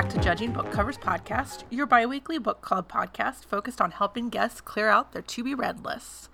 [0.00, 4.30] back to Judging Book Covers Podcast, your bi weekly book club podcast focused on helping
[4.30, 6.30] guests clear out their to be read lists.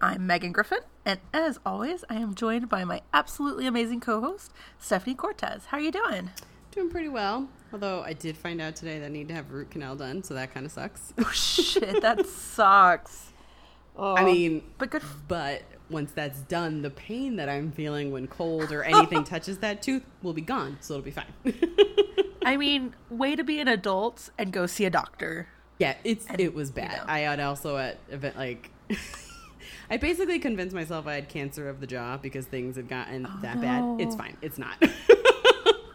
[0.00, 4.50] I'm Megan Griffin, and as always, I am joined by my absolutely amazing co host,
[4.78, 5.66] Stephanie Cortez.
[5.66, 6.30] How are you doing?
[6.70, 7.50] Doing pretty well.
[7.70, 10.32] Although I did find out today that I need to have root canal done, so
[10.32, 11.12] that kind of sucks.
[11.18, 13.30] Oh, shit, that sucks.
[13.94, 15.02] Oh, I mean, but good.
[15.28, 15.60] but
[15.92, 20.02] once that's done, the pain that I'm feeling when cold or anything touches that tooth
[20.22, 21.26] will be gone, so it'll be fine.
[22.44, 25.48] I mean, way to be an adult and go see a doctor.
[25.78, 26.90] yeah, it's And, it was bad.
[26.92, 27.04] you know.
[27.06, 28.70] I had also at event like
[29.90, 33.38] I basically convinced myself I had cancer of the jaw because things had gotten oh,
[33.42, 34.00] that bad.
[34.00, 34.36] It's Oh, fine.
[34.42, 34.82] It's not.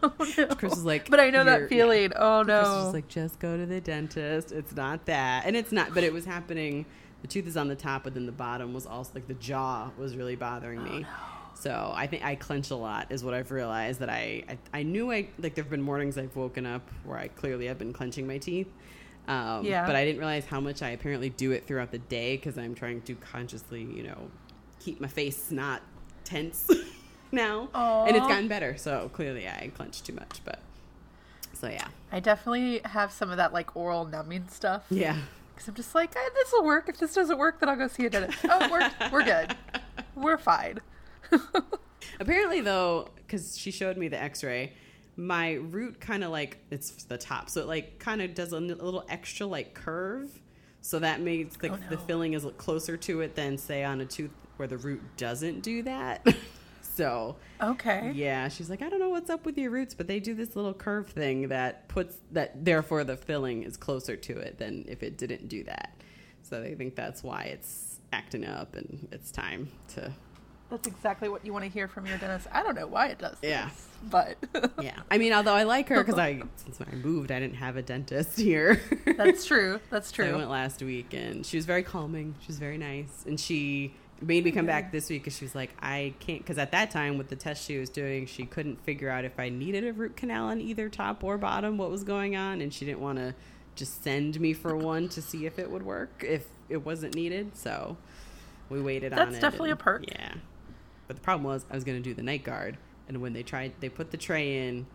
[0.00, 0.46] Oh, no.
[0.54, 2.12] Chris was like, but I know that feeling.
[2.14, 2.60] Oh no!
[2.60, 2.90] Chris was no.
[2.92, 4.52] like, just go to the dentist.
[4.52, 5.44] It's not that.
[5.44, 6.86] And it's not, but it was happening.
[7.22, 9.90] The tooth is on the top, but then the bottom was also like the jaw
[9.98, 11.06] was really bothering Oh, me.
[11.54, 14.82] So I think I clench a lot is what I've realized that I, I, I
[14.84, 18.26] knew I, like there've been mornings I've woken up where I clearly have been clenching
[18.28, 18.68] my teeth.
[19.26, 19.84] Um, Yeah.
[19.84, 22.74] But I didn't realize how much I apparently do it throughout the day because I'm
[22.76, 24.30] trying to consciously, you know,
[24.78, 25.82] keep my face not
[26.22, 26.70] tense
[27.32, 27.68] now.
[27.74, 28.76] And it's gotten better.
[28.76, 30.60] So clearly I clench too much, but
[31.54, 31.88] so yeah.
[32.12, 34.84] I definitely have some of that like oral numbing stuff.
[34.90, 35.16] Yeah.
[35.58, 36.88] Because I'm just like, eh, this will work.
[36.88, 38.38] If this doesn't work, then I'll go see a dentist.
[38.48, 39.12] Oh, it worked.
[39.12, 39.56] We're good.
[40.14, 40.78] We're fine.
[42.20, 44.72] Apparently, though, because she showed me the X-ray,
[45.16, 48.60] my root kind of like it's the top, so it like kind of does a
[48.60, 50.40] little extra like curve.
[50.80, 54.06] So that makes the, Oh, the filling is closer to it than say on a
[54.06, 56.24] tooth where the root doesn't do that.
[56.98, 58.10] so Okay.
[58.14, 60.56] yeah, she's like, I don't know what's up with your roots, but they do this
[60.56, 65.02] little curve thing that puts that therefore the filling is closer to it than if
[65.04, 65.94] it didn't do that.
[66.42, 70.12] So they think that's why it's acting up and it's time to
[70.70, 72.46] That's exactly what you want to hear from your dentist.
[72.52, 73.70] I don't know why it does this, Yeah.
[74.10, 74.36] but
[74.82, 77.76] Yeah, I mean, although I like her because I since I moved, I didn't have
[77.76, 78.80] a dentist here.
[79.16, 79.78] that's true.
[79.90, 82.34] That's So I went last week, and she was very calming.
[82.40, 85.54] She was very nice, and she made me come back this week because she was
[85.54, 88.82] like, I can't because at that time with the test she was doing, she couldn't
[88.84, 92.04] figure out if I needed a root canal on either top or bottom, what was
[92.04, 93.34] going on, and she didn't want to
[93.74, 97.56] just send me for one to see if it would work if it wasn't needed.
[97.56, 97.96] So
[98.68, 99.30] we waited on it.
[99.30, 100.04] That's definitely a perk.
[100.10, 100.34] Yeah,
[101.06, 102.76] but the problem was I was going to do the night guard,
[103.08, 104.86] and when they tried, they put the tray in,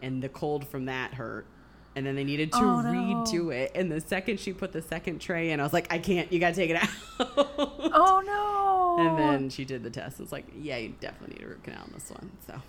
[0.00, 1.46] and the cold from that hurt.
[1.94, 2.90] And then they needed to Oh, no.
[3.24, 3.72] redo it.
[3.74, 6.32] And the second she put the second tray in, I was like, I can't.
[6.32, 6.88] You got to take it out.
[7.20, 9.04] Oh no.
[9.06, 10.18] And then she did the test.
[10.20, 12.30] It's like, yeah, you definitely need a root canal on this one.
[12.46, 12.60] So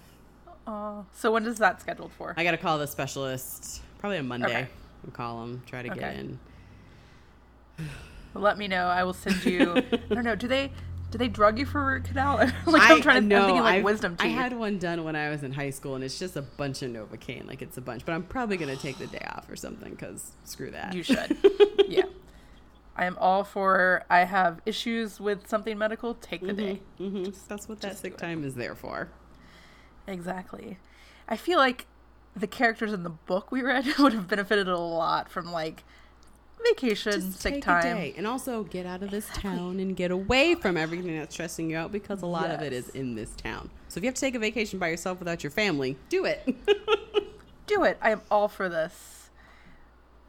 [0.67, 1.05] Oh.
[1.13, 2.33] So when is that scheduled for?
[2.37, 4.47] I got to call the specialist probably on Monday.
[4.47, 4.67] Okay.
[5.03, 6.39] We'll call them, try to get in.
[8.33, 8.85] Let me know.
[8.87, 9.73] I will send you.
[9.91, 10.35] I don't know.
[10.35, 10.71] Do they
[11.13, 12.37] do they drug you for root canal?
[12.65, 13.35] like I'm trying to.
[13.35, 15.93] I'm thinking like I've- wisdom I had one done when I was in high school,
[15.93, 17.47] and it's just a bunch of Novocaine.
[17.47, 20.31] Like it's a bunch, but I'm probably gonna take the day off or something because
[20.43, 20.95] screw that.
[20.95, 21.37] You should.
[21.87, 22.05] yeah.
[22.95, 24.03] I am all for.
[24.09, 26.15] I have issues with something medical.
[26.15, 26.81] Take the day.
[26.97, 29.09] hmm That's what that sick time is there for.
[30.07, 30.79] Exactly.
[31.27, 31.85] I feel like
[32.35, 35.83] the characters in the book we read would have benefited a lot from like
[36.63, 38.13] vacation, Just sick take time.
[38.17, 41.77] and also get out of this town and get away from everything that's stressing you
[41.77, 43.69] out because a lot of it is in this town.
[43.89, 46.55] So if you have to take a vacation by yourself without your family, do it.
[47.65, 47.97] Do it.
[48.01, 49.29] I am all for this.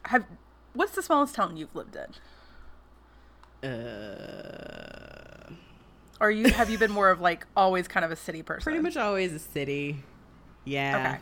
[0.05, 0.23] Have
[0.73, 3.69] what's the smallest town you've lived in?
[3.69, 5.49] uh,
[6.21, 8.63] Or you have you been more of like always kind of a city person?
[8.63, 9.97] pretty much always a city.
[10.63, 10.97] Yeah.
[11.15, 11.19] Okay.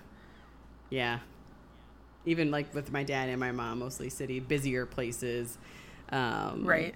[0.91, 1.19] Yeah.
[2.25, 5.57] Even like with my dad and my mom, mostly city, busier places.
[6.09, 6.95] Um, Right.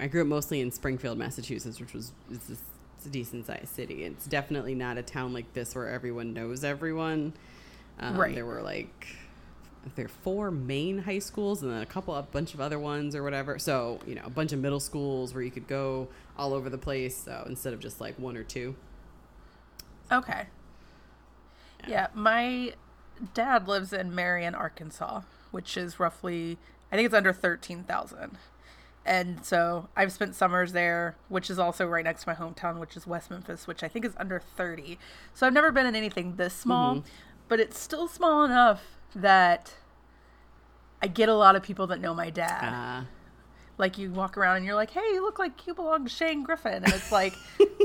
[0.00, 2.56] I grew up mostly in Springfield, Massachusetts, which was it's a,
[2.96, 4.04] it's a decent sized city.
[4.04, 7.32] It's definitely not a town like this where everyone knows everyone.
[7.98, 8.34] Um, Right.
[8.34, 9.06] There were like
[9.96, 13.14] there are four main high schools and then a couple a bunch of other ones
[13.16, 13.58] or whatever.
[13.58, 16.78] So you know a bunch of middle schools where you could go all over the
[16.78, 17.16] place.
[17.16, 18.76] So instead of just like one or two.
[20.12, 20.46] Okay.
[21.86, 22.74] Yeah, my
[23.34, 26.58] dad lives in Marion, Arkansas, which is roughly
[26.90, 28.38] I think it's under 13,000.
[29.04, 32.96] And so I've spent summers there, which is also right next to my hometown, which
[32.96, 34.98] is West Memphis, which I think is under 30.
[35.34, 37.04] So I've never been in anything this small,
[37.48, 38.82] but it's still small enough
[39.14, 39.74] that
[41.02, 42.72] I get a lot of people that know my dad.
[42.72, 43.04] Uh,
[43.78, 46.42] Like you walk around and you're like, "Hey, you look like you belong to Shane
[46.42, 47.32] Griffin," and it's like,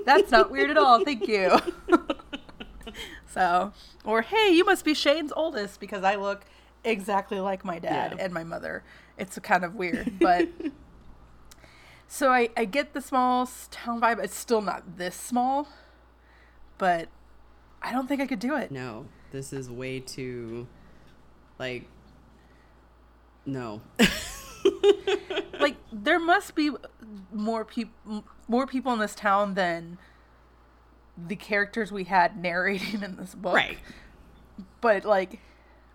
[0.05, 1.57] "That's not weird at all, thank you."
[3.27, 3.73] so,
[4.03, 6.45] or hey, you must be Shane's oldest because I look
[6.83, 8.23] exactly like my dad Yeah.
[8.25, 8.83] and my mother.
[9.17, 10.49] It's kind of weird, but
[12.07, 14.23] so I I get the small town vibe.
[14.23, 15.67] It's still not this small,
[16.77, 17.09] but
[17.81, 18.71] I don't think I could do it.
[18.71, 20.67] no, this is way too
[21.59, 21.87] Like,
[23.45, 23.81] no.
[25.59, 26.71] like there must be
[27.31, 29.97] more people more people in this town than
[31.17, 33.55] the characters we had narrating in this book.
[33.55, 33.77] right.
[34.81, 35.39] But like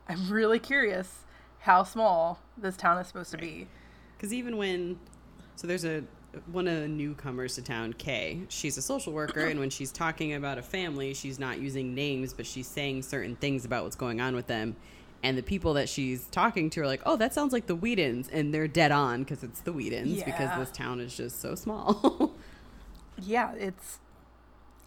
[0.09, 1.25] I'm really curious
[1.61, 3.69] how small this town is supposed to be.
[4.17, 4.99] Because even when,
[5.57, 6.03] so there's a
[6.47, 8.43] one of the newcomers to town, Kay.
[8.49, 12.33] She's a social worker, and when she's talking about a family, she's not using names,
[12.33, 14.77] but she's saying certain things about what's going on with them.
[15.23, 18.29] And the people that she's talking to are like, "Oh, that sounds like the Weedons,"
[18.29, 22.33] and they're dead on because it's the Weedons because this town is just so small.
[23.21, 23.99] Yeah, it's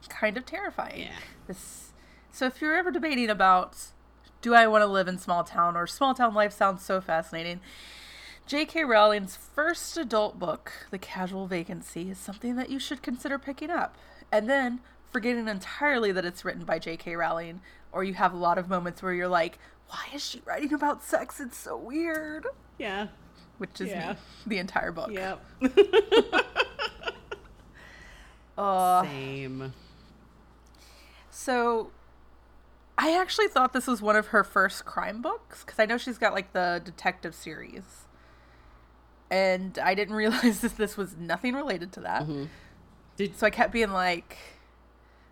[0.07, 1.01] kind of terrifying.
[1.01, 1.15] Yeah.
[1.47, 1.91] This
[2.31, 3.77] so if you're ever debating about
[4.41, 7.59] do I want to live in small town or small town life sounds so fascinating.
[8.47, 8.83] J.K.
[8.85, 13.95] Rowling's first adult book, The Casual Vacancy, is something that you should consider picking up.
[14.31, 14.79] And then
[15.11, 17.15] forgetting entirely that it's written by J.K.
[17.15, 17.61] Rowling,
[17.91, 19.59] or you have a lot of moments where you're like,
[19.89, 21.39] why is she writing about sex?
[21.39, 22.47] It's so weird.
[22.79, 23.07] yeah.
[23.59, 24.13] Which is Yeah.
[24.13, 24.17] me,
[24.47, 25.11] the entire book.
[25.11, 25.39] Yep.
[28.57, 29.73] Uh, Same.
[31.31, 31.91] So,
[32.97, 36.17] I actually thought this was one of her first crime books because I know she's
[36.17, 37.83] got like the detective series,
[39.31, 42.27] and I didn't realize that this was nothing related to that.
[43.15, 44.37] Did So I kept being like,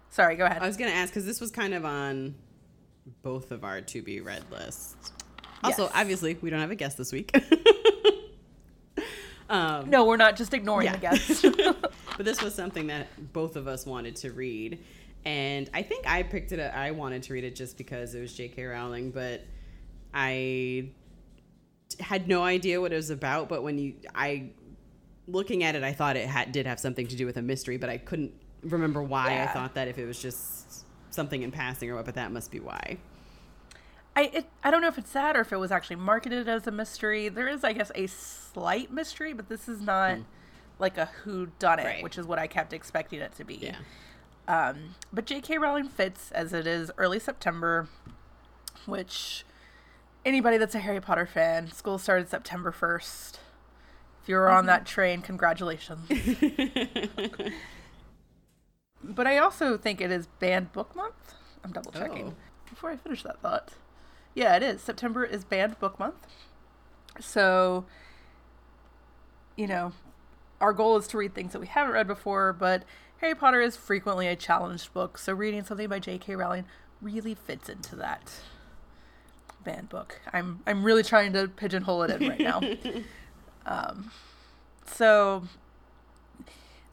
[0.10, 2.36] "Sorry, go ahead." I was gonna ask because this was kind of on
[3.22, 4.96] both of our to be read lists.
[5.64, 5.92] Also, Yes.
[5.96, 7.36] obviously, we don't have a guest this week.
[9.50, 10.94] um, no, we're not just ignoring Yeah.
[10.94, 11.42] the guests.
[12.18, 14.80] but this was something that both of us wanted to read,
[15.26, 16.60] and I think I picked it.
[16.60, 18.64] Up, I wanted to read it just because it was J.K.
[18.64, 19.42] Rowling, but
[20.14, 20.90] I
[22.00, 23.50] had no idea what it was about.
[23.50, 24.52] But when you, I
[25.28, 27.78] looking at it, I thought it had did have something to do with a mystery,
[27.78, 28.34] but I couldn't
[28.64, 29.42] remember why.
[29.42, 32.52] I thought that if it was just something in passing or what, but that must
[32.52, 32.98] be why.
[34.16, 36.68] I it, I don't know if it's that or if it was actually marketed as
[36.68, 37.30] a mystery.
[37.30, 40.24] There is, I guess, a slight mystery, but this is not hmm.
[40.80, 41.86] like a who done it.
[41.86, 42.04] Right.
[42.04, 43.56] which is what I kept expecting it to be.
[43.56, 43.76] Yeah.
[44.50, 45.60] Um, but J.K.
[45.60, 47.88] Rowling fits as it is early September,
[48.88, 49.46] which
[50.26, 53.36] anybody that's a Harry Potter fan, school started September 1st.
[54.24, 56.10] If you were on that train, congratulations.
[59.04, 61.36] but I also think it is Banned Book Month.
[61.64, 62.34] I'm double checking Oh.
[62.68, 63.70] before I finish that thought.
[64.34, 64.82] Yeah, it is.
[64.82, 66.26] September is Banned Book Month.
[67.20, 67.86] So,
[69.56, 69.94] you know,
[70.60, 72.84] our goal is to read things that we haven't read before, but
[73.22, 76.36] Harry Potter is frequently a challenged book, so reading something by J.K.
[76.36, 76.66] Rowling
[77.02, 78.34] really fits into that
[79.64, 80.22] banned book.
[80.32, 82.62] I'm I'm really trying to pigeonhole it in right now.
[83.66, 84.12] um,
[84.86, 85.44] so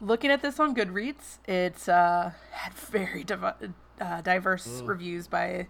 [0.01, 5.69] looking at this on Goodreads, it's uh, had very divi- uh, diverse reviews by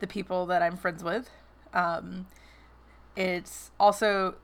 [0.00, 1.30] the people that I'm friends with.
[1.72, 2.26] Um,
[3.16, 4.36] it's also,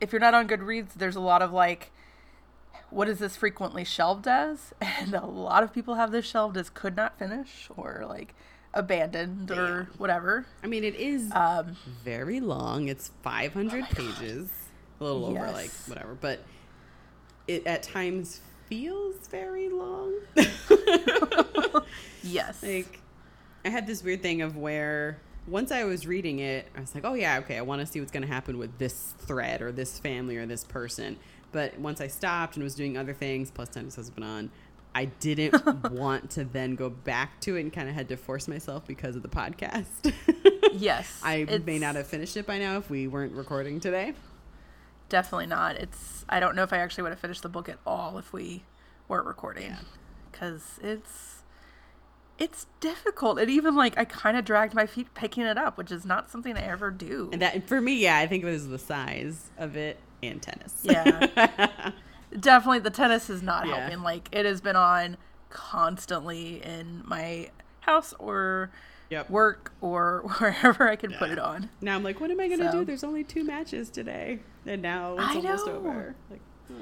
[0.00, 1.92] if you're not on Goodreads, there's a lot of like,
[2.90, 4.72] what is this frequently shelved as?
[4.82, 8.34] And a lot of people have this shelved as could not finish or like
[8.74, 10.46] abandoned or whatever.
[10.62, 12.88] I mean, it is Um, very long.
[12.88, 14.50] It's 500 pages,
[15.00, 16.40] a little over, like whatever, but
[17.46, 20.14] it at times feels very long.
[22.22, 22.62] yes.
[22.62, 23.00] like,
[23.64, 27.04] I had this weird thing of where once I was reading it, I was like,
[27.06, 29.72] oh yeah, okay, I want to see what's going to happen with this thread or
[29.72, 31.16] this family or this person.
[31.52, 34.50] But once I stopped and was doing other things, plus tennis has been on,
[34.94, 35.54] I didn't
[35.92, 39.16] want to then go back to it and kind of had to force myself because
[39.16, 40.12] of the podcast.
[40.72, 41.20] yes.
[41.22, 44.14] I may not have finished it by now if we weren't recording today.
[45.08, 45.76] Definitely not.
[45.76, 46.24] It's.
[46.28, 48.64] I don't know if I actually would have finished the book at all if we
[49.08, 49.78] weren't recording, Yeah.
[50.30, 51.42] because it's
[52.38, 53.38] it's difficult.
[53.38, 56.30] And even like I kind of dragged my feet picking it up, which is not
[56.30, 57.30] something I ever do.
[57.32, 60.80] And that for me, yeah, I think it was the size of it and tennis.
[60.82, 61.92] Yeah.
[62.38, 63.80] Definitely, the tennis is not Yeah.
[63.80, 64.02] helping.
[64.02, 65.16] Like it has been on
[65.50, 68.70] constantly in my house or
[69.10, 69.30] Yep.
[69.30, 71.70] work or wherever I can put it on.
[71.80, 72.84] Now I'm like, what am I gonna So- do?
[72.84, 75.72] There's only two matches today, and now it's I almost know.
[75.76, 76.14] over.
[76.30, 76.74] Like, oh.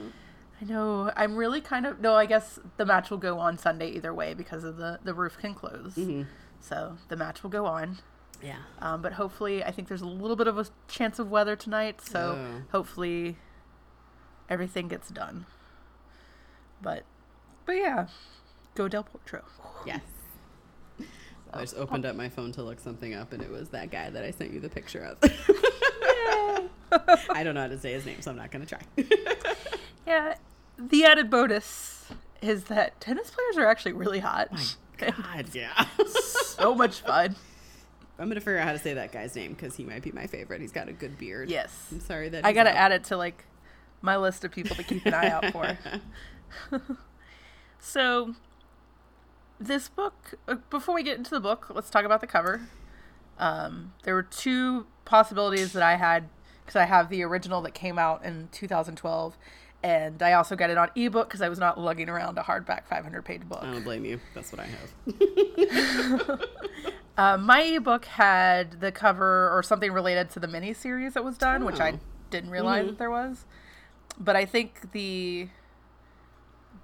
[0.61, 1.13] I know.
[1.17, 2.15] I'm really kind of no.
[2.17, 5.37] I guess the match will go on Sunday either way because of the the roof
[5.39, 5.95] can close.
[5.95, 6.23] Mm-hmm.
[6.61, 7.99] So the match will go on.
[8.43, 8.57] Yeah.
[8.81, 12.01] Um, but hopefully, I think there's a little bit of a chance of weather tonight.
[12.01, 12.63] So Oh.
[12.73, 13.37] hopefully,
[14.49, 15.47] everything gets done.
[16.83, 17.05] But
[17.65, 18.07] but yeah,
[18.75, 19.43] go Del Potro.
[19.87, 20.01] Yes.
[21.53, 24.11] I just opened up my phone to look something up, and it was that guy
[24.11, 25.19] that I sent you the picture of.
[27.31, 28.81] I don't know how to say his name, so I'm not gonna try.
[30.07, 30.35] Yeah.
[30.79, 32.05] The added bonus
[32.41, 34.53] is that tennis players are actually really hot.
[34.53, 34.63] My
[35.11, 35.87] God, yeah.
[36.07, 37.35] so much fun.
[38.19, 40.27] I'm gonna figure out how to say that guy's name because he might be my
[40.27, 40.61] favorite.
[40.61, 41.51] He's got a good beard.
[41.51, 41.89] Yes.
[41.93, 42.77] I'm sorry that I got to out.
[42.77, 43.45] add it to like
[44.01, 45.79] my list of people to keep an eye out for.
[47.79, 48.35] So,
[49.61, 52.63] this book, uh, before we get into the book, let's talk about the cover.
[53.39, 56.29] Um, there were two possibilities that I had
[56.65, 59.37] because I have the original that came out in 2012,
[59.87, 62.87] and I also got it on ebook because I was not lugging around a hardback
[62.89, 63.61] 500 page book.
[63.63, 64.19] I don't blame you.
[64.35, 66.41] That's what I have.
[67.19, 71.65] Uh, my ebook had the cover or something related to the miniseries that was done,
[71.65, 71.99] which I Oh.
[72.29, 72.89] didn't realize Mhm.
[72.89, 73.47] that there was.
[74.21, 75.49] But I think the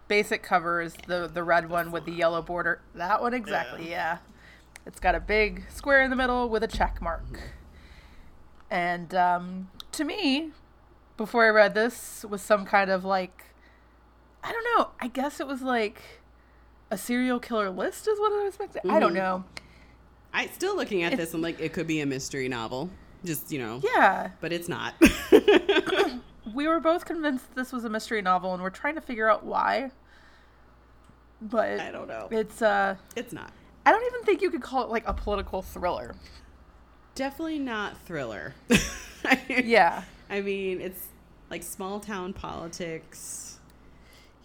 [0.08, 2.80] basic cover is the the red one with the yellow border.
[2.94, 4.18] That one exactly, yeah.
[4.86, 7.52] It's got a big square in the middle with a check mark.
[8.70, 10.52] And um, to me,
[11.16, 13.44] before I read this, was some kind of like,
[14.42, 14.90] I don't know.
[15.00, 16.02] I guess it was like
[16.90, 18.90] a serial killer list, is what I was expecting.
[18.90, 19.16] I don't Mhm.
[19.16, 19.44] know.
[20.34, 21.34] I still looking at this.
[21.34, 22.90] I'm like, it could be a mystery novel.
[23.24, 24.30] Just you know, Yeah.
[24.40, 24.94] but it's not.
[26.54, 29.44] we were both convinced this was a mystery novel and we're trying to figure out
[29.44, 29.92] why
[31.40, 32.26] but I don't know.
[32.32, 33.52] it's uh It's not.
[33.86, 36.14] i don't even think you could call it like a political thriller
[37.14, 38.54] Definitely not thriller.
[39.48, 40.02] yeah
[40.32, 41.06] I mean, it's
[41.50, 43.58] like small town politics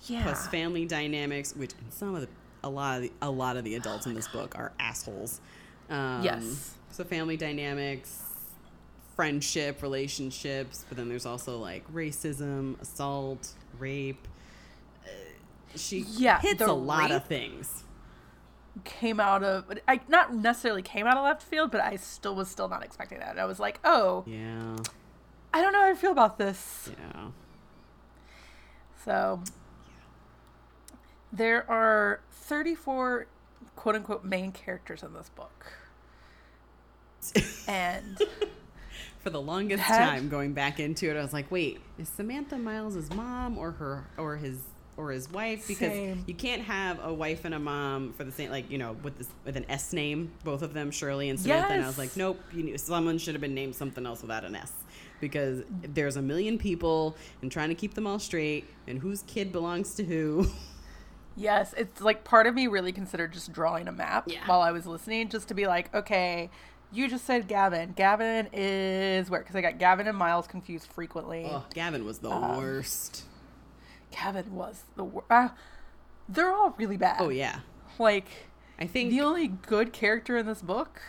[0.07, 2.27] yeah plus family dynamics, which some of the
[2.63, 5.39] a lot of the, a lot of the adults in this book are assholes.
[5.89, 6.73] Um, Yes.
[6.91, 8.23] So family dynamics,
[9.15, 14.27] friendship, relationships, but then there's also like racism, assault, rape.
[15.05, 15.09] Uh,
[15.75, 17.83] she Yeah, hits a lot of things.
[18.83, 22.47] came out of i not necessarily came out of left field but i still was
[22.47, 24.75] still not expecting that i was like oh Yeah.
[25.57, 27.27] I don't know how i feel about this Yeah.
[29.03, 29.41] so
[31.31, 33.27] there are 34
[33.75, 35.65] quote unquote main characters in this book
[37.67, 38.21] and
[39.23, 42.57] For the longest That- time going back into it, I was like, wait, is Samantha
[42.57, 44.59] Miles' mom or her or his
[44.95, 45.67] or his wife?
[45.67, 46.23] Because Same.
[46.27, 49.17] you can't have a wife and a mom for the same like, you know, with
[49.17, 51.73] this with an S name, both of them, Shirley and Samantha.
[51.73, 54.45] And I was like, nope, you knew, someone should have been named something else without
[54.45, 54.71] an S.
[55.19, 59.51] Because there's a million people and trying to keep them all straight and whose kid
[59.51, 60.47] belongs to who.
[61.35, 64.39] Yes, it's like part of me really considered just drawing a map Yeah.
[64.47, 66.49] while I was listening, just to be like, okay,
[66.91, 67.93] you just said Gavin.
[67.95, 69.41] Gavin is where?
[69.41, 71.45] Because I got Gavin and Miles confused frequently.
[71.47, 73.25] Oh, Gavin was the Um, worst.
[74.09, 75.27] Gavin was the worst.
[75.29, 75.49] Uh,
[76.27, 77.17] they're all really bad.
[77.21, 77.59] Oh yeah.
[77.99, 78.27] Like
[78.79, 81.01] I think the only good character in this book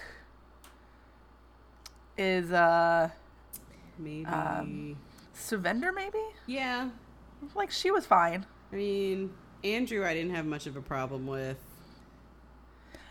[2.16, 3.10] is uh
[3.98, 4.96] maybe um,
[5.36, 6.18] Sukhvinder, maybe.
[6.46, 6.90] Yeah.
[7.54, 8.46] Like she was fine.
[8.72, 9.30] I mean,
[9.64, 11.56] Andrew, I didn't have much of a problem with.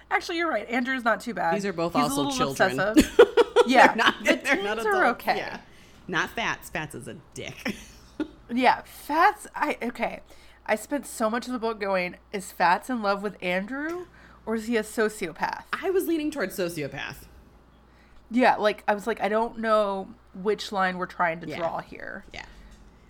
[0.10, 0.70] Actually, you're right.
[0.70, 1.56] Andrew's not too bad.
[1.56, 2.80] These are both He's a also little children.
[2.80, 3.20] obsessive.
[3.68, 5.38] yeah, they're not, the they're not teens are okay.
[5.38, 5.60] Yeah.
[6.08, 6.70] Not Fats.
[6.70, 7.76] Fats is a dick.
[8.50, 9.46] Yeah, Fats.
[9.56, 10.22] I okay.
[10.66, 14.06] I spent so much of the book going, is Fats in love with Andrew,
[14.46, 15.64] or is he a sociopath?
[15.74, 17.26] I was leaning towards sociopath.
[18.32, 20.08] Yeah, like I was like, I don't know
[20.44, 21.58] which line we're trying to Yeah.
[21.58, 22.26] draw here.
[22.34, 22.46] Yeah.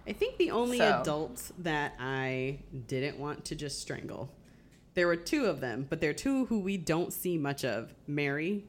[0.07, 4.29] I think the only So- adult that I didn't want to just strangle.
[4.93, 7.93] There were two of them, but they're two who we don't see much of.
[8.07, 8.65] Mary,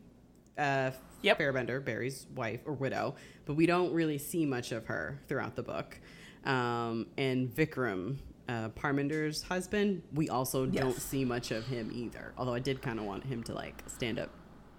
[0.58, 0.90] uh,
[1.22, 1.38] Yep.
[1.38, 3.14] Fairbrother, Barry's wife or widow,
[3.46, 5.98] but we don't really see much of her throughout the book.
[6.44, 12.32] Um, and Vikram, uh, Parminder's husband, we also don't see much of him either.
[12.38, 14.30] Although I did kind of want him to like stand up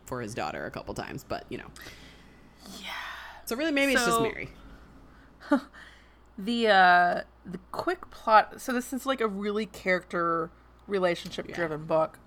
[0.06, 1.68] for his daughter a couple times, but you know.
[2.82, 2.90] Yeah.
[3.50, 4.50] So really, maybe it's just Mary.
[6.38, 8.62] The uh the quick plot.
[8.62, 10.52] So this is like a really character
[10.86, 12.20] relationship driven book,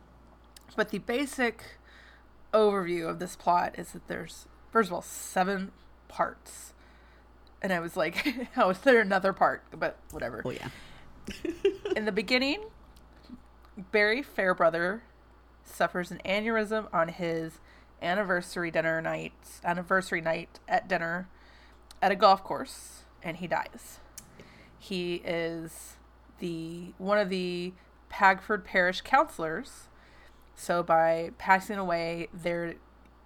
[0.75, 1.79] but the basic
[2.53, 5.71] overview of this plot is that there's first of all seven
[6.09, 6.75] parts,
[7.63, 8.17] and I was like,
[8.55, 9.63] how is there another part?
[9.71, 10.43] But whatever.
[10.45, 10.71] Well, yeah.
[11.97, 12.65] In the beginning,
[13.93, 15.05] Barry Fairbrother
[15.63, 17.61] suffers an aneurysm on his
[18.03, 19.33] anniversary dinner night,
[19.65, 21.29] anniversary night at dinner
[22.01, 24.01] at a golf course, and he dies.
[24.79, 25.97] He is
[26.39, 27.73] the one of the
[28.11, 29.89] Pagford Parish counselors.
[30.55, 32.75] So by passing away, there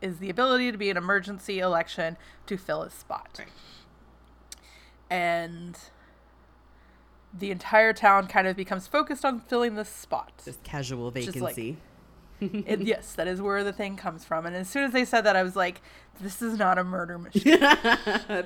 [0.00, 2.16] is the ability to be an emergency election
[2.46, 3.36] to fill his spot.
[3.38, 3.48] Right.
[5.10, 5.78] And
[7.32, 10.32] the entire town kind of becomes focused on filling this spot.
[10.44, 11.78] Just casual Just like- vacancy.
[12.40, 14.44] It, yes, that is where the thing comes from.
[14.44, 15.80] And as soon as they said that, I was like,
[16.20, 17.58] this is not a murder machine.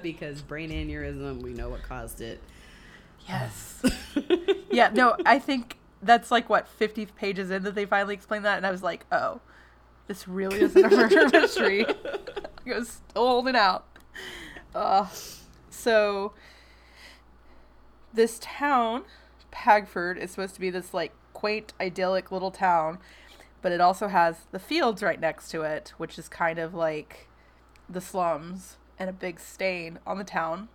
[0.02, 2.40] because brain aneurysm, we know what caused it.
[3.28, 3.82] yes.
[4.72, 8.56] Yeah, no, I think that's like what, 50 pages in that they finally explained that.
[8.56, 9.40] And I was like, oh,
[10.06, 11.84] This really isn't a murder mystery.
[11.84, 13.84] I was still holding out.
[14.72, 15.08] Uh,
[15.70, 16.32] so,
[18.14, 19.02] this town,
[19.52, 22.98] Pagford, is supposed to be this like quaint, idyllic little town,
[23.62, 27.28] but it also has the fields right next to it, which is kind of like
[27.88, 30.68] the slums and a big stain on the town.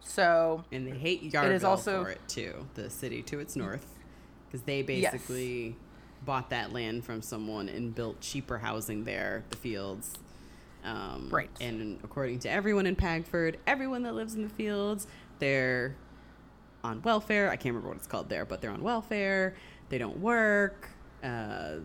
[0.00, 3.98] So, And they hate Yarvil is also- for it too, the city to its north,
[4.46, 5.76] because they basically
[6.24, 10.14] bought that land from someone and built cheaper housing there, the fields.
[10.84, 11.50] Um, Right.
[11.60, 15.06] And according to everyone in Pagford, everyone that lives in the fields,
[15.40, 15.96] they're
[16.82, 17.50] on welfare.
[17.50, 19.54] I can't remember what it's called there, but they're on welfare.
[19.88, 20.88] They don't work.
[21.22, 21.76] Uh,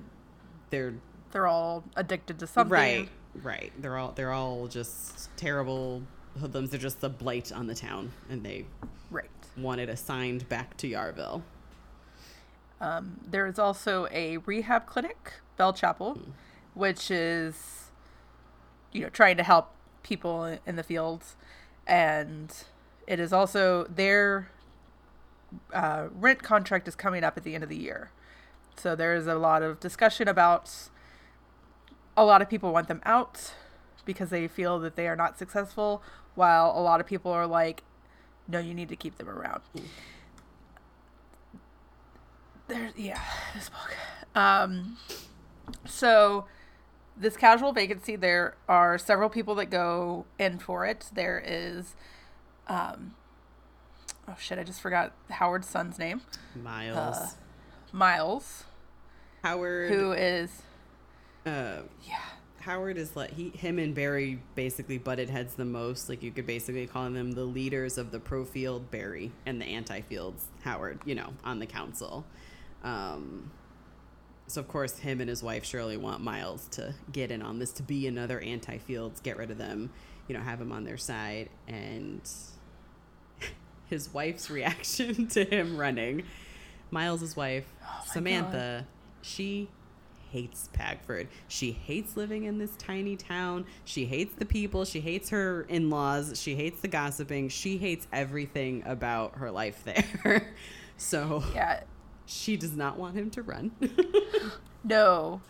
[0.74, 0.94] they're
[1.32, 2.72] they're all addicted to something.
[2.74, 3.10] right,
[3.44, 3.72] right.
[3.80, 6.01] They're all they're all just terrible
[6.39, 6.72] hoodlums.
[6.72, 8.65] They're just the blight on the town, and they
[9.12, 9.30] Right.
[9.56, 11.44] want it assigned back to Yarvil.
[12.82, 16.20] Um, there is also a rehab clinic, Bellchapel,
[16.74, 17.92] which is,
[18.92, 19.70] you know, trying to help
[20.01, 21.36] people in the fields,
[21.86, 22.51] and
[23.06, 24.50] it is also their
[25.72, 28.10] uh, rent contract is coming up at the end of the year,
[28.77, 30.72] so there is a lot of discussion about.
[32.15, 33.53] A lot of people want them out
[34.06, 36.03] because they feel that they are not successful,
[36.36, 37.84] while a lot of people are like,
[38.48, 39.62] "No, you need to keep them around."
[42.68, 43.20] there's yeah
[43.53, 43.96] this book
[44.36, 44.98] um
[45.86, 46.46] so
[47.18, 51.96] this casual vacancy there are several people that go in for it there is
[52.68, 53.13] um
[54.30, 56.22] oh shit i just forgot howard's son's name
[56.63, 57.30] Miles, Uh,
[57.93, 58.65] miles
[59.43, 60.62] Howard, who is
[61.45, 62.19] uh, yeah
[62.63, 66.07] Howard is like he, him and Barry basically butted heads the most.
[66.07, 69.65] Like you could basically call them the leaders of the pro field Barry and the
[69.65, 71.00] anti fields Howard.
[71.05, 72.25] You know, on the council.
[72.83, 73.51] Um,
[74.48, 77.74] so of course, him and his wife Shirley want Miles to get in on this
[77.74, 79.89] to be another anti fields, get rid of them.
[80.29, 82.22] You know, have him on their side and.
[83.87, 86.24] His wife's reaction to him running.
[86.94, 88.86] Miles's wife, Oh Samantha,
[89.22, 89.70] she
[90.32, 91.27] hates Pagford.
[91.48, 93.66] She hates living in this tiny town.
[93.86, 94.84] She hates the people.
[94.84, 96.42] She hates her in laws.
[96.42, 97.50] She hates the gossiping.
[97.50, 100.53] She hates everything about her life there.
[100.98, 101.82] so yeah
[102.25, 103.72] she does not want him to run.
[104.84, 105.42] no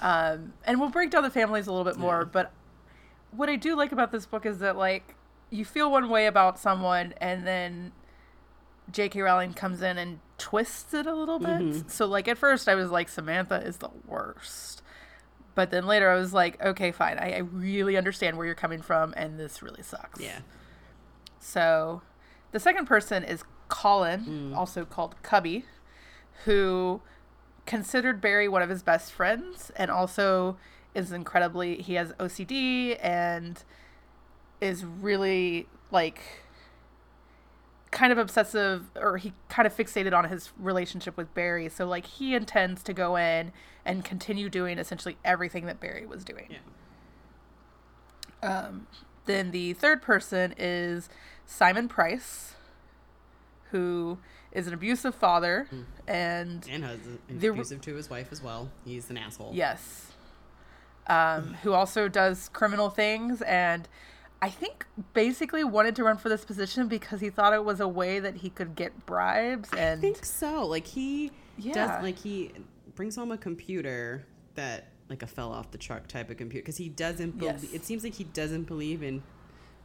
[0.00, 2.28] um and we'll break down the families a little bit more Yeah.
[2.32, 2.52] but
[3.32, 5.14] what i do like about this book is that like
[5.50, 7.92] you feel one way about someone and then
[8.92, 11.90] j.k rowling comes in and twists it a little bit Mhm.
[11.90, 14.82] so like at first i was like samantha is the worst
[15.54, 18.80] but then later i was like okay fine i, I really understand where you're coming
[18.82, 20.40] from and this really sucks yeah.
[21.40, 22.02] so
[22.52, 24.56] the second person is Colin, Mm.
[24.56, 25.66] also called Cubby,
[26.46, 27.02] who
[27.66, 30.56] considered Barry one of his best friends and also
[30.94, 33.62] is incredibly he has OCD and
[34.62, 36.18] is really like
[37.90, 41.68] kind of obsessive or he kind of fixated on his relationship with Barry.
[41.68, 43.52] So like he intends to go in
[43.84, 46.48] and continue doing essentially everything that Barry was doing.
[46.50, 46.58] Yeah.
[48.42, 48.86] Um,
[49.26, 51.08] then the third person is
[51.46, 52.54] Simon Price,
[53.70, 54.18] who
[54.52, 55.68] is an abusive father,
[56.06, 56.98] and And has
[57.28, 58.70] The- abusive to his wife as well.
[58.84, 59.50] He's an asshole.
[59.54, 60.12] yes,
[61.06, 63.88] um, who also does criminal things, and
[64.40, 67.88] I think basically wanted to run for this position because he thought it was a
[67.88, 70.64] way that he could get bribes and I think so.
[70.66, 71.72] Like he Yeah.
[71.74, 72.52] does like he
[72.94, 74.24] brings home a computer
[74.54, 77.72] that like a fell off the truck type of computer because he doesn't believe Yes.
[77.72, 79.22] it seems like he doesn't believe in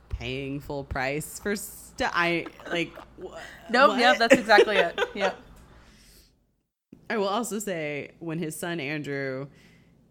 [0.10, 2.12] paying full price for stuff.
[2.14, 3.34] I like wh-
[3.72, 4.00] no, what?
[4.00, 5.00] yeah, that's exactly it.
[5.16, 5.34] Yeah,
[7.10, 9.48] I will also say when his son Andrew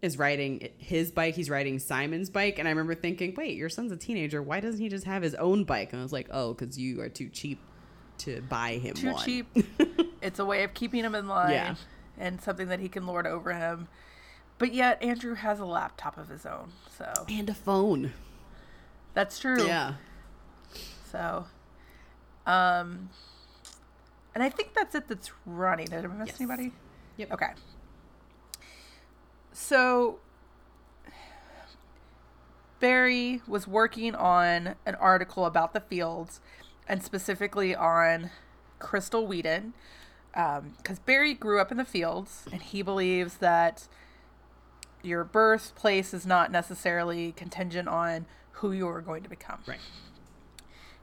[0.03, 3.91] is riding his bike, he's riding Simon's bike, and I remember thinking, "Wait, your son's
[3.91, 4.41] a teenager.
[4.43, 7.01] Why doesn't he just have his own bike?" And I was like, "Oh, because you
[7.01, 7.59] are too cheap
[8.19, 9.01] to buy him one.
[9.01, 9.47] too one." cheap.
[10.21, 11.75] it's a way of keeping him in line Yeah.
[12.17, 13.87] and something that he can lord over him.
[14.59, 18.13] But yet Andrew has a laptop of his own, so and a phone.
[19.13, 19.65] that's true.
[19.65, 19.95] Yeah.
[21.11, 21.45] So,
[22.45, 23.09] um,
[24.35, 25.07] and I think that's it.
[25.07, 25.85] That's running.
[25.87, 26.41] Did I miss Yes.
[26.41, 26.71] anybody?
[27.17, 27.31] Yep.
[27.33, 27.51] Okay.
[29.53, 30.19] So
[32.79, 36.41] Barry was working on an article about the fields,
[36.87, 38.31] and specifically on
[38.79, 39.73] Krystal Weedon,
[40.35, 43.87] um, because Barry grew up in the fields, and he believes that
[45.01, 48.25] your birthplace is not necessarily contingent on
[48.57, 49.79] who you are going to become Right.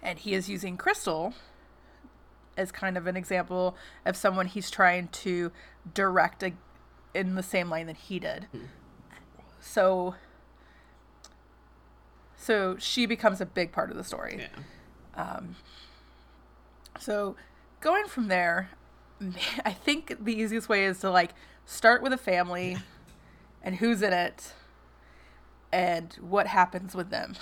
[0.03, 1.35] and he is using Krystal
[2.57, 5.53] as kind of an example of someone he's trying to
[5.93, 6.53] direct a,
[7.15, 8.47] in the same line that he did.
[8.53, 8.59] Hmm.
[9.61, 10.15] so
[12.37, 14.39] so she becomes a big part of the story.
[14.39, 15.23] Yeah.
[15.23, 15.57] Um,
[16.99, 17.37] so
[17.81, 18.71] going from there,
[19.65, 21.35] I think the easiest way is to like
[21.67, 22.79] start with a family
[23.63, 24.55] and who's in it
[25.71, 27.35] and what happens with them.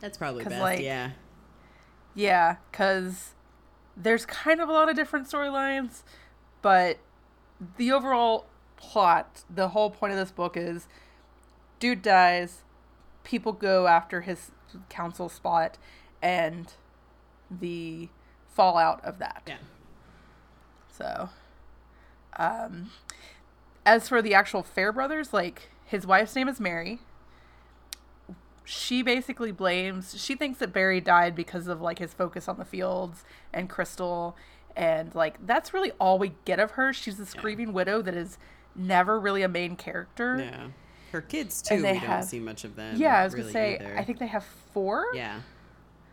[0.00, 0.60] That's probably best.
[0.60, 1.12] like, yeah.
[2.14, 3.34] yeah, cuz
[3.96, 6.02] there's kind of a lot of different storylines,
[6.62, 6.98] but
[7.76, 10.86] the overall plot, the whole point of this book is
[11.80, 12.62] dude dies,
[13.24, 14.50] people go after his
[14.88, 15.78] council spot
[16.22, 16.74] and
[17.50, 18.08] the
[18.46, 19.42] fallout of that.
[19.46, 19.56] Yeah.
[20.90, 21.28] So,
[22.36, 22.90] um,
[23.86, 27.00] as for the actual Fairbrothers, like his wife's name is Mary.
[28.64, 30.20] She basically blames.
[30.20, 34.34] She thinks that Barry died because of like his focus on the fields and Krystal,
[34.78, 36.92] and like that's really all we get of her.
[36.94, 37.42] She's this Yeah.
[37.42, 38.38] grieving widow that is
[38.74, 40.38] never really a main character.
[40.38, 40.68] Yeah.
[41.12, 41.74] Her kids too.
[41.74, 42.96] And they we have- don't see much of them.
[42.96, 43.74] Yeah, I was gonna say.
[43.78, 43.98] either.
[43.98, 45.06] I think they have four.
[45.14, 45.40] Yeah.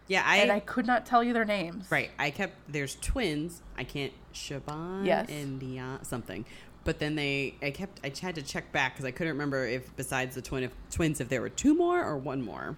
[0.08, 0.24] Yeah.
[0.26, 0.38] I.
[0.38, 1.90] and I could not tell you their names.
[1.92, 2.12] right.
[2.20, 2.54] I kept.
[2.72, 3.62] There's twins.
[3.78, 4.14] I can't.
[4.34, 5.30] Siobhan Yes.
[5.30, 6.46] and Dion something.
[6.84, 7.56] But then they.
[7.62, 8.00] I kept.
[8.04, 11.20] I had to check back because I couldn't remember if besides the twin if, twins
[11.22, 12.78] if there were two more or one more.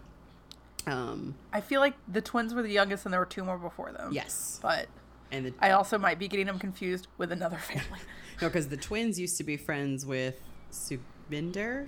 [0.86, 1.36] Um.
[1.52, 4.12] I feel like the twins were the youngest, and there were two more before them.
[4.14, 4.60] Yes.
[4.62, 4.88] but
[5.32, 8.00] And the I also might be getting them confused with another family.
[8.40, 10.40] No, because the twins used to be friends with
[10.72, 11.88] Sukhvinder,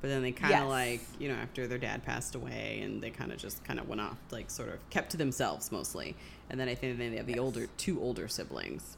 [0.00, 0.66] but then they kind of Yes.
[0.68, 3.86] like, you know, after their dad passed away, and they kind of just kind of
[3.86, 6.16] went off, like sort of kept to themselves mostly.
[6.48, 8.96] And then I think they have the older, two older siblings,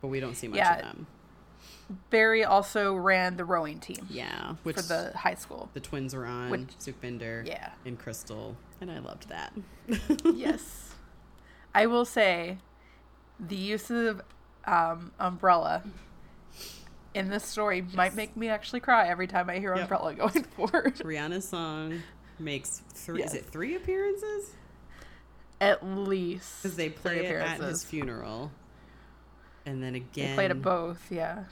[0.00, 0.76] but we don't see much Yeah.
[0.76, 1.06] of them.
[2.08, 5.68] Barry also ran the rowing team Yeah, which for the high school.
[5.74, 7.72] the twins were on, Which- Sukhvinder, Yeah.
[7.84, 9.52] and Krystal, and I loved that.
[10.34, 10.94] yes.
[11.74, 12.56] I will say
[13.40, 14.22] the use of
[14.64, 15.82] um, umbrella
[17.14, 19.82] in this story might make me actually cry every time I hear Yep.
[19.82, 20.94] umbrella going forward.
[20.96, 22.02] Rihanna's song
[22.38, 23.22] makes three.
[23.22, 24.54] Is it three appearances?
[25.60, 28.50] At least Because they play it at his funeral,
[29.64, 31.44] and then again They played it both, yeah.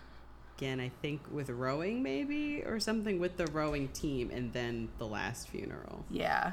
[0.58, 5.06] again i think with rowing maybe or something with the rowing team and then the
[5.06, 6.52] last funeral Yeah.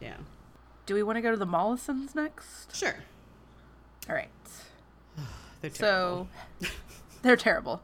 [0.00, 0.18] yeah
[0.86, 2.76] Do we want to go to the Mollisons next?
[2.76, 2.96] sure
[4.08, 4.28] All right.
[5.60, 6.28] they're So
[7.22, 7.82] they're terrible.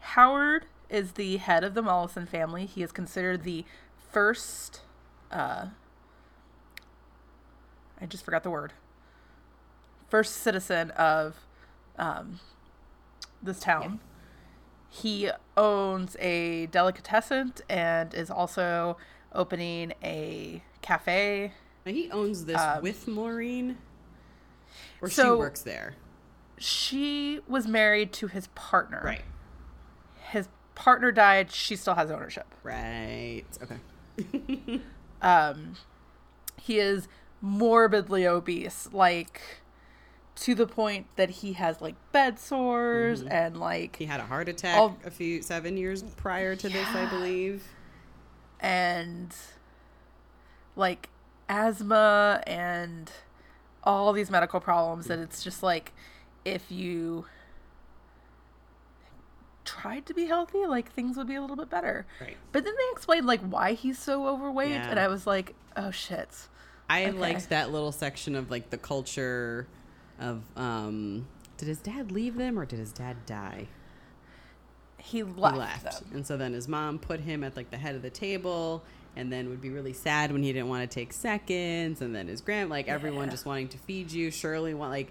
[0.00, 2.66] Howard is the head of the Mollison family.
[2.66, 3.64] He is considered the
[4.10, 4.82] first
[5.30, 5.66] uh
[8.00, 8.72] I just forgot the word.
[10.08, 11.36] First citizen of
[11.98, 12.40] um
[13.42, 14.00] this town.
[14.88, 18.96] He owns a delicatessen and is also
[19.34, 21.52] opening a cafe.
[21.84, 23.76] he owns this um, with maureen
[25.00, 25.94] or she so- works there.
[26.58, 29.02] She was married to his partner.
[29.04, 29.22] right.
[30.30, 32.46] His partner died, she still has ownership.
[32.62, 33.44] right.
[33.62, 34.80] Okay.
[35.22, 35.74] Um
[36.60, 37.08] he is
[37.40, 39.40] morbidly obese like
[40.36, 44.48] to the point that he has like bed sores and like he had a heart
[44.48, 47.64] attack All- a few seven years prior to this i believe.
[48.60, 49.34] And
[50.76, 51.08] like
[51.48, 53.10] asthma and
[53.86, 55.92] all these medical problems that it's just like
[56.44, 57.24] if you
[59.64, 62.72] tried to be healthy like things would be a little bit better right but then
[62.76, 64.90] they explained like why he's so overweight Yeah.
[64.90, 66.28] and i was like oh shit
[66.90, 67.16] i Okay.
[67.18, 69.66] liked that little section of like the culture
[70.20, 73.66] of um did his dad leave them or did his dad die
[74.98, 76.02] he he left, left.
[76.12, 78.82] And so then his mom put him at like the head of the table
[79.16, 82.28] and then would be really sad when he didn't want to take seconds and then
[82.28, 84.30] his grand like everyone just wanting to feed you.
[84.30, 85.10] Shirley want like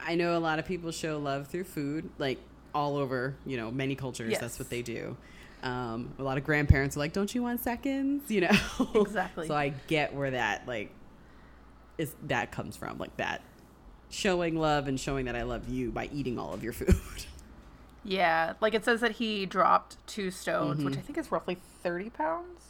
[0.00, 2.38] I know a lot of people show love through food, like
[2.74, 5.16] all over, you know, many cultures that's what they do.
[5.62, 8.24] Um, a lot of grandparents are like, Don't you want seconds?
[8.30, 8.58] You know?
[8.94, 9.46] Exactly.
[9.48, 10.90] so I get where that like
[11.98, 12.98] is that comes from.
[12.98, 13.40] Like that
[14.10, 16.94] showing love and showing that I love you by eating all of your food.
[18.08, 20.84] Yeah, like it says that he dropped two stones, Mm-hmm.
[20.86, 22.65] which I think is roughly 30 pounds.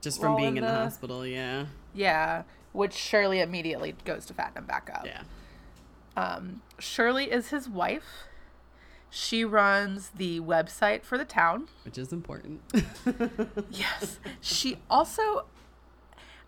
[0.00, 1.66] Just from being in in the the- hospital, yeah.
[1.94, 5.04] Yeah, which Shirley immediately goes to fatten him back up.
[5.06, 5.22] Yeah.
[6.16, 8.24] Um, Shirley is his wife.
[9.10, 11.68] She runs the website for the town.
[11.84, 12.60] which is important.
[13.70, 14.18] Yes.
[14.40, 15.46] she also,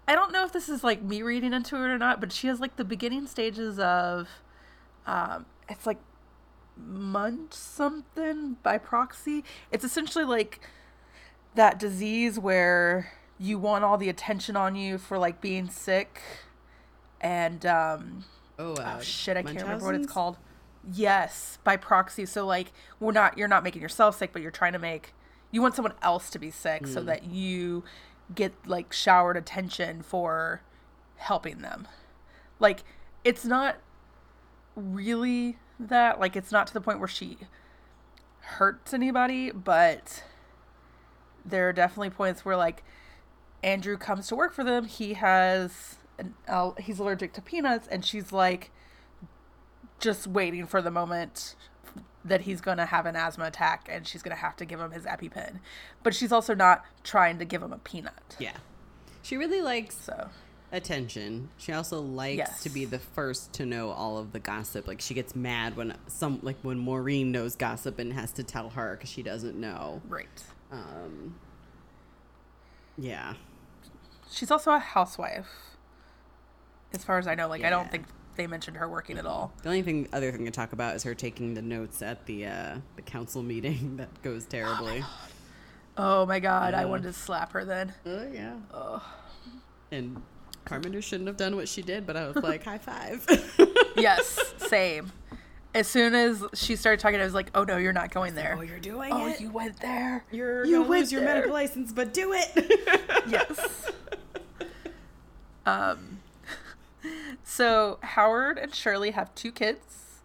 [0.07, 2.47] I don't know if this is like me reading into it or not, but she
[2.49, 4.29] has like the beginning stages of,
[5.07, 5.99] um, it's like
[6.77, 9.43] munch something by proxy.
[9.71, 10.61] It's essentially like
[11.55, 16.20] that disease where you want all the attention on you for like being sick
[17.22, 18.24] and um
[18.59, 20.37] oh, uh, oh shit i can't remember what it's called.
[20.92, 22.24] Yes by proxy.
[22.26, 25.14] So like we're not you're not making yourself sick but you're trying to make
[25.50, 27.83] you want someone else to be sick so that you
[28.35, 30.62] get like showered attention for
[31.16, 31.88] helping them.
[32.59, 32.85] Like
[33.24, 33.76] it's not
[34.76, 37.38] really that like it's not to the point where she
[38.40, 40.22] hurts anybody, but
[41.44, 42.85] there are definitely points where like
[43.62, 44.85] Andrew comes to work for them.
[44.87, 48.70] He has an, uh, he's allergic to peanuts, and she's like
[49.99, 51.55] just waiting for the moment
[52.25, 54.79] that he's going to have an asthma attack and she's going to have to give
[54.81, 55.59] him his EpiPen.
[56.03, 58.37] But she's also not trying to give him a peanut.
[58.38, 58.57] Yeah.
[59.23, 60.29] She really likes So,
[60.73, 61.49] attention.
[61.57, 62.62] She also likes Yes.
[62.62, 64.87] to be the first to know all of the gossip.
[64.87, 68.70] Like she gets mad when some like when Maureen knows gossip and has to tell
[68.70, 70.01] her because she doesn't know.
[70.09, 70.44] right.
[70.70, 71.35] Um,
[72.99, 73.35] yeah,
[74.31, 75.49] She's also a housewife.
[76.93, 79.53] As far as I know, like I don't think they mentioned her working at all.
[79.62, 82.47] the only thing other thing to talk about is her taking the notes at the
[82.47, 85.05] uh, the council meeting that goes terribly.
[85.97, 87.93] Oh my god, I wanted to slap her then.
[88.07, 88.55] Oh yeah.
[89.93, 90.23] And
[90.66, 93.27] Parminder shouldn't have done what she did, but I was like, high five.
[93.97, 94.38] Yes,
[94.69, 95.12] same.
[95.75, 98.55] As soon as she started talking, I was like, "Oh no, you're not going there."
[98.59, 99.40] oh, you're doing Oh, it.
[99.40, 100.25] you went there.
[100.31, 101.35] You're You lose your there.
[101.35, 102.51] medical license, but do it.
[103.29, 103.90] yes.
[105.66, 106.20] Um,
[107.44, 110.20] so Howard and Shirley have two kids,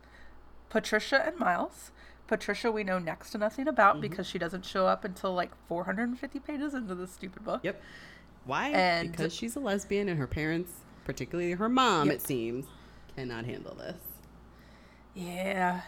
[0.69, 1.91] Patricia and Miles.
[2.27, 6.39] Patricia, we know next to nothing about because she doesn't show up until like 450
[6.39, 7.61] pages into this stupid book.
[7.63, 7.79] Yep.
[8.45, 8.69] Why?
[8.69, 10.71] And- because she's a lesbian and her parents,
[11.03, 12.15] particularly her mom, Yep.
[12.15, 12.65] it seems,
[13.15, 13.97] cannot handle this.
[15.13, 15.81] Yeah.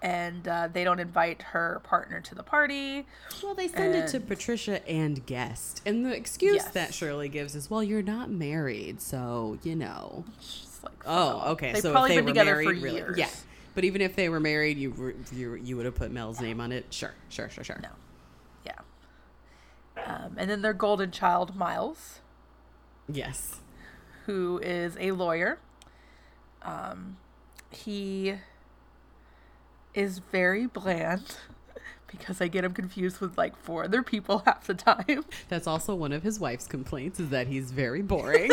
[0.00, 3.04] And uh, they don't invite her partner to the party.
[3.42, 5.82] Well, they send it to Patricia and guest.
[5.84, 6.70] And the excuse Yes.
[6.70, 10.24] that Shirley gives is, well, you're not married, so, you know.
[10.40, 11.46] She's like, Oh, fuck.
[11.48, 11.72] okay.
[11.72, 13.18] They've so probably if they been were together married, for really, years.
[13.18, 13.28] yeah.
[13.74, 16.72] But even if they were married, you you you would have put Mel's name on
[16.72, 16.86] it.
[16.90, 17.78] Sure, sure, sure, sure.
[17.80, 17.90] No.
[18.66, 18.72] Yeah.
[20.04, 22.20] Um, and then their golden child, Miles.
[23.08, 23.56] Yes.
[24.26, 25.58] who is a lawyer.
[26.62, 27.16] Um,
[27.70, 28.34] he
[29.94, 31.36] is very bland
[32.06, 35.24] because I get him confused with like four other people half the time.
[35.48, 38.50] That's also one of his wife's complaints is that he's very boring.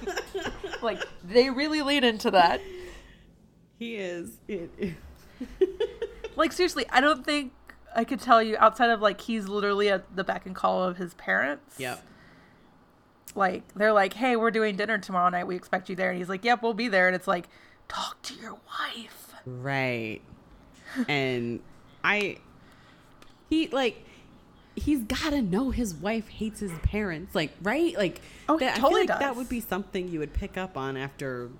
[0.82, 2.60] like they really lean into that.
[3.78, 4.38] he is.
[6.34, 7.52] Like seriously, I don't think
[7.94, 10.96] I could tell you outside of like he's literally at the beck and call of
[10.96, 11.78] his parents.
[11.78, 12.02] yep.
[13.34, 15.46] Like they're like, "Hey, we're doing dinner tomorrow night.
[15.46, 17.48] We expect you there." And he's like, "Yep, we'll be there." And it's like,
[17.88, 20.20] "Talk to your wife." Right.
[21.08, 21.60] And
[22.04, 22.36] I
[23.50, 24.04] he like
[24.74, 28.80] he's got to know his wife hates his parents like right like Oh, that, I
[28.80, 31.50] totally feel like that would be something you would pick up on after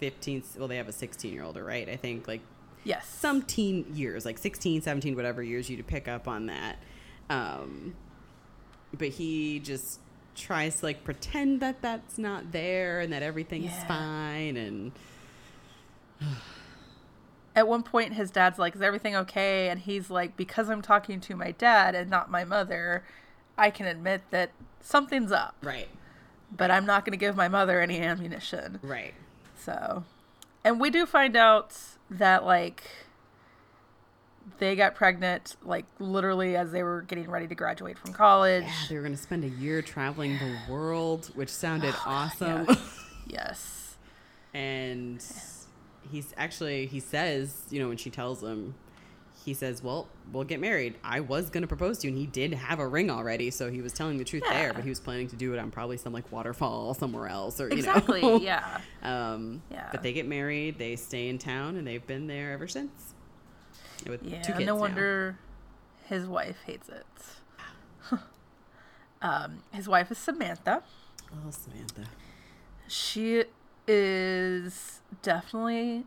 [0.00, 2.40] 15 well they have a sixteen-year-old, right I think like
[2.84, 3.06] Yes.
[3.08, 6.78] some teen years like 16 17 whatever years you to pick up on that
[7.30, 7.94] um
[8.98, 10.00] but he just
[10.34, 13.86] tries to like pretend that that's not there and that everything's Yeah.
[13.86, 14.90] fine and
[17.54, 19.68] at one point his dad's like is everything okay?
[19.68, 23.04] And he's like because i'm talking to my dad and not my mother
[23.58, 25.56] i can admit that something's up.
[25.62, 25.88] Right.
[26.54, 28.80] But i'm not going to give my mother any ammunition.
[28.82, 29.14] Right.
[29.58, 30.04] So
[30.64, 31.76] and we do find out
[32.10, 32.82] that like
[34.58, 38.64] they got pregnant like literally as they were getting ready to graduate from college.
[38.64, 42.66] Yeah, they were going to spend a year traveling the world, which sounded oh, awesome.
[42.68, 42.76] yeah.
[43.26, 43.78] yes.
[44.54, 45.24] And
[46.10, 48.74] he's actually, he says, you know, when she tells him,
[49.44, 50.94] he says, Well, we'll get married.
[51.02, 53.50] I was going to propose to you, and he did have a ring already.
[53.50, 54.58] So he was telling the truth Yeah.
[54.58, 57.60] there, but he was planning to do it on probably some like waterfall somewhere else
[57.60, 58.36] or, you know.
[58.40, 59.88] yeah Um, Yeah.
[59.90, 63.14] But they get married, they stay in town, and they've been there ever since.
[64.08, 64.80] With Yeah, two kids no now.
[64.80, 65.38] wonder
[66.06, 67.06] his wife hates it.
[69.22, 70.82] um, his wife is Samantha.
[71.32, 72.02] Oh, Samantha.
[72.88, 73.44] She
[73.92, 76.04] is definitely,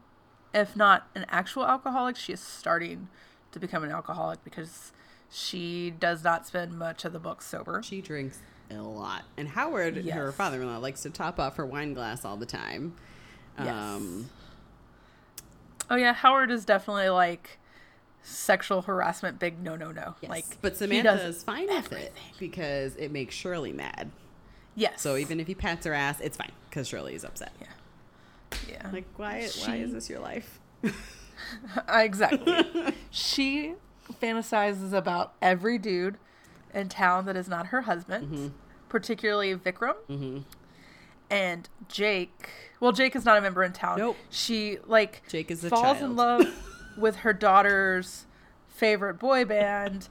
[0.54, 3.08] if not an actual alcoholic, she is starting
[3.52, 4.92] to become an alcoholic because
[5.32, 7.82] she does not spend much of the book sober.
[7.84, 8.40] She drinks
[8.72, 9.24] a lot.
[9.38, 12.46] And Howard, her father in law, likes to top off her wine glass all the
[12.46, 12.96] time.
[13.58, 13.70] Yes.
[13.70, 14.30] Um,
[15.90, 17.60] Oh yeah, Howard is definitely like
[18.24, 19.40] sexual harassment.
[19.40, 20.16] Big no, no, no.
[20.22, 20.30] yes.
[20.30, 24.12] Like, but Samantha is fine with it because it makes Shirley mad.
[24.76, 25.02] Yes.
[25.02, 27.54] So even if he pats her ass, it's fine because Shirley is upset.
[27.62, 27.68] yeah,
[28.70, 28.90] yeah.
[28.92, 29.48] Like, why?
[29.66, 30.60] Why is this your life?
[31.90, 32.94] exactly.
[33.12, 33.74] she
[34.22, 36.18] fantasizes about every dude
[36.74, 38.48] in town that is not her husband, Mm-hmm.
[38.90, 40.44] particularly Vikram
[41.30, 42.50] and Jake.
[42.80, 43.98] Well, Jake is not a member in town.
[43.98, 44.18] Nope.
[44.30, 46.04] She like Jake is a falls child.
[46.12, 46.46] in love
[46.98, 48.26] with her daughter's
[48.68, 50.10] favorite boy band.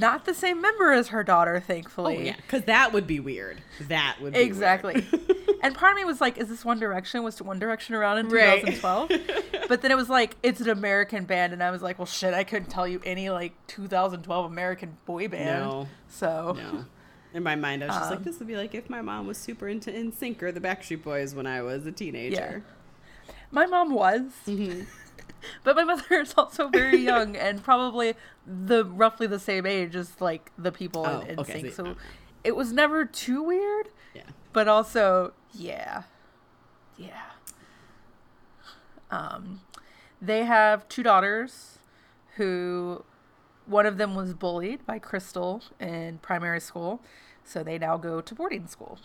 [0.00, 2.16] Not the same member as her daughter, thankfully.
[2.16, 3.60] Oh yeah, because that would be weird.
[3.88, 5.06] That would be Exactly.
[5.62, 7.22] and part of me was like, is this One Direction?
[7.22, 8.64] Was One Direction around in Right.
[8.64, 9.68] 2012?
[9.68, 11.52] but then it was like, it's an American band.
[11.52, 15.28] And I was like, well, shit, I couldn't tell you any like 2012 American boy
[15.28, 15.68] band.
[15.68, 15.88] No.
[16.08, 16.84] So, no.
[17.32, 19.26] In my mind, I was just like, Um, this would be like if my mom
[19.28, 22.64] was super into NSYNC or the Backstreet Boys when I was a teenager.
[23.26, 23.32] Yeah.
[23.52, 24.22] my mom was.
[24.46, 24.82] Mm-hmm.
[25.64, 28.14] But my mother is also very young and probably
[28.46, 31.72] the roughly the same age as like the people Oh, in, in okay, sync.
[31.74, 31.96] so- So
[32.44, 34.22] it was never too weird, Yeah.
[34.52, 36.02] but also yeah,
[36.96, 37.22] yeah.
[39.10, 39.60] Um,
[40.22, 41.78] they have two daughters,
[42.36, 43.04] who
[43.66, 47.00] one of them was bullied by Krystal in primary school,
[47.44, 48.98] so they now go to boarding school.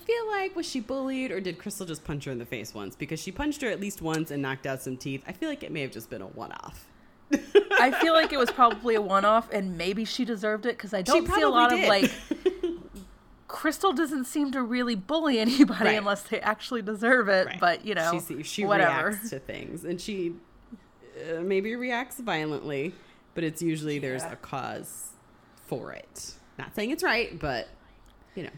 [0.00, 2.74] I feel like was she bullied or did Krystal just punch her in the face
[2.74, 2.96] once?
[2.96, 5.22] Because she punched her at least once and knocked out some teeth.
[5.26, 6.86] I feel like it may have just been a one-off.
[7.32, 11.02] I feel like it was probably a one-off, and maybe she deserved it because I
[11.02, 11.82] don't see a lot did.
[11.82, 12.10] of like.
[13.48, 15.98] Krystal doesn't seem to really bully anybody Right.
[15.98, 17.46] unless they actually deserve it.
[17.46, 17.60] Right.
[17.60, 19.08] But you know, she she whatever.
[19.08, 20.34] reacts to things, and she
[21.36, 22.94] uh, maybe reacts violently,
[23.34, 25.10] but it's usually there's a cause
[25.66, 26.34] for it.
[26.58, 27.68] Not saying it's right, but
[28.36, 28.50] you know.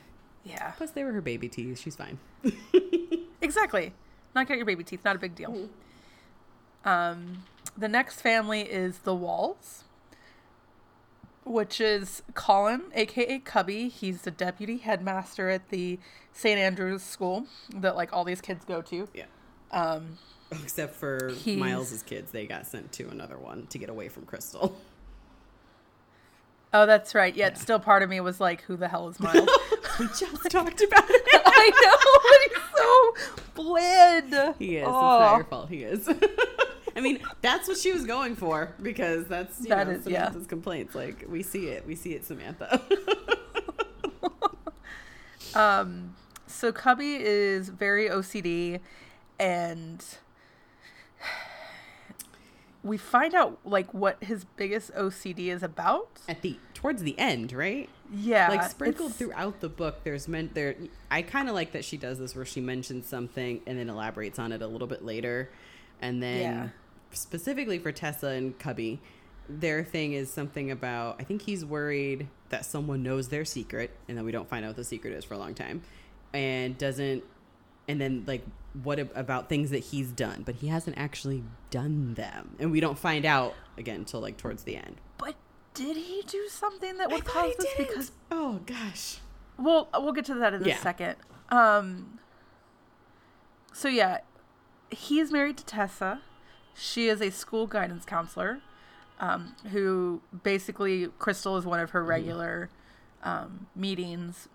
[0.45, 1.79] Yeah, Plus, they were her baby teeth.
[1.81, 2.19] She's fine.
[3.41, 3.93] exactly.
[4.35, 5.05] Knock out your baby teeth.
[5.05, 5.69] Not a big deal.
[6.85, 7.45] Um,
[7.79, 9.85] the next family is the Walls,
[11.45, 13.89] which is Colin, aka Cubby.
[13.89, 15.99] He's the deputy headmaster at the
[16.33, 16.59] St.
[16.59, 19.09] Andrew's School that like all these kids go to.
[19.15, 19.27] Yeah.
[19.71, 20.19] Um,
[20.51, 24.73] Except for Miles's kids, they got sent to another one to get away from Krystal.
[26.75, 27.35] oh, that's right.
[27.35, 29.49] Yet still, part of me was like, "Who the hell is Miles?"
[29.99, 31.23] we just talked about it.
[31.47, 34.55] I know, but he's so bland.
[34.59, 34.85] He is.
[34.87, 34.91] Oh.
[34.91, 35.69] It's not your fault.
[35.69, 36.09] He is.
[36.95, 40.27] I mean, that's what she was going for because that's you That know, is- yeah.
[40.27, 40.95] Samantha's complaints.
[40.95, 42.81] Like we see it, we see it, Samantha.
[45.55, 46.15] Um,
[46.47, 48.81] so Cubby is very OCD,
[49.39, 50.03] and
[52.83, 56.09] we find out like what his biggest OCD is about.
[56.29, 57.89] At the towards the end, right?
[58.15, 60.77] Yeah, like sprinkled throughout the book there's meant there
[61.11, 64.39] i kind of like that she does this where she mentions something and then elaborates
[64.39, 65.49] on it a little bit later
[66.03, 66.69] and then Yeah.
[67.13, 69.01] specifically for tessa and cubby
[69.49, 74.19] their thing is something about i think he's worried that someone knows their secret and
[74.19, 75.81] then we don't find out what the secret is for a long time
[76.35, 77.25] and doesn't
[77.89, 78.45] and then like
[78.83, 82.99] what about things that he's done but he hasn't actually done them and we don't
[82.99, 85.35] find out again until like towards the end But
[85.75, 87.75] did he do something that would thought cause he this?
[87.77, 87.89] did.
[87.89, 89.19] Because oh gosh
[89.59, 90.77] Well, we'll get to that in Yeah.
[90.77, 91.17] a second.
[91.51, 92.19] Um,
[93.73, 94.19] so yeah,
[94.91, 96.21] he is married to Tessa.
[96.75, 98.61] She is a school guidance counselor,
[99.21, 102.71] um, who basically Krystal is one of her regular
[103.23, 104.49] um, meetings,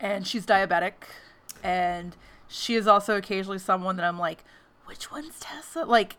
[0.00, 0.92] and she's diabetic,
[1.62, 2.16] and
[2.48, 4.44] she is also occasionally someone that I'm like,
[4.86, 5.84] which one's Tessa?
[5.84, 6.16] Like,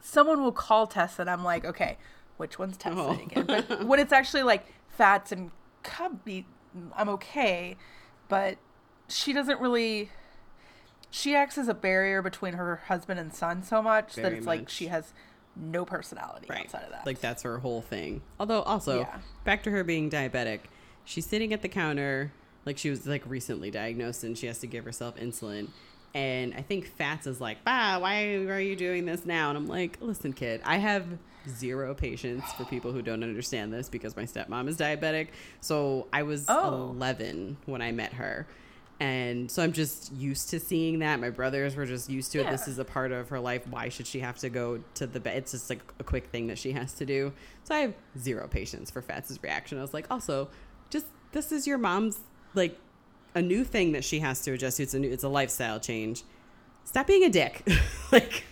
[0.00, 1.96] someone will call Tessa, and I'm like, okay,
[2.36, 3.12] which one's Tessa Oh.
[3.12, 3.46] again?
[3.46, 5.50] But when it's actually like Fats and
[5.82, 6.46] Cubby,
[6.96, 7.76] I'm okay,
[8.28, 8.58] but
[9.08, 10.10] she doesn't really.
[11.10, 14.46] She acts as a barrier between her husband and son so much that Very it's
[14.46, 15.12] like she has
[15.56, 17.06] no personality right outside of that.
[17.06, 19.18] like that's her whole thing although also Yeah.
[19.44, 20.58] back to her being diabetic
[21.04, 22.32] she's sitting at the counter
[22.64, 25.68] like she was like recently diagnosed and she has to give herself insulin
[26.14, 29.48] and i think fats is like bah why are you doing this now?
[29.50, 31.04] And i'm like listen kid i have
[31.48, 35.28] zero patience for people who don't understand this because my stepmom is diabetic.
[35.60, 36.90] So i was Oh.
[36.96, 38.46] 11 when i met her.
[39.00, 41.20] And so i'm just used to seeing that.
[41.20, 42.50] My brothers were just used to it.
[42.50, 43.66] This is a part of her life.
[43.68, 46.46] Why should she have to go to the bed it's just like a quick thing
[46.46, 47.32] that she has to do.
[47.64, 49.78] So i have zero patience for fats's reaction.
[49.78, 50.48] I was like also
[50.88, 52.20] just this is your mom's
[52.54, 52.78] like
[53.34, 55.80] a new thing that she has to adjust to it's a new it's a lifestyle
[55.80, 56.22] change
[56.84, 57.66] stop being a dick
[58.12, 58.44] like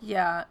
[0.00, 0.44] Yeah.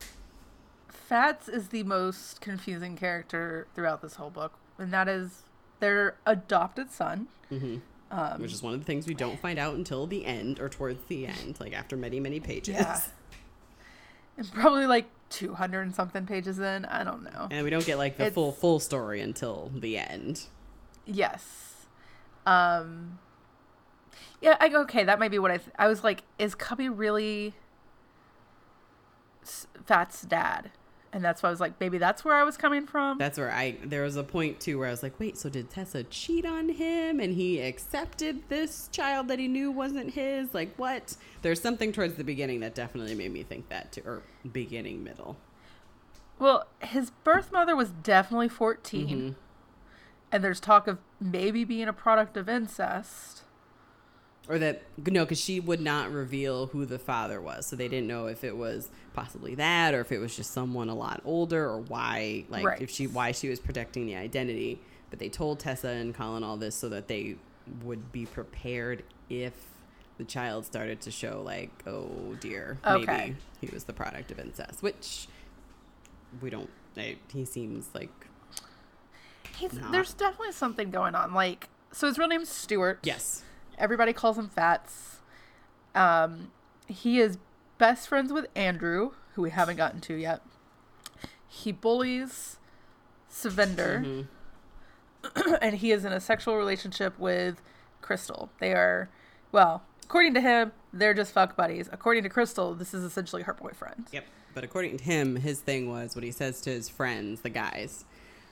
[0.90, 5.42] Fats is the most confusing character throughout this whole book, and that is
[5.80, 7.28] their adopted son.
[7.52, 10.70] Um, which is one of the things we don't find out until the end or
[10.70, 13.00] towards the end like after many many pages Yeah.
[14.38, 16.86] and probably like 200 and something pages in.
[16.86, 17.48] I don't know.
[17.50, 20.44] and we don't get like the It's- full full story until the end
[21.08, 21.86] Yes.
[22.46, 23.18] Um.
[24.42, 24.58] Yeah.
[24.60, 25.04] I go okay.
[25.04, 25.58] That might be what I.
[25.58, 27.54] Th- I was like, is Cubby really
[29.44, 30.72] S- Fat's dad?
[31.12, 33.18] And that's why I was like, maybe that's where I was coming from.
[33.18, 35.70] That's where I there was a point too where I was like, wait, so did
[35.72, 40.54] Tessa cheat on him and he accepted this child that he knew wasn't his?
[40.54, 41.16] Like what?
[41.42, 45.38] There's something towards the beginning that definitely made me think that too, or beginning middle.
[46.38, 49.08] Well, his birth mother was definitely 14.
[49.08, 49.30] Mm-hmm.
[50.32, 53.44] And there's talk of maybe being a product of incest.
[54.50, 58.08] Or that no because she would not reveal who the father was so they didn't
[58.08, 61.70] know if it was possibly that or if it was just someone a lot older
[61.70, 62.82] or why like Right.
[62.82, 64.80] if she why she was protecting the identity
[65.10, 67.36] but they told tessa and colin all this so that they
[67.84, 69.54] would be prepared if
[70.18, 73.06] the child started to show like oh dear Okay.
[73.06, 75.28] maybe he was the product of incest which
[76.42, 78.10] we don't I, he seems like.
[79.92, 81.34] There's definitely something going on.
[81.34, 83.00] Like, so his real name's Stuart.
[83.04, 83.44] yes
[83.80, 85.18] Everybody calls him Fats.
[85.96, 86.52] Um,
[86.88, 87.38] he is
[87.78, 90.42] best friends with Andrew, who we haven't gotten to yet.
[91.48, 92.58] He bullies
[93.32, 94.28] Sukhvinder,
[95.24, 95.58] Mhm.
[95.62, 97.62] and he is in a sexual relationship with
[98.02, 98.50] Krystal.
[98.60, 99.10] They are,
[99.52, 101.90] well, according to him, they're just fuck buddies.
[101.92, 104.08] According to Krystal, this is essentially her boyfriend.
[104.12, 104.26] Yep.
[104.54, 108.06] But according to him, his thing was what he says to his friends, the guys.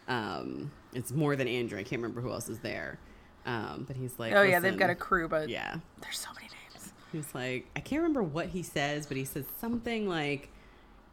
[0.07, 1.78] Um, it's more than Andrew.
[1.80, 2.99] I can't remember who else is there.
[3.48, 5.78] Um, but he's like, oh yeah, they've got a crew, but yeah.
[6.02, 6.93] there's so many names.
[7.12, 10.50] He's like, I can't remember what he says, but he says something like,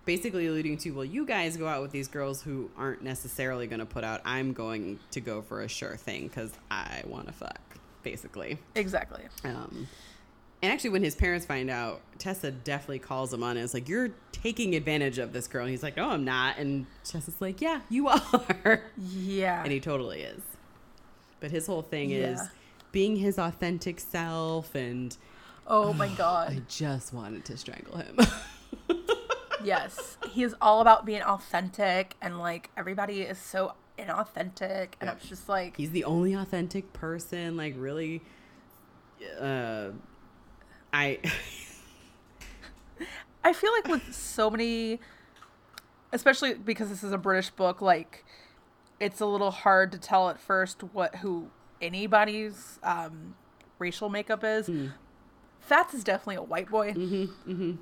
[0.04, 3.78] basically alluding to, well, you guys go out with these girls who aren't necessarily going
[3.80, 4.20] to put out.
[4.24, 7.60] I'm going to go for a sure thing because I want to fuck,
[8.02, 8.58] basically.
[8.74, 9.22] Exactly.
[9.44, 9.88] Um,
[10.62, 13.62] and actually, when his parents find out, Tessa definitely calls him on it.
[13.62, 15.62] It's like, You're taking advantage of this girl.
[15.62, 16.58] And he's like, No, I'm not.
[16.58, 18.08] And Tessa's like, Yeah, you
[18.64, 18.82] are.
[18.96, 19.62] Yeah.
[19.62, 20.40] and he totally is.
[21.44, 22.32] But his whole thing Yeah.
[22.32, 22.40] is
[22.90, 24.74] being his authentic self.
[24.74, 25.14] And
[25.66, 26.52] oh my god.
[26.52, 28.16] I just wanted to strangle him.
[29.62, 30.16] yes.
[30.30, 35.16] He is all about being authentic and like everybody is so inauthentic and Yep.
[35.18, 37.58] it's just like he's the only authentic person.
[37.58, 38.22] Like, really.
[39.38, 39.88] Uh,
[40.94, 41.18] I.
[43.44, 44.98] I feel like with so many
[46.10, 48.24] especially because this is a British book, like
[49.04, 51.50] it's a little hard to tell at first what who
[51.82, 53.34] anybody's um
[53.78, 54.70] racial makeup is.
[55.60, 56.92] Fats is definitely a white boy.
[56.92, 57.72] Mm-hmm, mm-hmm.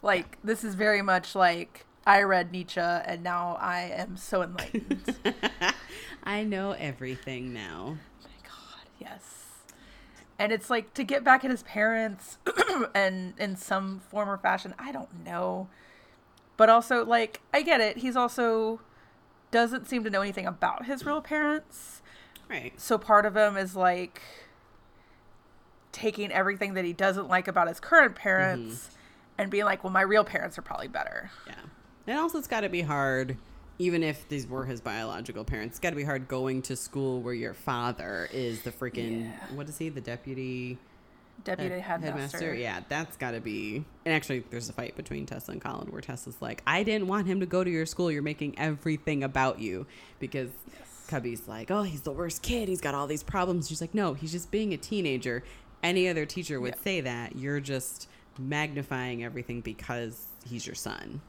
[0.00, 5.16] Like this is very much like I read Nietzsche and now I am so enlightened.
[6.24, 7.98] I know everything now.
[8.22, 9.46] Oh my god, yes.
[10.38, 12.38] And it's like to get back at his parents
[12.94, 15.68] and in some form or fashion, I don't know.
[16.56, 17.96] But also like I get it.
[17.96, 18.78] He's also
[19.54, 22.02] doesn't seem to know anything about his real parents.
[22.50, 22.72] Right.
[22.76, 24.20] So part of him is like
[25.92, 29.42] taking everything that he doesn't like about his current parents mm-hmm.
[29.42, 31.54] and being like, "Well, my real parents are probably better." Yeah.
[32.08, 33.36] And also, it's got to be hard,
[33.78, 37.22] even if these were his biological parents, it's got to be hard going to school
[37.22, 39.54] where your father is the freaking, Yeah.
[39.54, 40.78] what is he, the deputy
[41.42, 42.54] Deputy head- headmaster.
[42.54, 43.84] Yeah, that's got to be.
[44.06, 47.26] And actually, there's a fight between Tessa and Colin where Tessa's like, I didn't want
[47.26, 48.10] him to go to your school.
[48.10, 49.86] You're making everything about you.
[50.20, 50.50] Because
[51.08, 52.68] Cubby's like, oh, he's the worst kid.
[52.68, 53.68] He's got all these problems.
[53.68, 55.44] She's like, no, he's just being a teenager.
[55.82, 56.82] Any other teacher would Yeah.
[56.82, 57.36] say that.
[57.36, 58.08] You're just
[58.38, 61.20] magnifying everything because he's your son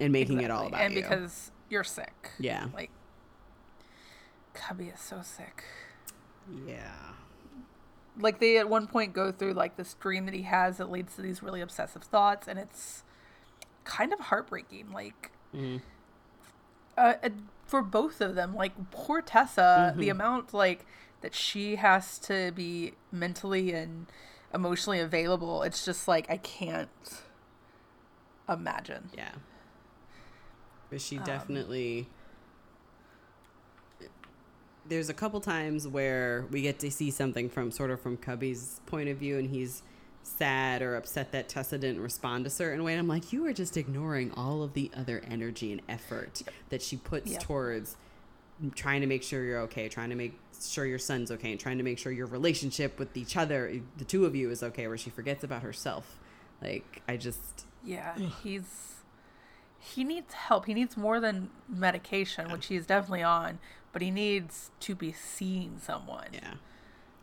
[0.00, 1.00] and making it all about and you.
[1.00, 2.30] And because you're sick.
[2.38, 2.66] yeah.
[2.72, 2.90] Like
[4.54, 5.64] Cubby is so sick.
[6.66, 6.90] Yeah.
[8.18, 11.14] Like they at one point go through like this dream that he has that leads
[11.16, 13.02] to these really obsessive thoughts and it's
[13.84, 15.80] kind of heartbreaking like Mhm.
[16.98, 17.14] uh,
[17.66, 20.10] for both of them like poor tessa the Mhm.
[20.12, 20.84] amount like
[21.22, 24.06] that she has to be mentally and
[24.52, 27.22] emotionally available it's just like i can't
[28.48, 29.32] imagine Yeah.
[30.90, 32.08] But she Um, definitely.
[34.90, 38.80] There's a couple times where we get to see something from sort of from Cubby's
[38.86, 39.82] point of view, and he's
[40.24, 42.92] sad or upset that Tessa didn't respond a certain way.
[42.92, 46.82] And I'm like, you are just ignoring all of the other energy and effort that
[46.82, 47.40] she puts Yep.
[47.42, 47.96] towards
[48.74, 51.78] trying to make sure you're okay, trying to make sure your son's okay, and trying
[51.78, 54.98] to make sure your relationship with each other, the two of you, is okay, where
[54.98, 56.18] she forgets about herself.
[56.60, 57.64] Like, I just.
[57.84, 58.96] yeah he's
[59.78, 63.58] he needs help he needs more than medication which he's definitely on
[63.92, 66.54] but he needs to be seeing someone Yeah.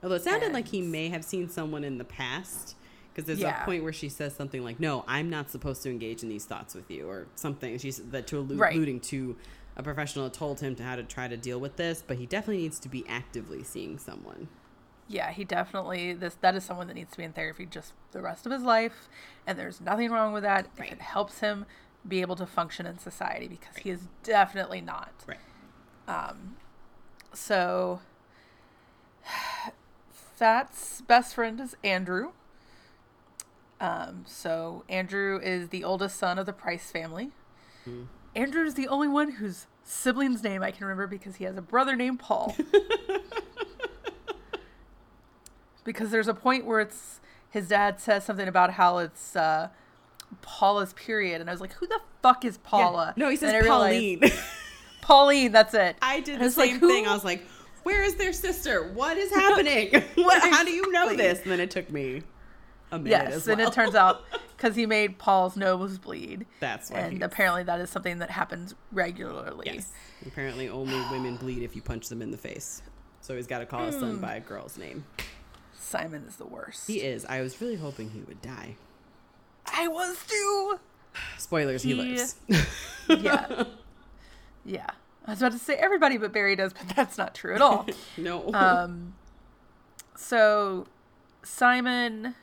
[0.03, 2.75] Although it sounded like he may have seen someone in the past.
[3.13, 3.63] Because there's Yeah.
[3.63, 6.45] a point where she says something like, "No, I'm not supposed to engage in these
[6.45, 7.75] thoughts with you," or something.
[7.79, 8.75] She's that to allu- Right.
[8.75, 9.35] alluding to
[9.75, 12.27] a professional that told him to how to try to deal with this, but he
[12.27, 14.49] definitely needs to be actively seeing someone.
[15.09, 18.21] yeah he definitely this that is someone that needs to be in therapy just the
[18.21, 19.07] rest of his life
[19.47, 21.65] and there's nothing wrong with that if it helps him
[22.05, 25.37] be able to function in society because he is definitely not Right.
[26.07, 26.55] Um
[27.33, 27.99] so
[30.35, 32.31] Fat's best friend is Andrew
[33.81, 37.31] um so Andrew is the oldest son of the Price family
[37.87, 38.07] Mm.
[38.65, 41.95] is the only one whose sibling's name I can remember because he has a brother
[41.95, 42.53] named Paul.
[45.85, 49.69] because there's a point where it's his dad says something about how it's uh,
[50.41, 53.57] Paula's period, and I was like, "Who the fuck is Paula?" No, he says And
[53.57, 54.31] I realized- Pauline.
[55.07, 55.95] Pauline, that's it.
[56.01, 57.07] I did And the like, same who- thing.
[57.07, 57.45] I was like,
[57.83, 58.91] "Where is their sister?
[58.93, 59.91] What is happening?
[60.15, 60.41] what?
[60.51, 62.23] How do you know this?" And then it took me
[62.91, 64.23] a minute Yes, as and it turns out
[64.57, 66.99] because he made Paul's nose bleed, that's why.
[66.99, 69.67] and apparently that is something that happens regularly.
[69.73, 69.91] yes.
[70.25, 72.81] Apparently, only women bleed if you punch them in the face.
[73.21, 74.01] So he's got to call his Hmm.
[74.01, 75.05] son by a girl's name.
[75.79, 76.87] Simon is the worst.
[76.87, 77.23] He is.
[77.25, 78.75] I was really hoping he would die.
[79.65, 80.79] I was too.
[81.37, 81.81] Spoilers.
[81.83, 82.35] He, He- lives.
[83.09, 83.63] Yeah,
[84.67, 84.85] yeah.
[85.25, 87.87] I was about to say everybody but Barry does, but that's not true at all.
[88.17, 88.53] no.
[88.53, 89.15] Um,
[90.15, 90.85] so
[91.43, 92.35] Simon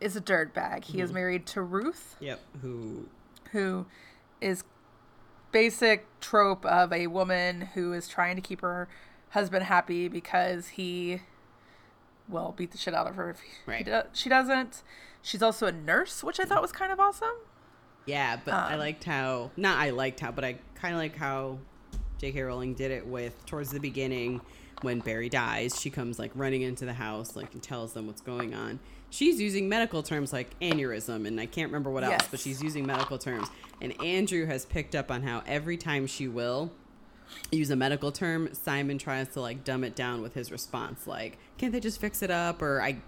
[0.00, 0.84] is a dirtbag.
[0.84, 1.00] He Mm-hmm.
[1.02, 2.40] is married to Ruth, yep.
[2.62, 3.08] Who?
[3.52, 3.86] who
[4.40, 4.64] is
[5.52, 8.88] basic trope of a woman who is trying to keep her
[9.30, 11.20] husband happy because he
[12.28, 13.84] well beat the shit out of her if he Right.
[13.84, 14.82] do- she doesn't.
[15.22, 17.34] She's also a nurse, which I thought was kind of awesome.
[18.06, 21.16] Yeah, but I Um, liked how not I liked how, but I kind of like
[21.16, 21.58] how
[22.18, 22.40] J.K.
[22.42, 24.40] Rowling did it with towards the beginning
[24.82, 25.78] when Barry dies.
[25.80, 28.78] She comes like running into the house, like and tells them what's going on.
[29.10, 32.86] She's using medical terms like aneurysm, and I can't remember what else, but she's using
[32.86, 33.48] medical terms.
[33.80, 36.72] And Andrew has picked up on how every time she will
[37.50, 41.38] use a medical term, Simon tries to like dumb it down with his response, like,
[41.58, 42.98] "Can't they just fix it up?" or I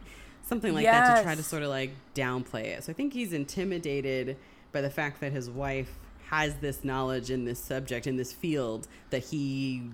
[0.42, 2.84] something like that to try to sort of like downplay it.
[2.84, 4.36] So I think he's intimidated
[4.72, 5.98] by the fact that his wife
[6.30, 9.90] has this knowledge in this subject in this field that he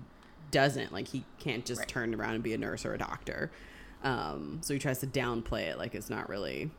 [0.51, 0.91] doesn't.
[0.91, 1.87] Like he can't just Right.
[1.87, 3.51] turn around and be a nurse or a doctor.
[4.03, 6.69] Um, so he tries to downplay it like it's not really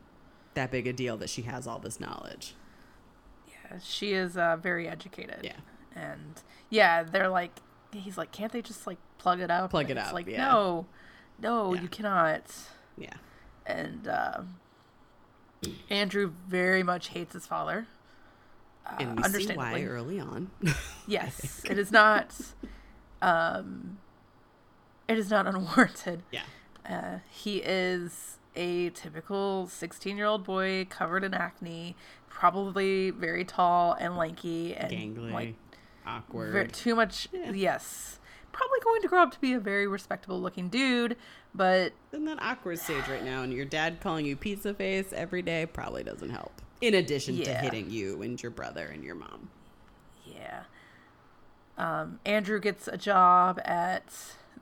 [0.53, 2.53] that big a deal that she has all this knowledge.
[3.47, 5.39] Yeah, she is uh, very educated.
[5.43, 5.57] Yeah.
[5.95, 7.51] and yeah, they're like,
[7.91, 9.71] he's like, can't they just like plug it up?
[9.71, 10.45] Plug And it up, Like, yeah.
[10.47, 10.85] no,
[11.39, 11.81] no, Yeah.
[11.81, 12.43] you cannot.
[12.97, 13.13] Yeah.
[13.65, 14.41] And uh,
[15.89, 17.87] Andrew very much hates his father.
[18.85, 20.49] Uh, And we see why early on.
[21.07, 22.33] Yes, it is not.
[23.21, 23.97] Um,
[25.07, 26.23] it is not unwarranted.
[26.31, 26.43] yeah.
[26.87, 31.95] Uh, he is a typical 16 year old boy covered in acne,
[32.29, 35.31] probably very tall and lanky and Gangly.
[35.33, 35.55] like
[36.05, 36.51] awkward.
[36.53, 37.27] ver- too much.
[37.33, 37.51] Yeah.
[37.51, 38.19] Yes,
[38.53, 41.17] probably going to grow up to be a very respectable looking dude,
[41.57, 45.41] but in that awkward stage right now, and your dad calling you pizza face every
[45.41, 46.61] day probably doesn't help.
[46.79, 49.49] In addition to hitting you and your brother and your mom.
[50.23, 50.63] yeah.
[51.77, 54.05] Um, Andrew gets a job at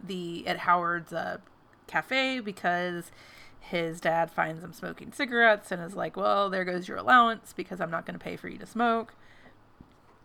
[0.01, 1.37] the at Howard's uh,
[1.87, 3.11] cafe because
[3.59, 7.81] his dad finds him smoking cigarettes and is like, "Well, there goes your allowance because
[7.81, 9.13] I'm not going to pay for you to smoke."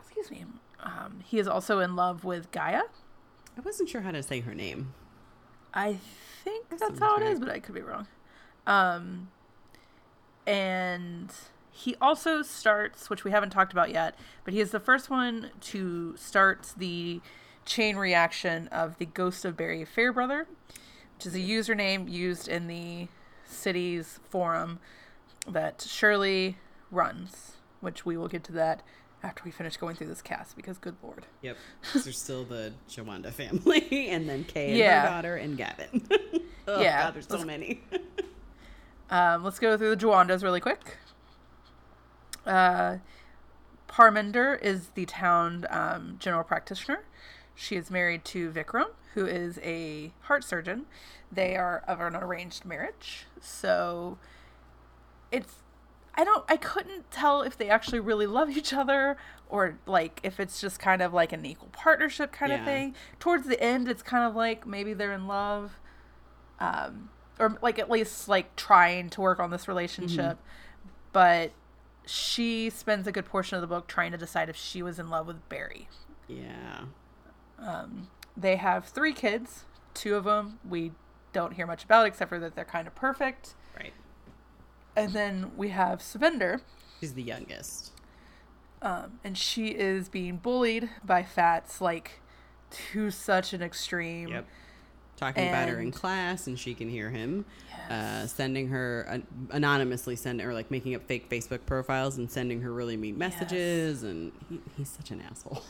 [0.00, 0.44] Excuse me.
[0.80, 2.82] Um, he is also in love with Gaia.
[3.56, 4.94] I wasn't sure how to say her name.
[5.72, 5.98] I
[6.44, 8.06] think That that's how it is, but I could be wrong.
[8.66, 9.28] Um,
[10.46, 11.32] and
[11.70, 15.50] he also starts, which we haven't talked about yet, but he is the first one
[15.60, 17.20] to start the
[17.64, 20.46] chain reaction of the Ghost of Barry Fairbrother,
[21.16, 23.08] which is a username used in the
[23.44, 24.78] city's forum
[25.48, 26.58] that Shirley
[26.90, 28.82] runs, which we will get to that
[29.22, 31.26] after we finish going through this cast because good lord.
[31.42, 31.56] Yep.
[31.92, 35.02] There's still the Jawanda family, and then Kay and Yeah.
[35.02, 36.08] her daughter, and Gavin.
[36.68, 37.04] oh, Yeah.
[37.04, 37.82] God, there's so Let's- many.
[39.12, 40.96] Um, let's go through the Jawandas really quick.
[42.46, 42.98] Uh,
[43.88, 47.02] Parminder is the town um, general practitioner.
[47.56, 50.86] She is married to Vikram, who is a heart surgeon.
[51.32, 54.18] They are of an arranged marriage, so
[55.32, 55.54] it's.
[56.14, 56.44] I don't.
[56.48, 59.16] I couldn't tell if they actually really love each other
[59.48, 62.94] or like if it's just kind of like an equal partnership kind of thing.
[63.18, 65.78] Towards the end, it's kind of like maybe they're in love
[66.58, 70.38] um, or like at least like trying to work on this relationship.
[71.12, 71.52] But
[72.06, 75.08] she spends a good portion of the book trying to decide if she was in
[75.11, 75.88] love with Barry.
[76.28, 76.82] yeah.
[77.58, 79.64] Um, they have three kids.
[79.92, 80.92] Two of them we
[81.32, 83.54] don't hear much about except for that they're kind of perfect.
[83.76, 83.92] Right.
[84.97, 86.61] And then we have Sukhvinder,
[87.01, 87.93] She's the youngest.
[88.82, 92.20] um, and she is being bullied by Fats like
[92.93, 94.28] to such an extreme.
[94.28, 94.47] Yep.
[95.16, 97.45] Talking about her in class, and she can hear him.
[97.91, 102.62] Uh, sending her an anonymously, sending or like making up fake Facebook profiles and sending
[102.62, 105.62] her really mean messages, and he, he's such an asshole.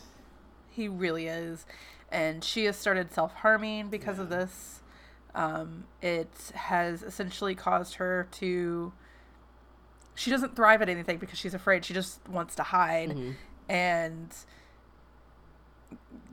[0.69, 1.65] He really is.
[2.09, 4.81] And she has started self harming because of this.
[5.35, 8.93] Um, it has essentially caused her to
[10.15, 11.85] she doesn't thrive at anything because she's afraid.
[11.85, 13.09] She just wants to hide.
[13.11, 13.35] Mhm.
[13.69, 14.35] And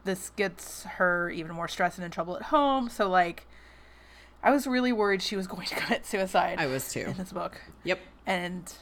[0.05, 2.89] this gets her even more stressed and in trouble at home.
[2.89, 3.47] So, like,
[4.43, 7.01] I was really worried she was going to commit suicide I was too.
[7.01, 7.61] in this book.
[7.85, 7.99] Yep.
[8.27, 8.73] And,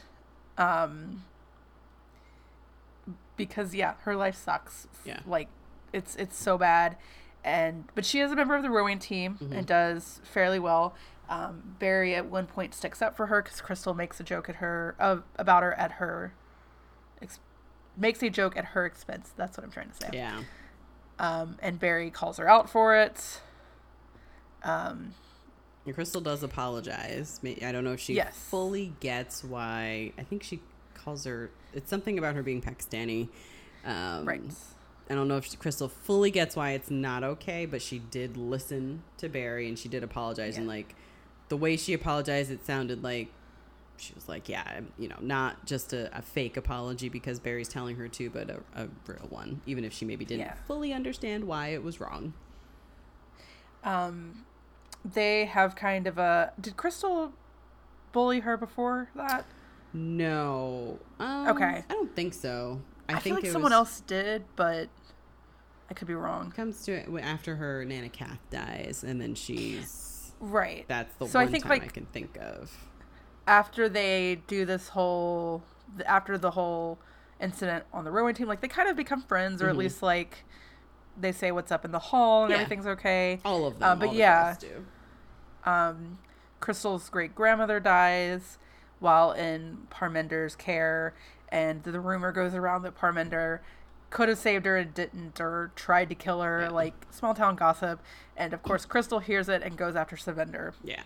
[0.57, 1.23] um,
[3.35, 4.87] because, yeah, her life sucks.
[5.05, 5.19] Yeah.
[5.25, 5.47] Like,
[5.93, 6.97] it's, it's so bad.
[7.43, 9.53] And, but she is a member of the rowing team Mm-hmm.
[9.53, 10.95] and does fairly well.
[11.29, 14.55] Um, Barry at one point sticks up for her because Krystal makes a joke at
[14.57, 16.33] her, uh, about her at her,
[17.21, 17.39] ex-
[17.97, 19.33] makes a joke at her expense.
[19.35, 20.09] That's what I'm trying to say.
[20.13, 20.41] Yeah.
[21.19, 23.41] Um, and Barry calls her out for it.
[24.63, 25.13] Um,
[25.85, 27.39] And Krystal does apologize.
[27.45, 28.35] I don't know if she Yes.
[28.37, 30.11] fully gets why.
[30.17, 30.61] I think she
[30.93, 31.49] calls her.
[31.73, 33.29] It's something about her being Pakistani.
[33.85, 34.41] Um, right.
[35.09, 38.35] I don't know if she, Krystal fully gets why it's not okay, but she did
[38.35, 40.57] listen to Barry and she did apologize.
[40.57, 40.93] And like
[41.49, 43.29] the way she apologized, it sounded like
[43.97, 47.67] she was like, "Yeah, I'm- you know, not just a, a fake apology because Barry's
[47.69, 50.53] telling her to, but a, a real one, even if she maybe didn't Yeah.
[50.67, 52.33] fully understand why it was wrong."
[53.83, 54.45] Um,
[55.05, 56.53] they have kind of a.
[56.59, 57.31] Did Krystal
[58.11, 59.45] bully her before that?
[59.93, 60.99] No.
[61.19, 61.83] Um, Okay.
[61.89, 62.81] I don't think so.
[63.09, 64.89] I, I, think like someone was- else did, but
[65.89, 66.51] I could be wrong.
[66.51, 69.87] comes to it after her Nana Cath dies, and then she's
[70.39, 70.85] Right.
[70.87, 72.71] that's the So I one think, time I can think of.
[73.47, 75.63] After they do this whole,
[76.05, 76.99] after the whole
[77.39, 79.79] incident on the rowing team, like they kind of become friends, or at Mhm.
[79.79, 80.43] least like
[81.19, 82.57] they say what's up in the hall and Yeah.
[82.57, 83.39] everything's okay.
[83.45, 84.55] All of them, Uh, but yeah.
[85.65, 86.19] um,
[86.61, 88.57] Krystal's great grandmother dies
[88.99, 91.13] while in Parminder's care,
[91.49, 93.59] and the rumor goes around that Parmender
[94.09, 96.69] could have saved her and didn't, or tried to kill her, Yeah.
[96.69, 97.99] like small town gossip.
[98.35, 100.73] And of course, Krystal hears it and goes after Sukhvinder.
[100.83, 101.03] Yeah,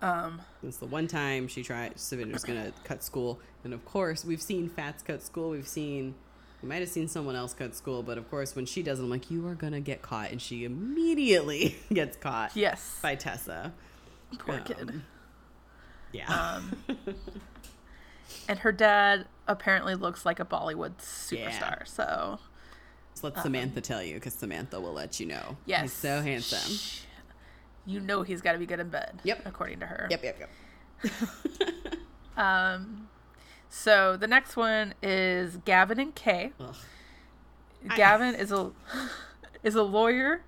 [0.00, 1.94] Um, it's the one time she tried.
[1.96, 5.50] Sukhvinder's gonna cut school, and of course we've seen Fats cut school.
[5.50, 6.14] We've seen.
[6.62, 9.02] We might have seen someone else cut school, but of course, when she does it,
[9.02, 13.72] I'm like, you are gonna get caught, and she immediately gets caught yes, by Tessa.
[14.38, 15.02] poor Um, kid.
[16.12, 16.76] Yeah, Um,
[18.48, 21.86] and her dad apparently looks like a Bollywood superstar.
[21.86, 22.38] So
[23.12, 25.56] Just let Samantha tell you, because Samantha will let you know.
[25.66, 26.72] yes, he's so handsome.
[26.74, 27.00] Shh.
[27.84, 29.20] You know he's got to be good in bed.
[29.24, 29.42] Yep.
[29.44, 30.06] according to her.
[30.10, 31.12] Yep, yep, yep.
[32.36, 33.08] Um,
[33.68, 36.52] so the next one is Gavin and Kay.
[36.58, 36.74] Ugh.
[37.90, 38.70] I- Gavin is a
[39.62, 40.42] is a lawyer,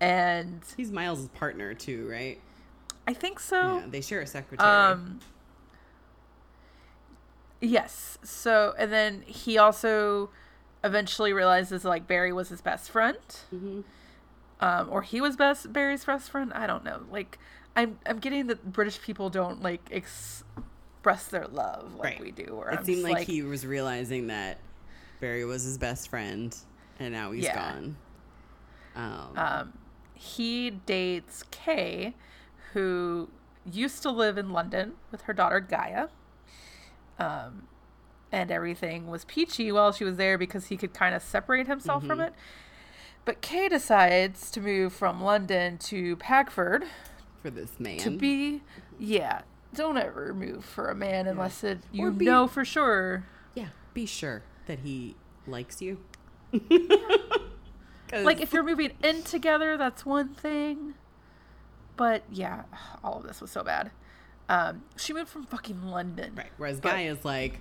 [0.00, 2.38] and He's Miles' partner too, right?
[3.08, 3.78] I think so.
[3.78, 4.68] yeah, they share a secretary.
[4.68, 5.20] Um.
[7.64, 8.18] Yes.
[8.24, 10.30] So, and then he also
[10.84, 13.16] eventually realizes like Barry was his best friend,
[13.54, 13.84] Mhm.
[14.60, 16.52] um, or he was best Barry's best friend.
[16.52, 17.04] I don't know.
[17.10, 17.38] Like,
[17.76, 22.20] I'm I'm getting that British people don't like express their love like Right.
[22.20, 22.46] we do.
[22.46, 24.58] Or It I'm seemed just like, he was realizing that
[25.20, 26.56] Barry was his best friend,
[26.98, 27.54] and now he's Yeah.
[27.54, 27.96] gone.
[28.96, 29.72] Um, Um,
[30.14, 32.14] he dates Kay,
[32.72, 33.28] who
[33.64, 36.08] used to live in London with her daughter Gaia.
[37.18, 37.68] Um,
[38.30, 42.04] and everything was peachy while she was there because he could kind of separate himself
[42.04, 42.28] from Mhm.
[42.28, 42.34] it.
[43.24, 46.84] But Kay decides to move from London to Pagford
[47.42, 48.62] for this man, to be,
[48.98, 49.42] yeah.
[49.74, 53.24] Don't ever move for a man unless it you be- know for sure.
[53.54, 55.14] yeah, be sure that he
[55.46, 55.98] likes you.
[58.12, 60.94] Like if you're moving in together, that's one thing.
[61.96, 62.64] But yeah,
[63.02, 63.90] all of this was so bad.
[64.48, 66.34] Um, she moved from fucking London.
[66.36, 67.60] right, whereas but- Gaia is like,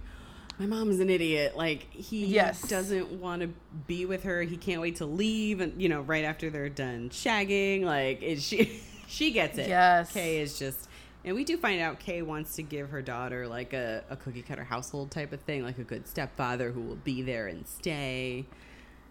[0.59, 1.55] my mom's an idiot.
[1.57, 2.67] Like he Yes.
[2.67, 3.49] doesn't want to
[3.87, 4.41] be with her.
[4.43, 8.41] He can't wait to leave, and you know, right after they're done shagging, like it,
[8.41, 9.69] she she gets it.
[9.69, 10.11] Yes.
[10.13, 10.87] Kay is just.
[11.23, 14.41] And we do find out Kay wants to give her daughter like a, a cookie
[14.41, 18.45] cutter household type of thing, like a good stepfather who will be there and stay.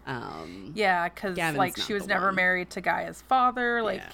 [0.05, 2.35] Um, Yeah, because like she was never one.
[2.35, 3.81] married to Gaia's father.
[3.81, 4.11] Like Yeah.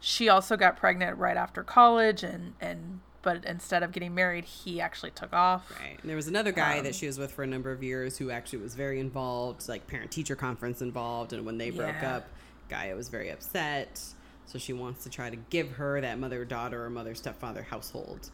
[0.00, 4.80] She also got pregnant right after college, and and but instead of getting married, he
[4.80, 5.70] actually took off.
[5.80, 5.98] Right.
[6.00, 8.16] And there was another guy Um, that she was with for a number of years
[8.16, 11.32] who actually was very involved, like parent teacher conference involved.
[11.32, 12.16] And when they broke Yeah.
[12.18, 12.28] up,
[12.68, 14.00] Gaia was very upset.
[14.46, 18.30] So she wants to try to give her that mother daughter or mother stepfather household.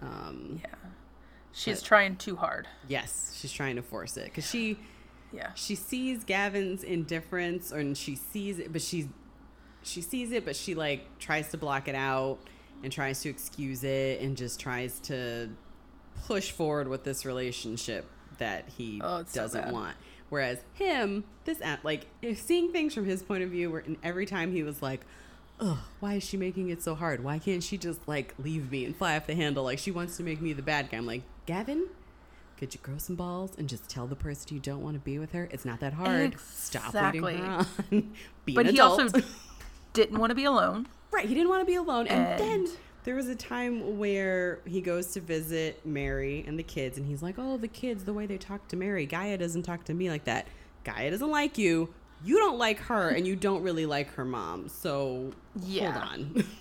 [0.00, 0.74] Um, Yeah,
[1.52, 2.66] she's But- trying too hard.
[2.88, 4.78] Yes, she's trying to force it because she
[5.32, 9.06] Yeah, she sees Gavin's indifference, and she sees it, but she's
[9.84, 12.38] she sees it, but she like tries to block it out
[12.82, 15.50] and tries to excuse it and just tries to
[16.26, 18.06] push forward with this relationship
[18.38, 19.72] that he Oh, doesn't bad.
[19.72, 19.96] want.
[20.30, 23.96] Whereas him, this app, like if seeing things from his point of view, where and
[24.02, 25.02] every time he was like,
[25.60, 27.22] Ugh, why is she making it so hard?
[27.22, 29.62] Why can't she just like leave me and fly off the handle?
[29.64, 30.96] Like she wants to make me the bad guy.
[30.96, 31.86] I'm like, Gavin,
[32.56, 35.18] could you grow some balls and just tell the person you don't want to be
[35.20, 35.48] with her?
[35.52, 36.38] It's not that hard.
[36.40, 37.20] Stop Exactly.
[37.20, 38.12] leading her on.
[38.44, 39.00] be But an he adult.
[39.00, 39.20] also
[39.94, 40.86] didn't want to be alone.
[41.10, 42.06] right, he didn't want to be alone.
[42.08, 42.68] And, then
[43.04, 47.22] there was a time where he goes to visit Mary and the kids, and he's
[47.22, 49.06] like, "Oh, the kids, the way they talk to Mary.
[49.06, 50.46] Gaia doesn't talk to me like that.
[50.84, 51.92] Gaia doesn't like you.
[52.24, 54.68] You don't like her, and you don't really like her mom.
[54.68, 55.32] So
[55.62, 55.92] Yeah.
[55.92, 56.44] hold on."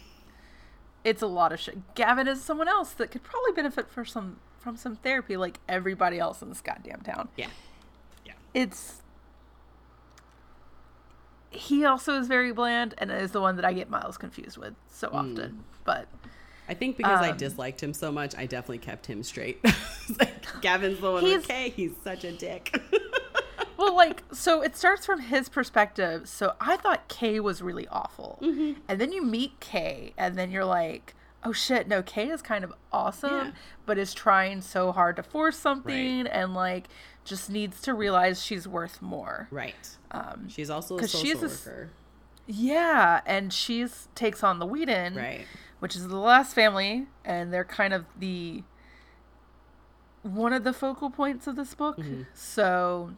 [1.03, 1.95] It's a lot of shit.
[1.95, 6.17] Gavin is someone else that could probably benefit for some from some therapy, like everybody
[6.17, 7.27] else in this goddamn town.
[7.35, 7.47] yeah,
[8.25, 8.31] yeah.
[8.53, 9.01] It's
[11.55, 14.73] he also is very bland and is the one that I get Miles confused with
[14.89, 15.63] so often.
[15.85, 16.07] But
[16.69, 19.59] I think because I Um, disliked him so much, I definitely kept him straight.
[20.19, 21.69] Like, Gavin's the one He's- with Kay.
[21.69, 22.77] He's such a dick.
[23.77, 26.27] well, like so it starts from his perspective.
[26.27, 28.79] So I thought Kay was really awful, Mm-hmm.
[28.87, 31.15] and then you meet Kay, and then you're like.
[31.45, 33.51] Oh shit, no, Kay is kind of awesome, Yeah.
[33.85, 36.87] but is trying so hard to force something and like
[37.25, 39.47] just needs to realize she's worth more.
[39.51, 39.97] right.
[40.11, 41.89] Um, She's also a social she's a worker.
[42.45, 45.45] Yeah, and she's takes on the Weedon, Right.
[45.79, 48.63] which is the last family, and they're kind of the
[50.23, 51.97] one of the focal points of this book.
[51.97, 52.23] Mm-hmm.
[52.33, 53.11] So,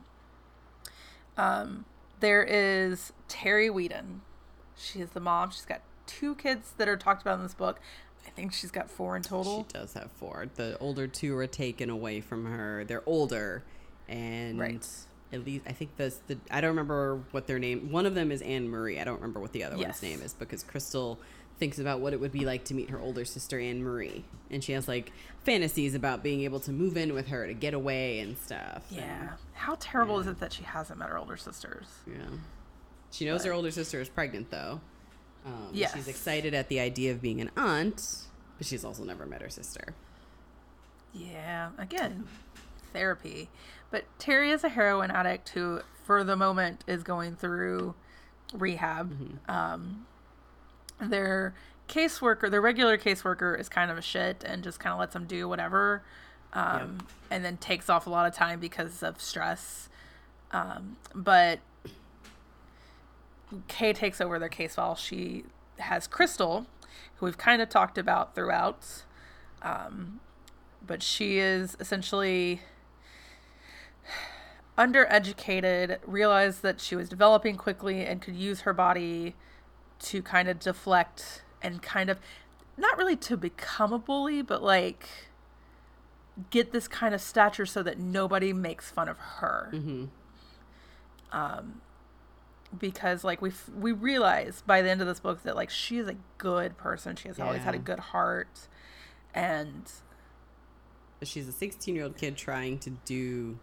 [1.37, 1.85] um,
[2.19, 4.21] there is Terri Weedon.
[4.75, 5.51] She is the mom.
[5.51, 7.79] She's got two kids that are talked about in this book.
[8.25, 9.65] I think she's got four in total.
[9.69, 10.47] She does have four.
[10.55, 12.83] The older two are taken away from her.
[12.85, 13.63] They're older,
[14.07, 14.87] and Right.
[15.33, 17.91] at least I think the the I don't remember what their name.
[17.91, 18.99] One of them is Anne Marie.
[18.99, 19.85] I don't remember what the other Yes.
[19.87, 21.17] one's name is because Krystal
[21.57, 24.61] thinks about what it would be like to meet her older sister Anne Marie, and
[24.63, 25.11] she has like
[25.45, 28.83] fantasies about being able to move in with her to get away and stuff.
[28.89, 29.33] yeah.
[29.53, 31.85] How terrible is it that she hasn't met her older sisters?
[32.05, 32.17] Yeah.
[33.11, 34.81] She knows her older sister is pregnant though.
[35.45, 35.93] Um, Yes.
[35.93, 38.25] She's excited at the idea of being an aunt,
[38.57, 39.93] but she's also never met her sister.
[41.13, 42.27] Yeah, again,
[42.91, 43.47] therapy.
[43.95, 47.95] But Terri is a heroin addict who, for the moment, is going through
[48.53, 49.39] rehab.
[49.47, 50.05] Um,
[50.99, 51.55] their
[51.87, 55.23] caseworker, their regular caseworker, is kind of a shit and just kind of lets them
[55.23, 56.03] do whatever,
[56.51, 59.87] um, and then takes off a lot of time because of stress.
[60.51, 61.59] Um, but
[63.69, 64.95] Kay takes over their case file.
[64.97, 65.45] She
[65.79, 66.65] has Krystal,
[67.15, 69.05] who we've kind of talked about throughout
[69.61, 70.19] Um,
[70.85, 72.59] but she is essentially
[74.77, 79.35] undereducated, realized that she was developing quickly and could use her body
[79.99, 82.19] to kind of deflect and kind of
[82.77, 85.07] not really to become a bully, but like
[86.49, 89.71] get this kind of stature so that nobody makes fun of her.
[89.73, 90.05] Mm-hmm.
[91.31, 91.81] Um,
[92.77, 95.97] because like we f- we realize by the end of this book that like she
[95.97, 97.15] is a good person.
[97.15, 98.67] She has always had a good heart,
[99.33, 99.89] and
[101.23, 103.57] she's a 16 year old kid trying to do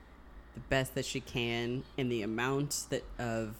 [0.54, 3.54] the best that she can in the amount that of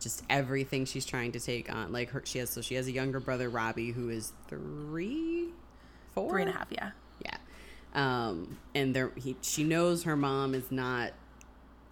[0.00, 1.92] just everything she's trying to take on.
[1.92, 5.48] Like her she has so she has a younger brother robbie who is three
[6.14, 6.30] four?
[6.30, 6.90] Three and a half, yeah.
[7.24, 7.36] yeah.
[7.94, 11.12] Um and there he she knows her mom is not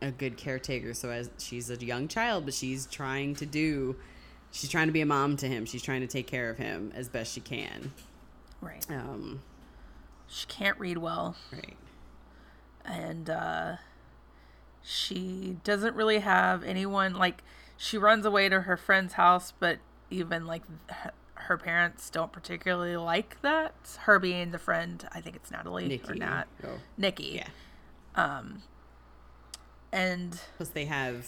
[0.02, 3.96] a good caretaker so as she's a young child but she's trying to do
[4.52, 5.64] she's trying to be a mom to him.
[5.64, 7.92] She's trying to take care of him as best she can.
[8.60, 8.84] Right.
[8.90, 9.42] um
[10.28, 11.76] She can't read well, right
[12.86, 13.76] and uh,
[14.82, 17.14] she doesn't really have anyone.
[17.14, 17.42] Like
[17.76, 19.78] she runs away to her friend's house, but
[20.10, 23.74] even like h- her parents don't particularly like that.
[24.02, 26.18] Her being the friend, I think it's Natalie or Nikki.
[26.18, 27.42] Nat, Oh, Nikki.
[27.42, 27.48] yeah
[28.14, 28.62] Um,
[29.92, 31.26] and Plus, they have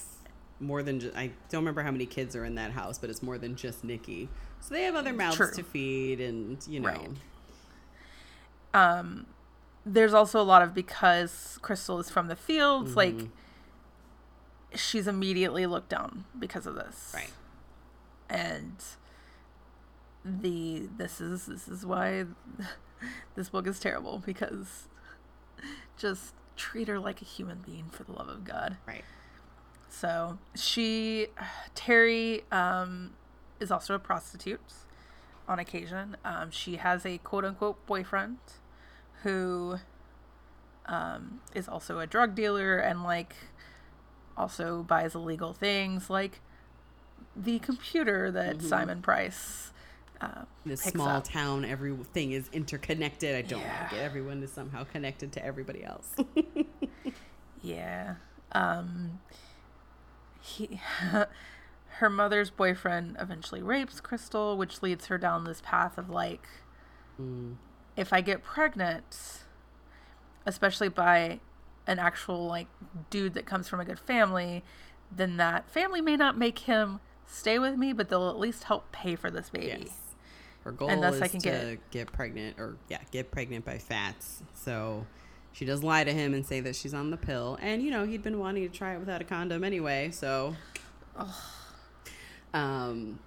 [0.60, 3.22] more than just, I don't remember how many kids are in that house, but it's
[3.22, 4.28] more than just Nikki.
[4.60, 5.52] So they have other mouths True.
[5.52, 7.10] to feed, and you know, Right.
[8.74, 9.26] um,
[9.92, 13.30] there's also a lot of because Krystal is from the fields, like Mhm.
[14.74, 17.12] she's immediately looked down because of this.
[17.14, 17.32] right?
[18.30, 18.84] and
[20.22, 22.26] the this is this is why
[23.36, 24.88] this book is terrible because
[25.96, 29.04] just treat her like a human being for the love of god Right.
[29.88, 31.28] so she
[31.74, 33.14] terri um
[33.60, 34.60] is also a prostitute
[35.48, 38.36] on occasion um she has a quote unquote boyfriend
[39.22, 39.78] who
[40.86, 43.34] um is also a drug dealer and like
[44.36, 46.40] also buys illegal things like
[47.36, 49.72] the computer that Simon Price.
[50.20, 51.24] Uh, this small up.
[51.24, 53.36] town, everything is interconnected.
[53.36, 53.82] I don't Yeah.
[53.84, 54.02] like it.
[54.02, 56.16] Everyone is somehow connected to everybody else.
[57.62, 58.16] yeah.
[58.50, 59.20] Um,
[60.40, 60.80] he,
[61.88, 66.48] her mother's boyfriend eventually rapes Krystal, which leads her down this path of like,
[67.20, 67.54] Mm.
[67.98, 69.42] If I get pregnant,
[70.46, 71.40] especially by
[71.86, 72.68] an actual like
[73.10, 74.62] dude that comes from a good family,
[75.14, 78.92] then that family may not make him stay with me, but they'll at least help
[78.92, 79.84] pay for this baby.
[79.86, 79.98] Yes.
[80.62, 82.12] Her goal And thus is I can to get- get...
[82.12, 84.42] pregnant, or yeah, get pregnant by Fats.
[84.54, 85.04] So
[85.50, 88.06] she does lie to him and say that she's on the pill, and you know
[88.06, 90.10] he'd been wanting to try it without a condom anyway.
[90.12, 90.54] So,
[92.54, 93.18] um,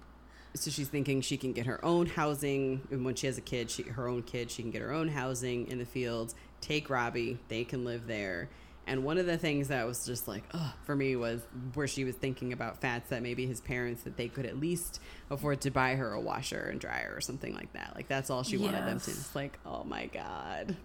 [0.54, 3.70] so she's thinking she can get her own housing, and when she has a kid,
[3.70, 6.34] she her own kid, she can get her own housing in the fields.
[6.60, 8.48] Take Robbie, they can live there.
[8.86, 11.40] And one of the things that was just like, ugh, for me was
[11.74, 15.00] where she was thinking about Fats that maybe his parents that they could at least
[15.30, 17.92] afford to buy her a washer and dryer or something like that.
[17.94, 19.10] Like that's all she wanted them to.
[19.12, 20.76] It's like, oh my god.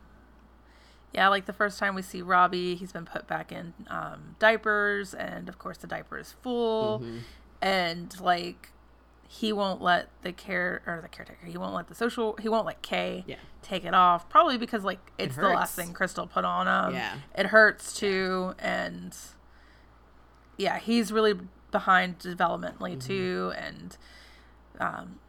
[1.13, 5.13] Yeah, like the first time we see Robbie, he's been put back in um, diapers,
[5.15, 7.19] and of course the diaper is full, Mhm.
[7.61, 8.69] and like
[9.27, 12.65] he won't let the care or the caretaker, he won't let the social, he won't
[12.65, 13.35] let Kay Yeah.
[13.61, 16.95] take it off, probably because like it's the last thing Krystal put on him.
[16.95, 17.15] Yeah.
[17.35, 19.15] it hurts too, and
[20.57, 21.35] yeah, he's really
[21.71, 22.99] behind developmentally Mm-hmm.
[22.99, 23.97] too, and
[24.79, 25.19] um,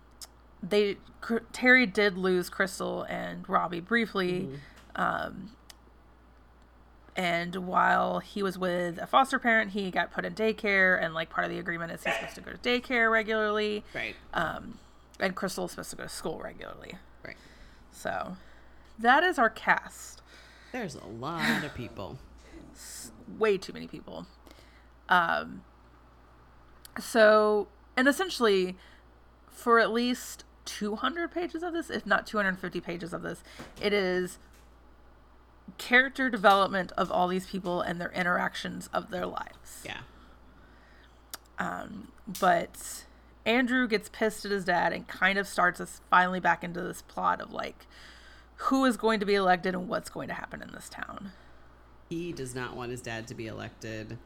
[0.62, 4.42] they Terri did lose Krystal and Robbie briefly.
[4.42, 4.54] Mm-hmm.
[5.02, 5.50] Um,
[7.18, 11.28] and while he was with a foster parent, he got put in daycare, and like
[11.28, 14.14] part of the agreement is he's supposed to go to daycare regularly, Right.
[14.32, 14.78] um,
[15.18, 16.94] and Krystal is supposed to go to school regularly.
[17.26, 17.36] Right.
[17.90, 18.36] So
[19.00, 20.22] that is our cast.
[20.72, 22.18] There's a lot of people.
[23.38, 24.26] Way too many people.
[25.08, 25.62] Um,
[27.00, 28.76] so, and essentially,
[29.50, 33.42] for at least 200 pages of this, if not 250 pages of this,
[33.80, 34.38] it is
[35.76, 39.84] character development of all these people and their interactions of their lives.
[39.84, 40.00] Yeah.
[41.58, 42.08] Um,
[42.40, 43.04] but
[43.44, 47.02] Andrew gets pissed at his dad and kind of starts us finally back into this
[47.02, 47.86] plot of like
[48.56, 51.32] who is going to be elected and what's going to happen in this town.
[52.08, 54.18] He does not want his dad to be elected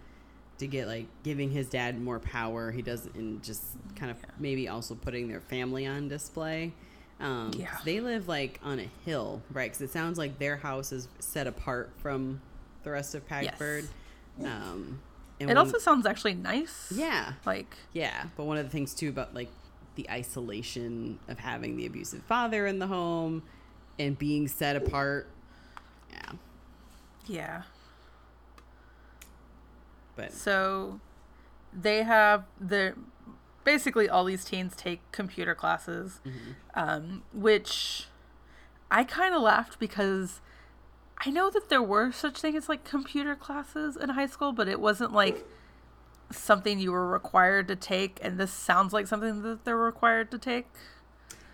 [0.58, 2.70] to get like giving his dad more power.
[2.70, 3.62] He doesn't and just
[3.96, 6.72] kind of maybe also putting their family on display.
[7.22, 7.78] Um, Yeah.
[7.84, 9.70] they live like on a hill, right?
[9.70, 12.40] Because it sounds like their house is set apart from
[12.82, 13.86] the rest of Pagford.
[14.40, 15.00] Um,
[15.38, 16.90] and It when- also sounds actually nice.
[16.94, 19.50] yeah, Like Yeah, but one of the things too about like
[19.94, 23.42] the isolation of having the abusive father in the home
[23.98, 25.28] and being set apart.
[26.10, 26.32] Yeah,
[27.26, 27.62] yeah.
[30.16, 31.00] but So
[31.72, 32.94] they have the
[33.64, 36.20] basically all these teens take computer classes,
[36.74, 38.06] um, which
[38.90, 40.40] I kind of laughed because
[41.24, 44.68] I know that there were such things as like computer classes in high school, but
[44.68, 45.44] it wasn't like
[46.30, 48.18] something you were required to take.
[48.22, 50.66] And this sounds like something that they're required to take.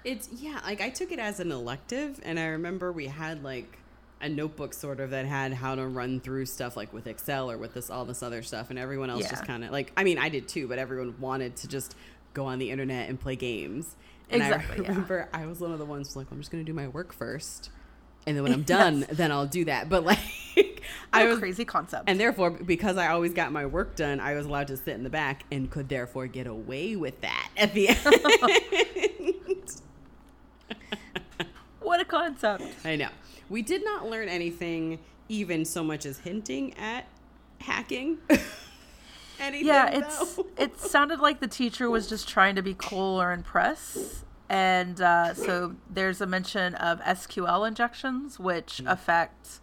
[0.05, 3.79] it's yeah, like I took it as an elective, and I remember we had like
[4.21, 7.57] a notebook sort of that had how to run through stuff like with Excel or
[7.59, 10.19] with this all this other stuff, and everyone else just kind of like I mean
[10.19, 11.95] I did too, but everyone wanted to just
[12.35, 13.97] go on the internet and play games.
[14.31, 14.89] And Exactly, I yeah.
[14.89, 17.71] remember I was one of the ones like I'm just gonna do my work first.
[18.27, 19.89] And then when I'm done, then I'll do that.
[19.89, 20.19] But like,
[21.15, 22.05] I was crazy concept.
[22.09, 25.03] And therefore, because I always got my work done, I was allowed to sit in
[25.03, 27.89] the back and could therefore get away with that at the
[29.49, 29.81] end.
[31.81, 32.65] what a concept.
[32.85, 33.09] I know.
[33.49, 37.07] We did not learn anything, even so much as hinting at
[37.61, 38.19] hacking.
[39.41, 40.47] anything, Yeah, it's though.
[40.59, 44.23] it sounded like the teacher was just trying to be cool or impress.
[44.51, 49.61] And uh, so there's a mention of SQL injections, which affect.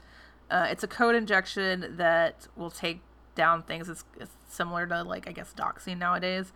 [0.52, 3.00] Uh, it's a code injection that will take
[3.34, 3.90] down things.
[3.90, 6.54] It's, it's similar to like I guess doxing nowadays,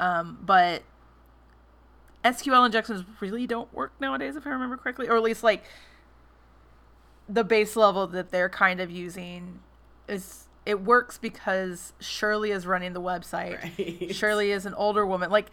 [0.00, 0.82] um, but
[2.24, 5.62] SQL injections really don't work nowadays, if I remember correctly, or at least like
[7.28, 9.60] the base level that they're kind of using
[10.08, 13.62] is it works because Shirley is running the website.
[13.78, 14.14] Right.
[14.14, 15.30] Shirley is an older woman.
[15.30, 15.46] Like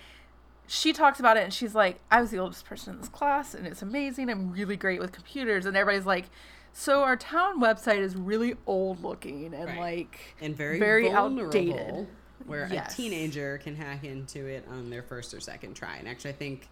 [0.68, 3.54] she talks about it and she's like, I was the oldest person in this class
[3.54, 4.30] and it's amazing.
[4.30, 5.66] I'm really great with computers.
[5.66, 6.26] And everybody's like,
[6.74, 9.80] so our town website is really old looking and Right.
[9.80, 12.08] like and very, very outdated.
[12.46, 12.94] Where Yes.
[12.94, 15.96] a teenager can hack into it on their first or second try.
[15.98, 16.68] And actually, I think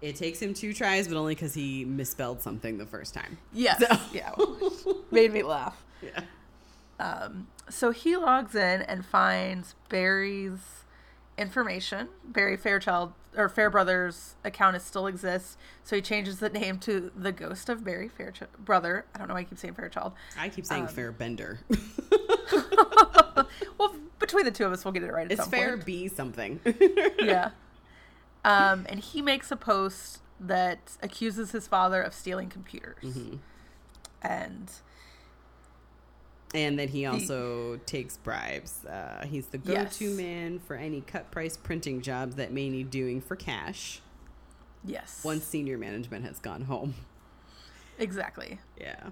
[0.00, 3.38] it takes him two tries, but only because he misspelled something the first time.
[3.52, 3.78] Yes.
[3.80, 4.32] So- Yeah.
[5.10, 5.84] Made me laugh.
[6.02, 6.20] Yeah.
[7.00, 10.84] Um, so he logs in and finds Barry's
[11.36, 12.08] information.
[12.24, 15.56] Barry Fairchild or Fairbrothers account is still exists.
[15.84, 19.04] So he changes the name to the Ghost of Barry Fairchild brother.
[19.14, 20.12] I don't know why I keep saying Fairchild.
[20.38, 21.60] I keep saying Um, fair bender.
[23.78, 25.30] well, between the two of us, we'll get it right.
[25.30, 25.76] It's fair.
[25.76, 26.60] B something.
[27.20, 27.50] yeah.
[28.48, 33.36] Um, and he makes a post that accuses his father of stealing computers, Mm-hmm.
[34.22, 34.70] and
[36.54, 38.84] and that he also takes bribes.
[38.86, 40.16] Uh, he's the go-to Yes.
[40.16, 44.00] man for any cut price printing jobs that may need doing for cash.
[44.84, 46.94] yes, Once senior management has gone home.
[47.98, 48.58] exactly.
[48.80, 49.10] Yeah.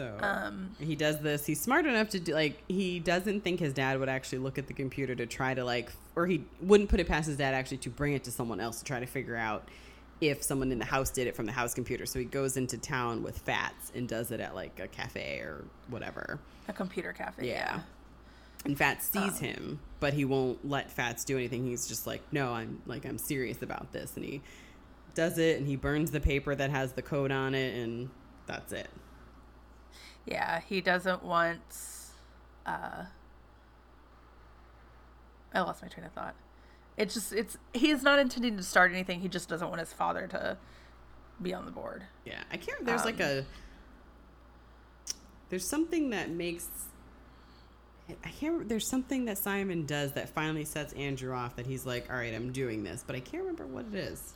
[0.00, 1.44] So Um, he does this.
[1.44, 4.66] He's smart enough to do like he doesn't think his dad would actually look at
[4.66, 7.76] the computer to try to like, or he wouldn't put it past his dad actually
[7.78, 9.68] to bring it to someone else to try to figure out
[10.22, 12.06] if someone in the house did it from the house computer.
[12.06, 15.64] So he goes into town with Fats and does it at like a cafe or
[15.88, 16.38] whatever.
[16.68, 17.48] a computer cafe.
[17.48, 17.80] Yeah.
[18.64, 21.64] And Fats sees Um, him, but he won't let Fats do anything.
[21.66, 24.14] He's just like, no, I'm like, I'm serious about this.
[24.16, 24.40] And he
[25.14, 28.08] does it and he burns the paper that has the code on it and
[28.46, 28.88] that's it.
[30.26, 31.60] Yeah, he doesn't want.
[32.66, 33.04] Uh,
[35.52, 36.34] I lost my train of thought.
[36.96, 39.20] It's just it's he's not intending to start anything.
[39.20, 40.58] He just doesn't want his father to
[41.42, 42.04] be on the board.
[42.24, 42.42] Yeah.
[42.52, 43.44] I can't, there's like Um, a,
[45.48, 46.68] there's something that makes,
[48.24, 52.10] I can't, there's something that Simon does that finally sets Andrew off that he's like,
[52.10, 54.34] all right, I'm doing this, but I can't remember what it is.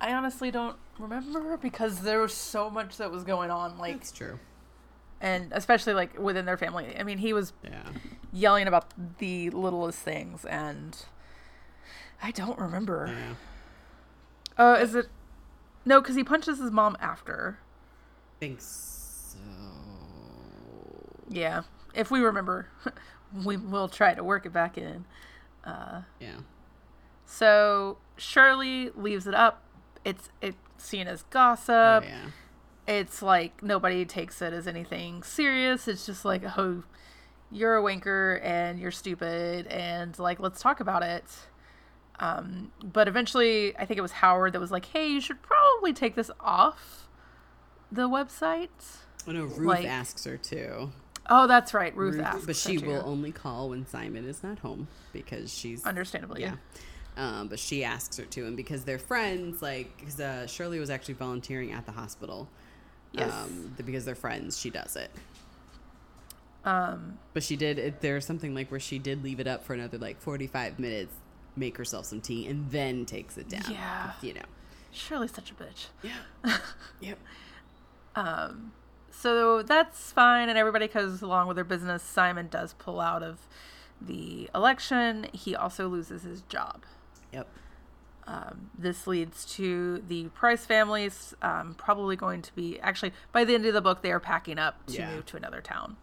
[0.00, 4.12] I honestly don't remember because there was so much that was going on, like, That's
[4.12, 4.38] true.
[5.20, 6.94] And especially like within their family.
[6.98, 7.88] I mean, he was Yeah.
[8.32, 10.96] yelling about the littlest things, and
[12.22, 13.06] I don't remember.
[13.08, 13.34] Yeah.
[14.64, 15.08] Uh, is it?
[15.84, 17.58] No, because he punches his mom after.
[18.36, 19.38] I think so.
[21.28, 21.62] Yeah,
[21.94, 22.68] if we remember,
[23.44, 25.04] we will try to work it back in.
[25.64, 26.38] Uh, Yeah.
[27.24, 29.62] so Shirley leaves it up.
[30.04, 31.68] It's it's seen as gossip.
[31.68, 32.26] Oh, yeah.
[32.90, 35.86] It's like nobody takes it as anything serious.
[35.86, 36.82] It's just like, oh,
[37.52, 41.24] you're a wanker and you're stupid, and like let's talk about it.
[42.18, 45.92] Um, but eventually, I think it was Howard that was like, "Hey, you should probably
[45.92, 47.08] take this off
[47.92, 48.68] the website."
[49.28, 50.88] Oh no, Ruth Like- asks her to.
[51.32, 51.96] Oh, that's right.
[51.96, 56.40] Ruth, asks, but she will only call when Simon is not home because she's understandably.
[56.42, 56.56] yeah.
[57.16, 60.90] Um, but she asks her to, and because they're friends, like because uh, Shirley was
[60.90, 62.48] actually volunteering at the hospital.
[63.12, 63.32] Yes.
[63.32, 65.10] Um, because they're friends, she does it.
[66.64, 67.78] Um, But she did.
[67.78, 71.14] It, there's something like where she did leave it up for another like 45 minutes,
[71.56, 73.62] make herself some tea, and then takes it down.
[73.70, 74.12] Yeah.
[74.22, 74.42] You know.
[74.92, 75.86] Shirley's such a bitch.
[76.02, 76.58] Yeah.
[77.00, 77.18] yep.
[78.14, 78.72] Um,
[79.10, 82.02] so that's fine, and everybody goes along with their business.
[82.02, 83.38] Simon does pull out of
[84.00, 85.28] the election.
[85.32, 86.82] He also loses his job.
[87.32, 87.46] Yep.
[88.26, 93.54] Um, this leads to the Price families um, probably going to be actually by the
[93.54, 95.14] end of the book they are packing up to Yeah.
[95.14, 95.96] move to another town.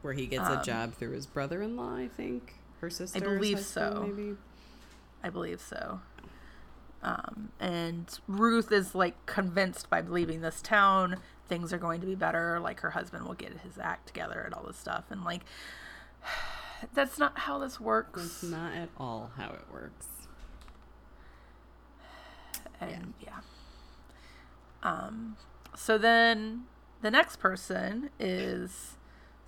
[0.00, 2.54] Where he gets a job through his brother-in-law, I think.
[2.80, 3.18] Her sister.
[3.18, 4.04] I believe so.
[4.08, 4.36] Maybe.
[5.22, 6.00] I believe so.
[7.02, 11.18] Um, and Ruth is like convinced by leaving this town
[11.52, 12.58] things are going to be better.
[12.60, 15.04] Like her husband will get his act together and all this stuff.
[15.10, 15.42] And like,
[16.94, 18.22] that's not how this works.
[18.40, 20.06] That's not at all how it works.
[22.88, 23.40] And yeah.
[24.82, 25.36] Um,
[25.76, 26.64] so then
[27.02, 28.96] the next person is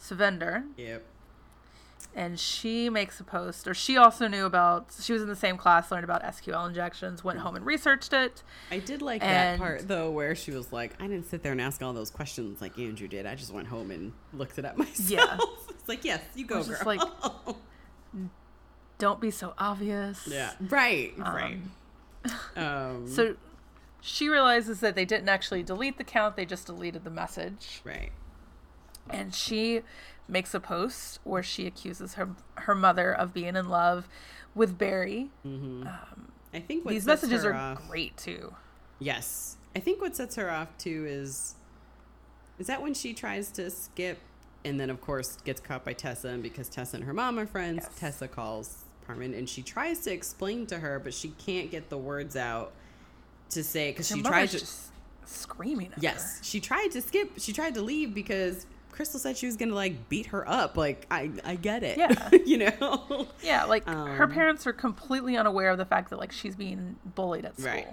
[0.01, 1.05] Sukhvinder, Yep.
[2.15, 4.87] and she makes a post, or she also knew about.
[5.01, 8.43] She was in the same class, learned about SQL injections, went home and researched it.
[8.71, 11.53] I did like And- that part though, where she was like, "I didn't sit there
[11.53, 13.27] and ask all those questions like Andrew did.
[13.27, 15.37] I just went home and looked it up myself." Yeah.
[15.71, 16.77] it's like, yes, you go, was girl.
[16.77, 17.01] just like,
[18.99, 20.27] Don't be so obvious.
[20.29, 21.59] yeah, right, right.
[22.57, 23.37] Um, So
[24.01, 27.81] she realizes that they didn't actually delete the count; they just deleted the message.
[27.85, 28.13] right,
[29.11, 29.83] and she
[30.29, 34.09] makes a post where she accuses her her mother of being in love
[34.55, 35.31] with Barry.
[36.53, 38.55] I think what These messages are off- great too.
[39.01, 41.57] Yes, I think what sets her off too is
[42.59, 44.19] is that when she tries to skip,
[44.65, 47.47] and then of course gets caught by Tessa, and because Tessa and her mom are
[47.47, 47.99] friends, Yes.
[47.99, 51.99] Tessa calls Parman, and she tries to explain to her, but she can't get the
[51.99, 52.73] words out
[53.51, 54.59] to say because she tried to.
[54.59, 54.91] just
[55.27, 56.45] screaming at Yes, her.
[56.45, 57.31] she tried to skip.
[57.39, 60.77] She tried to leave because Krystal said she was gonna like beat her up.
[60.77, 61.99] Like I, I get it.
[61.99, 62.29] Yeah.
[62.47, 63.29] you know.
[63.43, 66.97] Yeah, like her Um, parents are completely unaware of the fact that like she's being
[67.15, 67.73] bullied at school.
[67.73, 67.89] Right.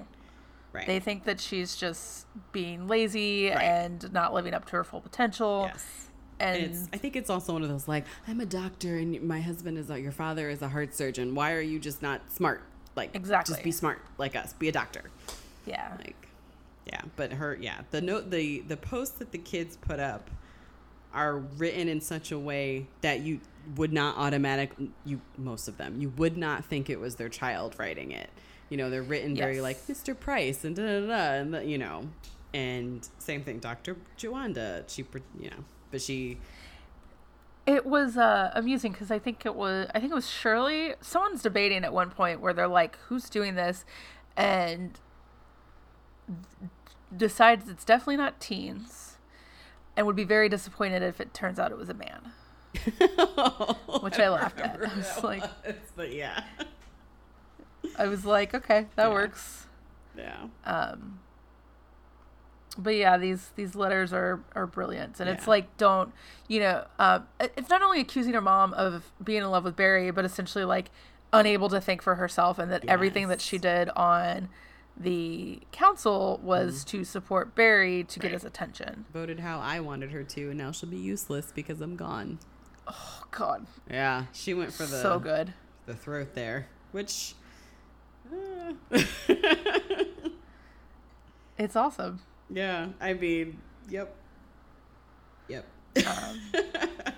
[0.74, 0.88] Right.
[0.88, 3.62] They think that she's just being lazy Right.
[3.62, 5.66] and not living up to her full potential.
[5.74, 6.07] yes.
[6.42, 9.42] And It's, I think it's also one of those like I'm a doctor and my
[9.42, 11.36] husband is a, your father is a heart surgeon.
[11.36, 12.62] Why are you just not smart?
[12.96, 13.54] Like Exactly.
[13.54, 14.54] just be smart like us.
[14.54, 15.04] Be a doctor.
[15.66, 15.96] yeah.
[16.00, 16.28] Like
[16.88, 20.30] yeah, but her yeah the note the the posts that the kids put up
[21.14, 23.39] are written in such a way that you
[23.76, 24.72] would not automatic
[25.06, 28.30] you most of them you would not think it was their child writing it.
[28.70, 29.62] You know, they're written very Yes.
[29.64, 30.18] like Mr.
[30.18, 32.08] Price and da da da, and the, you know,
[32.54, 33.98] and same thing, Dr.
[34.18, 34.84] Jawanda.
[34.88, 35.06] She,
[35.39, 36.38] you know, but she
[37.68, 40.96] It was uh, amusing because I think it was I think it was Shirley.
[41.02, 43.86] Someone's debating at one point where they're like, "Who's doing this?"
[44.36, 44.98] and
[47.16, 49.18] decides it's definitely not teens,
[49.98, 52.32] and would be very disappointed if it turns out it was a man.
[54.02, 54.82] Which I laughed at.
[54.82, 56.44] I was like- was, but yeah,
[57.98, 59.14] I was like, "Okay, that Yeah.
[59.14, 59.68] works."
[60.18, 61.20] yeah, Um,
[62.78, 66.13] but yeah, these these letters are are brilliant, and it's like don't
[66.47, 66.86] you know?
[67.39, 70.63] It- it's not only accusing her mom of being in love with Barry, but essentially
[70.65, 70.89] like
[71.34, 74.49] unable to think for herself, and that everything that she did on
[74.97, 79.05] the council was to support Barry to get his attention.
[79.13, 82.39] voted how I wanted her to, and now she'll be useless because I'm gone.
[82.88, 85.53] Oh God, Yeah, she went for the so good.
[85.86, 87.36] the throat there, which.
[88.32, 88.74] uh,
[91.57, 92.22] It's awesome.
[92.52, 94.16] Yeah, I mean, yep,
[95.47, 95.66] yep.
[96.06, 96.39] Um,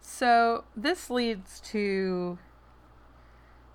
[0.00, 2.38] so this leads to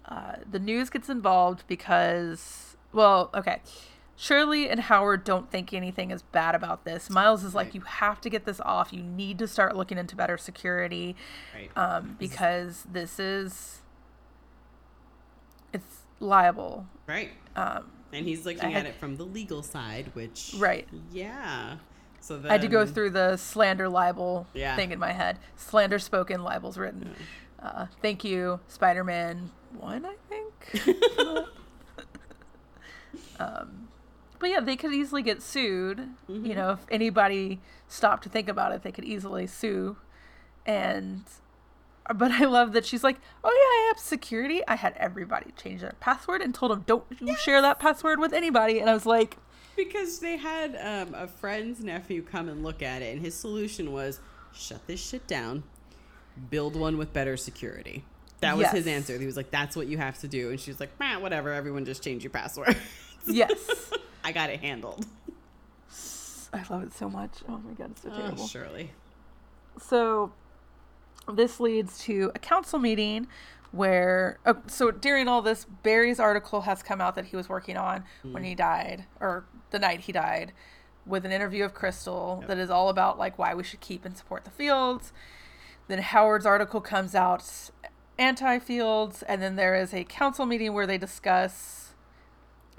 [0.07, 3.61] uh, the news gets involved because, well, okay.
[4.19, 7.07] Shirley and Howard don't think anything is bad about this.
[7.07, 8.91] Miles is like, you have to get this off.
[8.91, 11.15] You need to start looking into better security
[11.53, 11.69] right.
[11.75, 13.81] um, because this is
[15.71, 16.87] it's liable.
[17.05, 17.29] right.
[17.55, 20.87] Um, And he's looking had- at it from the legal side, which Right.
[21.11, 21.77] yeah.
[22.19, 24.75] So then, I had to go through the slander libel Yeah.
[24.75, 25.39] thing in my head.
[25.55, 27.15] Slander spoken, libels written.
[27.61, 30.87] Uh, thank you, Spider Man 1, I think.
[33.39, 33.87] um,
[34.39, 35.99] but yeah, they could easily get sued.
[36.29, 36.45] Mm-hmm.
[36.45, 39.97] You know, if anybody stopped to think about it, they could easily sue.
[40.65, 41.23] And.
[42.15, 44.61] But I love that she's like, oh yeah, I have security.
[44.67, 48.33] I had everybody change their password and told them, don't you share that password with
[48.33, 48.79] anybody.
[48.79, 49.37] And I was like,
[49.75, 53.93] because they had um, a friend's nephew come and look at it, and his solution
[53.93, 54.19] was
[54.51, 55.63] shut this shit down,
[56.49, 58.03] build one with better security.
[58.41, 59.17] That was his answer.
[59.17, 61.53] He was like, "That's what you have to do," and she's like, "Man, whatever.
[61.53, 62.75] Everyone just change your password."
[63.27, 63.91] yes.
[64.23, 65.05] I got it handled.
[66.53, 67.31] I love it so much.
[67.47, 68.43] Oh my god, it's so terrible.
[68.43, 68.91] Oh, surely.
[69.79, 70.31] So
[71.33, 73.27] this leads to a council meeting
[73.71, 77.75] where oh, so during all this Barry's article has come out that he was working
[77.77, 80.53] on when he died or the night he died
[81.05, 84.15] with an interview of Krystal that is all about like why we should keep and
[84.17, 85.11] support the fields.
[85.89, 87.43] Then Howard's article comes out
[88.17, 91.93] anti-fields and then there is a council meeting where they discuss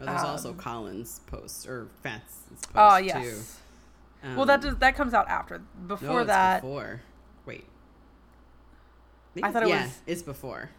[0.01, 3.05] Oh, there's also Um, Collins' post or Fat's post oh too.
[3.07, 3.61] yes.
[4.37, 5.59] well that Um, does that comes out after.
[5.59, 7.01] no, Before it's that Before.
[7.47, 7.65] Wait.
[9.43, 10.71] I thought it yeah, was- it's before.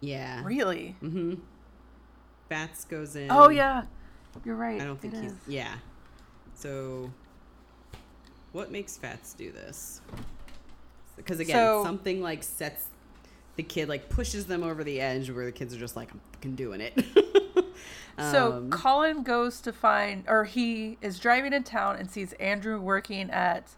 [0.00, 0.42] Yeah.
[0.44, 0.96] really.
[1.02, 1.34] Mm-hmm.
[2.48, 3.30] Fats goes in.
[3.30, 3.82] Oh yeah.
[4.44, 4.80] You're right.
[4.80, 5.34] I don't think he's.
[5.46, 5.74] Yeah.
[6.54, 7.10] So,
[8.52, 10.00] what makes Fats do this?
[11.16, 12.86] Because again, So- something like sets
[13.56, 16.20] the kid, like pushes them over the edge where the kids are just like, I'm
[16.32, 17.04] fucking doing it.
[18.18, 22.78] So Um, Colin goes to find, or he is driving in town and sees Andrew
[22.78, 23.70] working at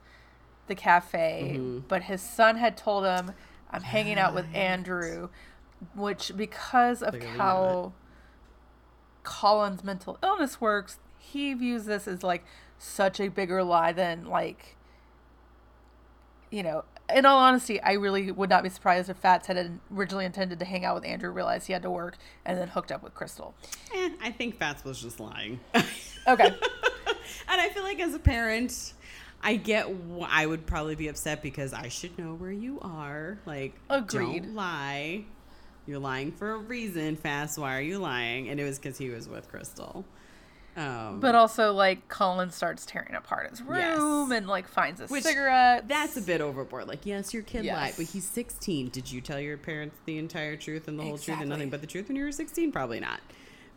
[0.67, 1.83] the cafe, Mhm.
[1.89, 3.33] but his son had told him,
[3.71, 5.29] "I'm hanging out with Andrew,"
[5.95, 7.93] which because of They're gonna lean on how
[9.25, 12.45] Colin's mental illness works, he views this as like
[12.79, 14.77] such a bigger lie than like,
[16.51, 16.85] you know.
[17.13, 20.65] In all honesty, I really would not be surprised if Fats had originally intended to
[20.65, 23.53] hang out with Andrew, realized he had to work, and then hooked up with Krystal.
[23.95, 25.61] eh, I think Fats was just lying.
[25.75, 26.47] Okay.
[27.49, 28.95] and I feel like as a parent,
[29.43, 33.39] I get wh- I would probably be upset because I should know where you are.
[33.47, 34.45] Like, Agreed.
[34.45, 35.25] don't lie.
[35.87, 37.17] You're lying for a reason.
[37.17, 37.59] Fats.
[37.59, 38.49] Why are you lying?
[38.49, 40.05] And it was because he was with Krystal.
[40.77, 43.79] Um, But also, like, Colin starts tearing apart his room
[44.31, 44.39] Yes.
[44.39, 45.87] and, like, finds a cigarette.
[45.89, 46.87] that's a bit overboard.
[46.89, 48.89] Like, yes, your kid lied, but he's 16.
[48.91, 51.81] Did you tell your parents the entire truth and the whole truth and nothing but
[51.83, 52.73] the truth when you were 16?
[52.73, 53.21] Probably not.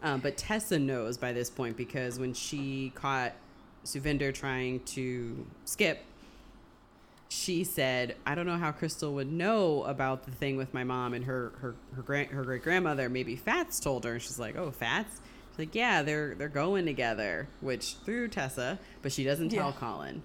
[0.04, 3.34] Um, but Tessa knows by this point because when she caught
[3.86, 6.04] Sukhvinder trying to skip,
[7.30, 11.14] she said, "I don't know how Krystal would know about the thing with my mom
[11.14, 13.10] and her her her grand her great grandmother.
[13.10, 15.22] Maybe Fats told her." And she's like, "Oh, Fats."
[15.52, 19.80] She's like, "Yeah, they're they're going together," which through Tessa, but she doesn't tell Yeah.
[19.80, 20.22] Colin.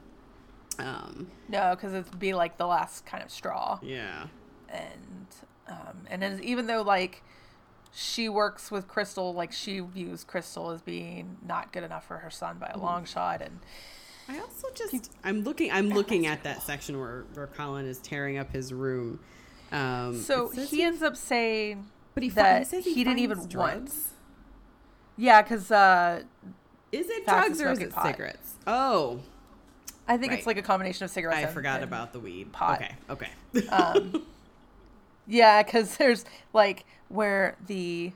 [0.79, 3.79] Um, No, because it'd be, like, the last kind of straw.
[3.83, 4.29] yeah.
[4.71, 5.27] And,
[5.69, 7.23] um, and then even though, like,
[7.93, 12.31] she works with Krystal, like, she views Krystal as being not good enough for her
[12.31, 13.43] son by a long shot.
[13.43, 13.59] And
[14.29, 18.39] I also just I'm looking I'm looking at that section where where Colin is tearing
[18.39, 19.19] up his room.
[19.73, 23.05] Um, So it he ends up saying but he, fi- that he says he, he,
[23.05, 23.93] didn't even drugs.
[23.93, 23.93] want.
[25.17, 26.23] Yeah, because uh,
[26.93, 28.07] Is it drugs or is it pot.
[28.07, 28.55] cigarettes?
[28.67, 29.21] Oh,
[30.09, 30.39] I think Right.
[30.39, 31.39] it's like a combination of cigarettes.
[31.39, 32.53] I and- forgot and about the weed.
[32.53, 32.81] pot.
[32.83, 32.95] Okay,
[33.59, 33.69] okay.
[33.69, 34.25] um,
[35.27, 38.13] yeah, because there's like where the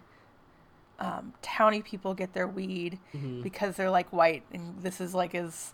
[0.98, 3.42] um, towny people get their weed Mm-hmm.
[3.42, 5.72] because they're like white, and this is like as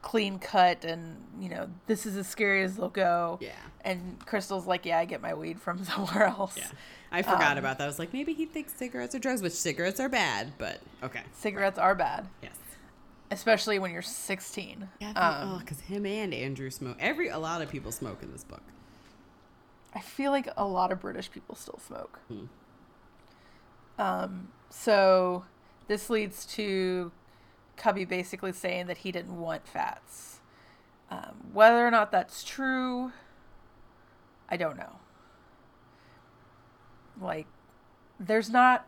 [0.00, 3.38] clean cut, and you know this is as scary as they'll go.
[3.40, 3.50] yeah,
[3.82, 6.56] And Krystal's like, yeah, I get my weed from somewhere else.
[6.56, 6.66] yeah.
[7.14, 7.84] I forgot Um, about that.
[7.84, 11.20] I was like, maybe he thinks cigarettes are drugs, which cigarettes are bad, but okay.
[11.32, 12.54] Cigarettes are bad, Yes.
[13.30, 14.88] especially when you're 16.
[15.00, 16.96] Yeah, um, oh, because him and Andrew smoke.
[16.98, 18.62] Every a lot of people smoke in this book.
[19.94, 22.20] I feel like a lot of British people still smoke.
[22.28, 22.44] Hmm.
[23.98, 25.44] Um, so
[25.86, 27.12] this leads to
[27.76, 30.40] Cubby basically saying that he didn't want fats.
[31.10, 33.12] Um, whether or not that's true,
[34.48, 34.96] I don't know.
[37.20, 37.46] Like,
[38.18, 38.86] there's not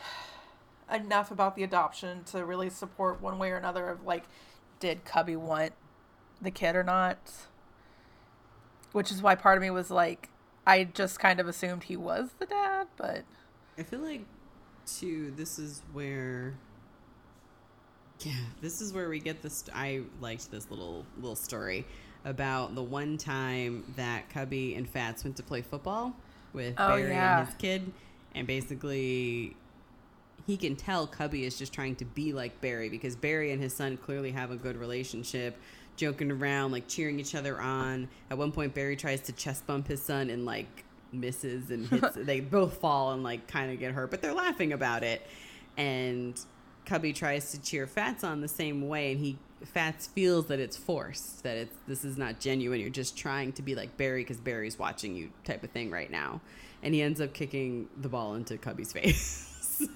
[0.92, 4.24] enough about the adoption to really support one way or another of like,
[4.78, 5.72] did Cubby want
[6.40, 7.18] the kid or not?
[8.92, 10.28] Which is why part of me was like,
[10.66, 13.24] I just kind of assumed he was the dad, but
[13.78, 14.22] I feel like
[14.86, 15.32] too.
[15.36, 16.54] This is where.
[18.20, 19.64] Yeah, this is where we get this.
[19.74, 21.86] I liked this little little story
[22.24, 26.14] about the one time that Cubby and Fats went to play football
[26.52, 27.38] with Oh, Barry yeah.
[27.38, 27.92] and his kid,
[28.34, 29.56] and basically
[30.46, 33.74] he can tell Cubby is just trying to be like Barry because Barry and his
[33.74, 35.56] son clearly have a good relationship,
[36.00, 38.08] joking around, like cheering each other on.
[38.30, 42.14] At one point, Barry tries to chest bump his son and like misses and hits.
[42.16, 45.20] they both fall and like kind of get hurt, but they're laughing about it.
[45.76, 46.40] And
[46.86, 50.76] Cubby tries to cheer Fats on the same way, and he Fats feels that it's
[50.76, 52.80] forced, that it's this is not genuine.
[52.80, 56.10] You're just trying to be like Barry because Barry's watching you, type of thing right
[56.10, 56.40] now.
[56.82, 59.86] And he ends up kicking the ball into Cubby's face.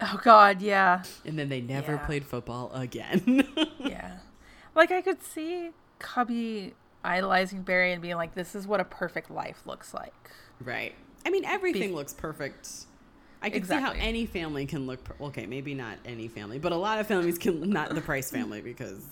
[0.00, 1.02] oh god, yeah.
[1.24, 2.06] and then they never Yeah.
[2.06, 3.44] played football again.
[3.80, 4.18] Yeah.
[4.76, 9.30] Like I could see Cubby idolizing Barry and being like, This is what a perfect
[9.30, 10.30] life looks like.
[10.62, 10.94] right.
[11.24, 12.68] I mean, everything Be- looks perfect.
[13.42, 15.02] I can see how any family can look.
[15.04, 17.68] Per- okay, maybe not any family, but a lot of families can.
[17.70, 19.04] Not the Price family because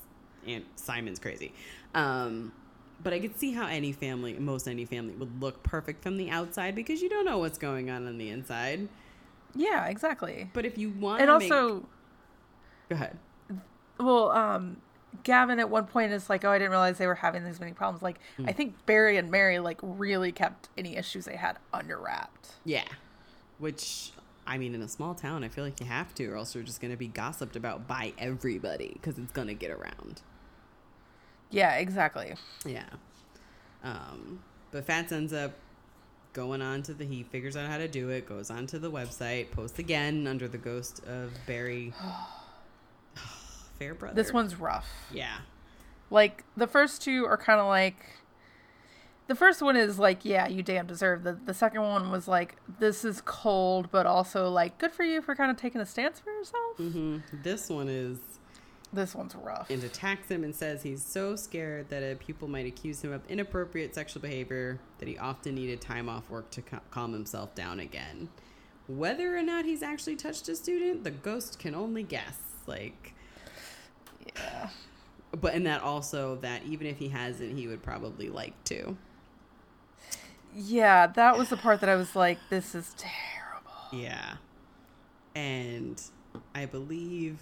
[0.47, 1.53] Aunt Simon's crazy.
[1.95, 2.53] Um,
[3.03, 6.31] but I could see how any family, most any family, would look perfect from the
[6.31, 8.89] outside because you don't know what's going on on the inside.
[9.55, 10.51] Yeah, exactly.
[10.53, 11.85] But if you want, And also
[12.89, 13.19] go ahead.
[13.99, 14.77] well, um
[15.23, 17.73] Gavin at one point is like, Oh, I didn't realize they were having these many
[17.73, 18.03] problems.
[18.03, 18.49] Like Hmm.
[18.49, 22.55] I think Barry and Mary like really kept any issues they had under wrapped.
[22.65, 22.89] Yeah,
[23.59, 24.13] which
[24.47, 26.65] I mean, in a small town, I feel like you have to, or else you're
[26.65, 30.21] just going to be gossiped about by everybody because it's going to get around.
[31.51, 32.35] Yeah, exactly.
[32.67, 32.89] Yeah.
[33.83, 35.53] Um, but Fats ends up
[36.33, 39.51] going on to the, he figures out how to do it, goes onto the website,
[39.51, 41.93] posts again under the ghost of Barry
[43.79, 44.15] Fairbrother.
[44.15, 44.89] This one's rough.
[45.13, 45.37] Yeah.
[46.11, 47.97] Like the first two are kind of like
[49.27, 52.57] the first one is like yeah you damn deserve the the second one was like
[52.79, 56.21] this is cold but also like good for you for kind of taking a stance
[56.21, 57.19] for yourself Mm-hmm.
[57.43, 58.19] This one is,
[58.93, 62.67] this one's rough and attacks him and says he's so scared that a pupil might
[62.67, 66.81] accuse him of inappropriate sexual behavior that he often needed time off work to ca-
[66.91, 68.29] calm himself down again.
[68.87, 72.39] Whether or not he's actually touched a student, the ghost can only guess.
[72.67, 73.14] Like,
[74.27, 74.69] yeah
[75.41, 78.97] but and that also that even if he hasn't, he would probably like to.
[80.55, 84.37] yeah that was the part that i was like this is terrible Yeah.
[85.35, 86.01] And
[86.55, 87.39] I believe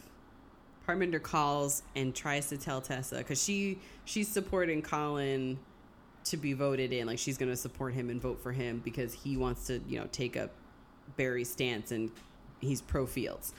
[0.89, 5.59] Parminder calls and tries to tell Tessa because she she's supporting Colin
[6.25, 7.07] to be voted in.
[7.07, 9.99] Like she's going to support him and vote for him because he wants to, you
[10.01, 10.51] know, take up
[11.17, 12.11] Barry's stance and
[12.61, 13.53] he's pro Fields.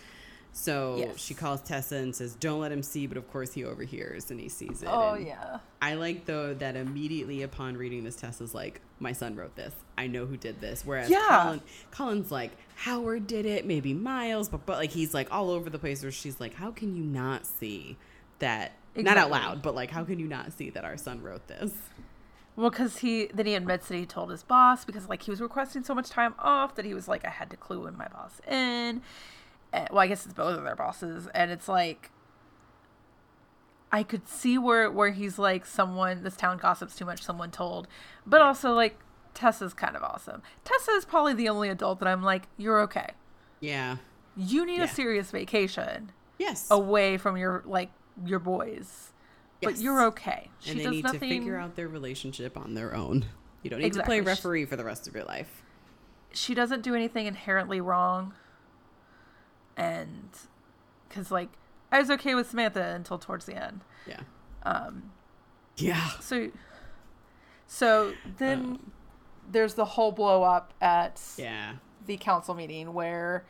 [0.55, 1.17] So Yes.
[1.17, 4.39] she calls Tessa and says, "Don't let him see." But of course, he overhears and
[4.39, 4.87] he sees it.
[4.91, 9.35] oh and yeah I like though that immediately upon reading this, Tessa's like, "My son
[9.35, 9.73] wrote this.
[9.97, 11.41] I know who did this." Whereas Yeah.
[11.43, 11.61] Colin,
[11.91, 15.79] Colin's like, "Howard did it, maybe Miles," but but like he's like all over the
[15.79, 16.03] place.
[16.03, 17.97] Where she's like, "How can you not see
[18.39, 21.47] that?" Not out loud, but like, how can you not see that our son wrote
[21.47, 21.73] this?
[22.55, 25.41] well because he then he admits that he told his boss because like he was
[25.41, 28.07] requesting so much time off that he was like i had to clue in my
[28.09, 29.01] boss in
[29.73, 32.09] Eh, well i guess it's both of their bosses and it's like
[33.91, 37.87] I could see where where he's like someone this town gossips too much someone told
[38.25, 38.97] but also like
[39.35, 40.43] Tessa's kind of awesome.
[40.63, 43.11] Tessa is probably the only adult that I'm like you're okay.
[43.59, 43.97] Yeah.
[44.35, 44.83] You need Yeah.
[44.85, 46.67] a serious vacation Yes.
[46.71, 47.91] away from your like
[48.25, 49.11] your boys,
[49.61, 50.49] but you're okay.
[50.59, 51.19] She and they need nothing.
[51.19, 53.25] to figure out their relationship on their own.
[53.63, 54.17] You don't need Exactly.
[54.17, 55.61] to play referee for the rest of your life.
[56.31, 58.33] She doesn't do anything inherently wrong,
[59.77, 60.29] and
[61.07, 61.49] because like
[61.91, 63.81] I was okay with Samantha until towards the end.
[64.07, 64.21] Yeah.
[64.63, 65.11] Um,
[65.77, 66.09] Yeah.
[66.19, 66.49] so,
[67.67, 68.91] so then Um,
[69.51, 71.73] there's the whole blow up at Yeah.
[72.05, 73.45] the council meeting where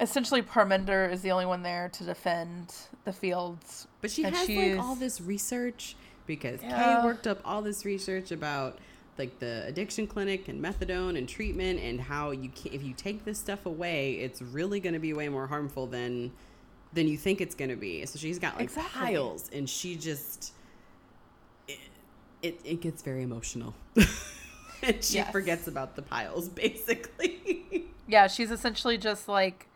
[0.00, 2.74] essentially Parminder is the only one there to defend
[3.04, 3.86] the fields.
[4.00, 6.98] But she has she's- like all this research because Yeah.
[7.00, 8.78] Kay worked up all this research about
[9.18, 13.24] like the addiction clinic and methadone and treatment and how you can if you take
[13.24, 16.32] this stuff away, it's really going to be way more harmful than
[16.94, 18.04] than you think it's going to be.
[18.06, 19.00] So she's got like Exactly.
[19.14, 20.52] piles and she just
[21.68, 21.78] it
[22.42, 23.74] it, it gets very emotional.
[24.82, 25.30] and she Yes.
[25.30, 27.86] forgets about the piles basically.
[28.08, 29.68] Yeah, she's essentially just like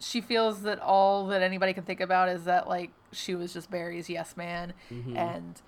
[0.00, 3.70] she feels that all that anybody can think about is that like she was just
[3.70, 5.16] Barry's yes man Mm-hmm.
[5.16, 5.60] and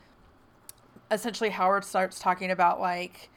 [1.14, 3.30] essentially Howard starts talking about like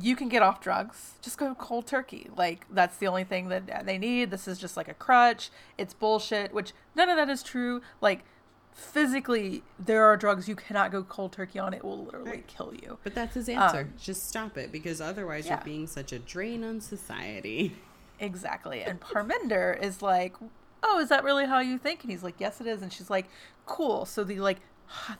[0.00, 3.86] you can get off drugs just go cold turkey like that's the only thing that
[3.86, 5.48] they need this is just like a crutch
[5.78, 8.22] it's bullshit which none of that is true like
[8.74, 12.46] physically there are drugs you cannot go cold turkey on it will literally Right.
[12.46, 13.80] kill you But that's his answer.
[13.80, 15.54] Um, Just stop it because otherwise yeah.
[15.54, 17.74] you're being such a drain on society.
[18.20, 18.82] Exactly.
[18.82, 20.34] And Parminder is like,
[20.82, 22.02] Oh, is that really how you think?
[22.02, 22.82] And he's like, Yes, it is.
[22.82, 23.26] And she's like,
[23.64, 24.04] Cool.
[24.04, 24.58] So the like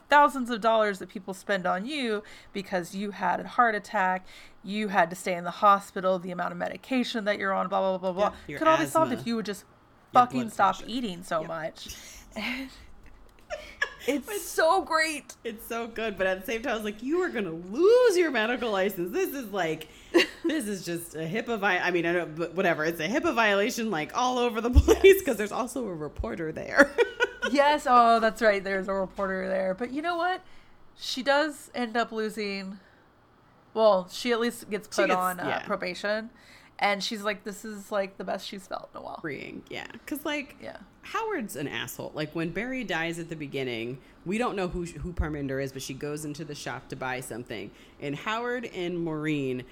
[0.09, 2.23] thousands of dollars that people spend on you
[2.53, 4.25] because you had a heart attack,
[4.63, 7.79] you had to stay in the hospital, the amount of medication that you're on, blah,
[7.79, 9.65] blah, blah, blah, Yeah, blah, could all be solved if you would just
[10.13, 10.91] fucking stop pressure.
[10.91, 11.47] eating so Yep.
[11.47, 11.89] much.
[12.37, 12.69] And
[14.07, 15.35] it's so great.
[15.43, 18.17] It's so good, but at the same time, I was like, you are gonna lose
[18.17, 19.11] your medical license.
[19.11, 19.89] This is like,
[20.43, 22.85] this is just a HIPAA vi I mean, I don't, but whatever.
[22.85, 26.91] It's a HIPAA violation, like all over the place, because there's also a reporter there.
[27.51, 27.85] yes.
[27.89, 28.63] Oh, that's right.
[28.63, 29.73] There's a reporter there.
[29.73, 30.41] But you know what?
[30.95, 32.79] She does end up losing.
[33.73, 35.59] Well, she at least gets put gets- on uh, yeah.
[35.59, 36.31] probation,
[36.79, 39.85] and she's like, "This is like the best she's felt in a while." Freeing, yeah,
[39.91, 40.77] because like, Yeah.
[41.03, 42.11] Howard's an asshole.
[42.15, 45.81] Like when Barry dies at the beginning, we don't know who who Parminder is, but
[45.83, 47.69] she goes into the shop to buy something,
[48.01, 49.63] and Howard and Maureen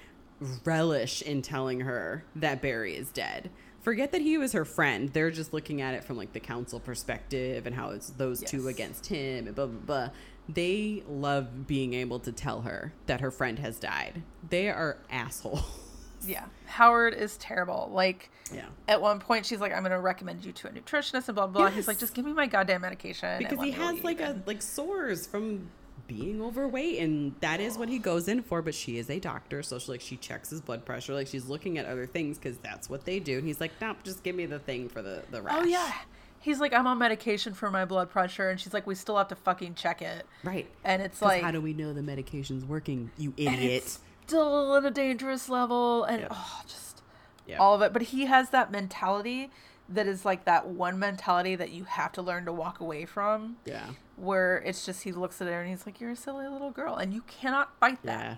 [0.64, 3.50] relish in telling her that Barry is dead.
[3.80, 5.10] Forget that he was her friend.
[5.12, 8.68] They're just looking at it from like the council perspective and how it's those two
[8.68, 10.10] against him and blah blah blah.
[10.48, 14.22] They love being able to tell her that her friend has died.
[14.48, 15.62] They are assholes.
[16.26, 16.46] Yeah.
[16.64, 17.90] Howard is terrible.
[17.92, 18.64] Like Yeah.
[18.88, 21.46] at one point, she's like, "I'm going to recommend you to a nutritionist," and blah
[21.46, 21.68] blah.
[21.68, 21.70] blah.
[21.70, 24.60] He's like, "Just give me my goddamn medication." because he has leave." like a like
[24.62, 25.68] sores from
[26.06, 29.62] being overweight and that is what he goes in for but she is a doctor
[29.62, 32.56] so she like she checks his blood pressure like she's looking at other things because
[32.58, 35.22] that's what they do and he's like nope just give me the thing for the
[35.30, 35.92] the rash Oh yeah.
[36.38, 39.26] He's like, "I'm on medication for my blood pressure," and she's like, "We still have
[39.28, 43.10] to fucking check it." right And it's like, how do we know the medication's working
[43.18, 46.28] you idiot it's still at a dangerous level, and Yeah.
[46.30, 47.02] oh, just
[47.48, 47.92] yeah all of it.
[47.92, 49.50] But he has that mentality
[49.88, 53.56] that is like that one mentality that you have to learn to walk away from,
[53.64, 53.86] yeah
[54.16, 56.96] where it's just he looks at her and he's like, "You're a silly little girl,"
[56.96, 58.20] and you cannot fight that.
[58.24, 58.36] yeah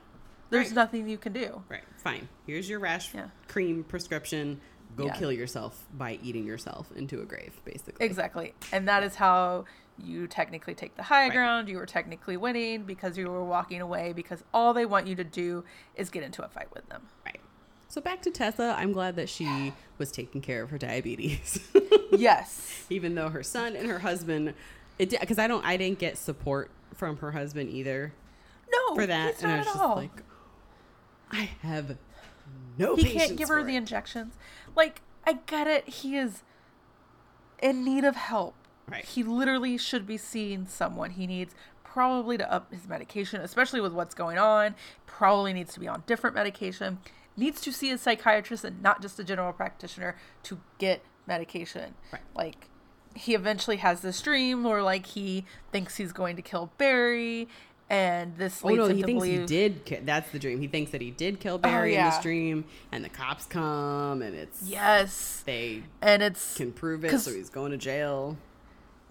[0.50, 0.74] There's Right.
[0.76, 1.62] nothing you can do.
[1.68, 3.28] right fine here's your rash Yeah.
[3.48, 4.60] cream prescription
[4.96, 5.16] go Yeah.
[5.16, 8.54] kill yourself by eating yourself into a grave basically Exactly.
[8.72, 9.66] And that is how
[9.98, 11.32] you technically take the high Right.
[11.32, 11.68] ground.
[11.68, 15.24] You were technically winning because you were walking away because all they want you to
[15.24, 15.64] do
[15.96, 17.02] is get into a fight with them.
[17.26, 17.40] right
[17.90, 21.58] so back to tessa i'm glad that she was taking care of her diabetes
[22.12, 22.84] yes.
[22.90, 24.54] even though her son and her husband
[24.98, 28.12] it because i don't i didn't get support from her husband either
[28.70, 29.96] No, for that he's and i not was at just all.
[29.96, 30.22] like
[31.30, 31.96] i have
[32.78, 33.78] no he can't give her the it.
[33.78, 34.34] injections.
[34.76, 35.86] Like, I get it.
[35.88, 36.42] He is
[37.60, 38.54] in need of help.
[38.88, 39.04] Right.
[39.04, 41.10] He literally should be seeing someone.
[41.10, 41.54] He needs
[41.84, 44.76] probably to up his medication, especially with what's going on.
[45.06, 46.98] Probably needs to be on different medication.
[47.36, 51.94] Needs to see a psychiatrist and not just a general practitioner to get medication.
[52.12, 52.22] Right.
[52.34, 52.68] Like
[53.18, 57.48] he eventually has this dream where like he thinks he's going to kill Barry
[57.90, 59.84] and this Oh leads no, him he to thinks believe he did.
[59.86, 60.60] ki- That's the dream.
[60.60, 62.10] He thinks that he did kill Barry in yeah.
[62.10, 65.42] this dream, and the cops come, and it's Yes.
[65.46, 68.36] they And it's can prove it so he's going to jail.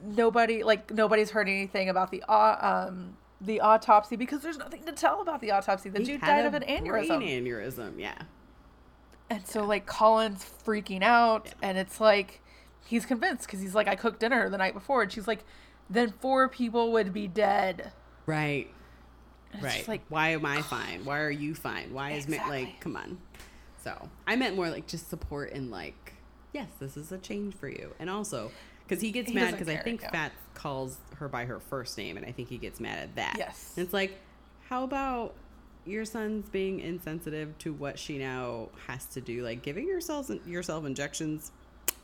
[0.03, 2.57] nobody like nobody's heard anything about the au-
[2.88, 5.89] um the autopsy because there's nothing to tell about the autopsy.
[5.89, 7.23] The He dude died of an aneurysm.
[7.23, 8.17] aneurysm, yeah.
[9.29, 11.69] And so like Colin's freaking out Yeah.
[11.69, 12.41] and it's like
[12.88, 15.43] he's convinced cuz he's like I cooked dinner the night before and she's like
[15.89, 17.91] then four people would be dead.
[18.26, 18.68] Right.
[19.61, 19.88] Right.
[19.88, 21.05] like Why am I fine?
[21.05, 21.93] Why are you fine?
[21.93, 22.65] Why is Exactly.
[22.65, 23.18] like come on.
[23.84, 26.14] So I meant more like just support and like,
[26.53, 27.93] yes, this is a change for you.
[27.99, 28.51] And also
[28.85, 30.11] because he gets He mad because I think yeah.
[30.11, 33.35] Fats calls her by her first name, and I think he gets mad at that.
[33.38, 33.73] Yes.
[33.76, 34.18] and it's like,
[34.69, 35.35] how about
[35.85, 40.85] your son's being insensitive to what she now has to do, like giving yourself yourself
[40.85, 41.51] injections.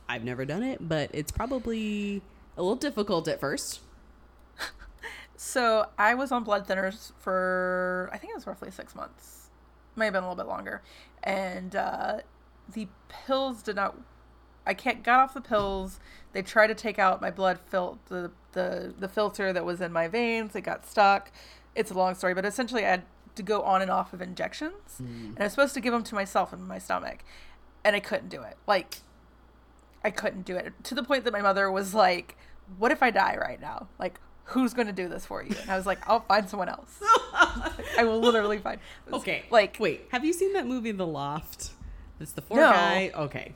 [0.08, 2.22] I've never done it, but it's probably
[2.56, 3.80] a little difficult at first.
[5.36, 9.50] So I was on blood thinners for I think it was roughly six months,
[9.96, 10.80] may have been a little bit longer,
[11.22, 12.18] and uh,
[12.72, 13.96] the pills did not.
[14.66, 15.98] I can't got off the pills.
[16.32, 19.92] They tried to take out my blood fil- the the the filter that was in
[19.92, 20.54] my veins.
[20.54, 21.30] It got stuck.
[21.74, 23.02] It's a long story, but essentially I had
[23.34, 26.14] to go on and off of injections, and I was supposed to give them to
[26.14, 27.24] myself in my stomach,
[27.84, 28.56] and I couldn't do it.
[28.66, 28.98] Like
[30.04, 32.36] I couldn't do it to the point that my mother was like,
[32.78, 33.88] "What if I die right now?
[33.98, 36.68] Like, who's going to do this for you?" And I was like, "I'll find someone
[36.68, 36.98] else.
[37.98, 38.80] I will literally find."
[39.12, 39.44] Okay.
[39.50, 41.70] like wait, have you seen that movie The Loft?
[42.20, 42.70] It's the four No.
[42.70, 43.10] guy.
[43.14, 43.54] Okay.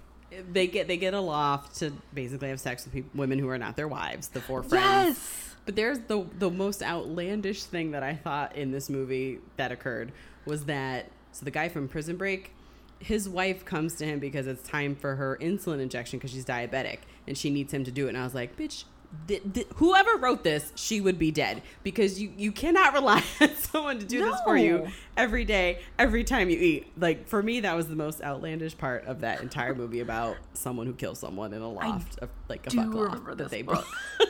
[0.53, 3.57] They get they get a loft to basically have sex with people, women who are
[3.59, 4.29] not their wives.
[4.29, 5.17] The four friends.
[5.17, 9.73] yes, But there's the the most outlandish thing that I thought in this movie that
[9.73, 10.13] occurred
[10.45, 12.53] was that so the guy from Prison Break,
[13.01, 16.99] his wife comes to him because it's time for her insulin injection because she's diabetic
[17.27, 18.11] and she needs him to do it.
[18.11, 18.85] And I was like, bitch.
[19.27, 23.55] th- th- whoever wrote this, she would be dead because you you cannot rely on
[23.57, 26.93] someone to do this for you every day, every time you eat.
[26.99, 30.87] Like for me, that was the most outlandish part of that entire movie about someone
[30.87, 33.87] who kills someone in a loft, of, like a do fuck loft that they book.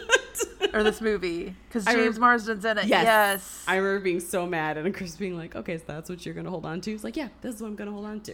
[0.72, 2.86] or this movie because James Marsden's in it.
[2.86, 3.04] Yes.
[3.04, 6.34] Yes, I remember being so mad and Chris being like, okay, so that's what you're
[6.34, 6.92] going to hold on to?
[6.92, 8.32] It's like, yeah, this is what I'm going to hold on to.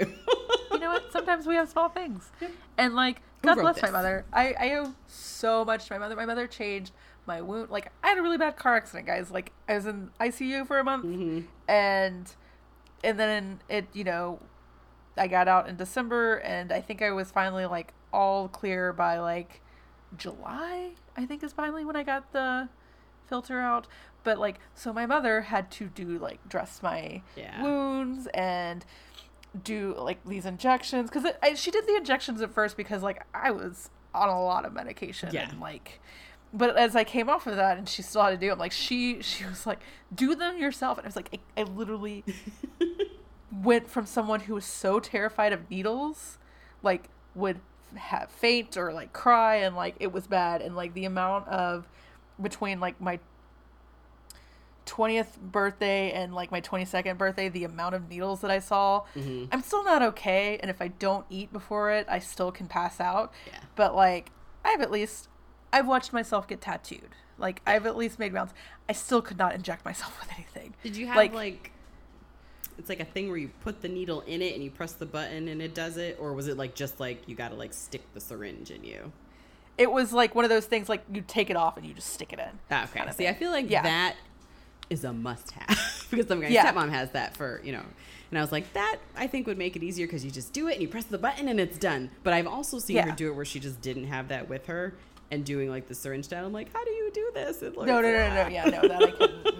[0.72, 1.12] you know what?
[1.12, 2.30] Sometimes we have small things.
[2.40, 2.50] Yep.
[2.78, 4.24] And like, God bless my mother.
[4.32, 6.16] I, I owe so much to my mother.
[6.16, 6.92] My mother changed
[7.26, 7.70] my wound.
[7.70, 9.30] Like, I had a really bad car accident, guys.
[9.30, 11.44] Like, I was in ICU for a month, Mhm.
[11.68, 12.32] and
[13.02, 14.40] and then it, you know,
[15.16, 19.18] I got out in December, and I think I was finally like all clear by
[19.18, 19.60] like
[20.16, 20.92] July.
[21.16, 22.68] I think is finally when I got the
[23.26, 23.86] filter out.
[24.22, 27.62] But like, so my mother had to do like dress my Yeah.
[27.62, 28.84] wounds and
[29.62, 31.24] do like these injections because
[31.58, 35.28] she did the injections at first because like I was on a lot of medication
[35.32, 35.48] Yeah.
[35.48, 36.00] and like
[36.52, 38.72] but as I came off of that and she still had to do them like
[38.72, 39.78] she she was like
[40.12, 42.24] do them yourself and I was like I, I literally
[43.52, 46.38] went from someone who was so terrified of needles
[46.82, 47.60] like would
[47.96, 50.62] have faint or like cry and like it was bad.
[50.62, 51.88] And like the amount of
[52.40, 53.18] between like my
[54.86, 59.48] 20th birthday and like my 22nd birthday the amount of needles that i saw Mhm.
[59.50, 60.58] i'm still not okay.
[60.60, 63.32] And if i don't eat before it i still can pass out.
[63.46, 63.60] Yeah.
[63.76, 64.30] but like
[64.62, 65.28] i've at least
[65.72, 67.14] i've watched myself get tattooed.
[67.38, 68.52] Like i've at least made rounds.
[68.86, 70.74] I still could not inject myself with anything.
[70.82, 71.70] Did you have Like- like,
[72.78, 75.06] it's like a thing where you put the needle in it and you press the
[75.06, 76.16] button and it does it?
[76.20, 79.12] Or was it like just like you got to like stick the syringe in you?
[79.76, 82.12] it was like one of those things like you take it off and you just
[82.12, 82.98] stick it in Ah, okay.
[83.00, 83.82] kind of See, I feel like Yeah.
[83.82, 84.14] that
[84.88, 86.70] is a must have because some my Yeah.
[86.72, 87.82] stepmom has that for, you know.
[88.30, 90.68] And I was like, that I think would make it easier because you just do
[90.68, 92.10] it and you press the button and it's done.
[92.22, 94.94] But I've also seen her do it where she just didn't have that with her
[95.32, 96.44] and doing like the syringe down.
[96.44, 97.60] I'm like, how do you do this?
[97.62, 99.56] It looks no no no no yeah no that i couldn't mm, mm,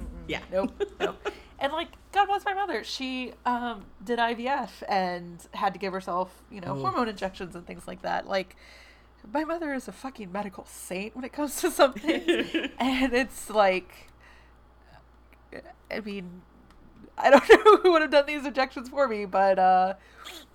[0.00, 0.04] mm.
[0.28, 0.40] Yeah.
[0.50, 1.28] nope nope
[1.58, 1.88] and like
[2.18, 6.68] god bless my mother she um did ivf and had to give herself you know
[6.72, 6.80] Oh.
[6.80, 8.56] hormone injections and things like that like
[9.32, 12.22] my mother is a fucking medical saint when it comes to something.
[12.78, 14.10] and it's like
[15.90, 16.42] i mean
[17.16, 19.94] i don't know who would have done these injections for me but uh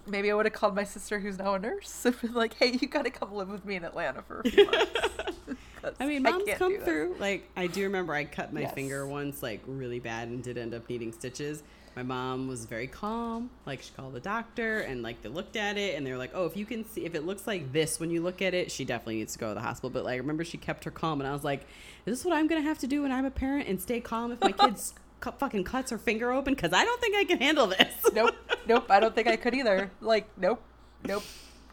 [0.08, 2.78] maybe i would have called my sister who's now a nurse and been like hey
[2.82, 4.92] you gotta come live with me in atlanta for a few months
[6.00, 7.18] I mean, moms can't come through.
[7.20, 8.74] Like, I do remember I cut my Yes.
[8.74, 11.62] finger once, like, really bad and did end up needing stitches.
[11.98, 13.50] My mom was very calm.
[13.66, 16.32] Like, she called the doctor and, like, they looked at it and they were like,
[16.34, 18.72] oh, if you can see, if it looks like this when you look at it,
[18.72, 19.90] she definitely needs to go to the hospital.
[19.90, 21.64] But, like, I remember she kept her calm and I was like,
[22.06, 24.00] is this what I'm going to have to do when I'm a parent and stay
[24.00, 24.94] calm if my kid's
[25.24, 26.54] cut, fucking cuts her finger open?
[26.54, 27.94] Because I don't think I can handle this.
[28.14, 28.36] nope,
[28.68, 28.86] nope.
[28.90, 29.90] I don't think I could either.
[30.02, 30.62] Like, nope,
[31.06, 31.24] nope,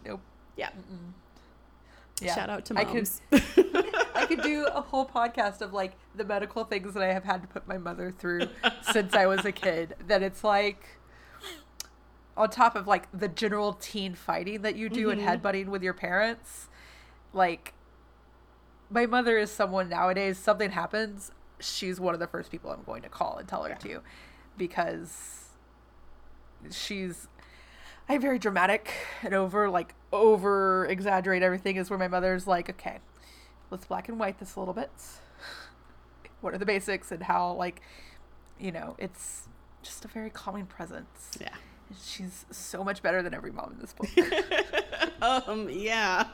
[0.06, 0.20] nope.
[0.56, 0.70] Yeah.
[2.20, 2.34] Yeah.
[2.34, 3.08] Shout out to I could.
[4.14, 7.40] I could do a whole podcast of like the medical things that I have had
[7.42, 8.42] to put my mother through
[8.92, 9.94] since I was a kid.
[10.06, 10.98] That it's like
[12.36, 15.12] on top of like the general teen fighting that you do Mhm.
[15.12, 16.68] and headbutting with your parents.
[17.32, 17.72] Like,
[18.90, 20.36] my mother is someone nowadays.
[20.38, 21.30] Something happens,
[21.60, 23.76] she's one of the first people I'm going to call and tell her Yeah.
[23.76, 24.00] to,
[24.56, 25.44] because
[26.70, 27.28] she's
[28.08, 28.92] I'm very dramatic
[29.22, 32.98] and over like over exaggerate everything is where my mother's like, okay,
[33.70, 34.90] let's black and white this a little bit.
[36.40, 37.82] What are the basics and how like
[38.58, 39.48] you know, it's
[39.82, 41.38] just a very calming presence.
[41.40, 41.54] yeah.
[42.04, 44.08] She's so much better than every mom in this book.
[45.22, 46.24] um, yeah.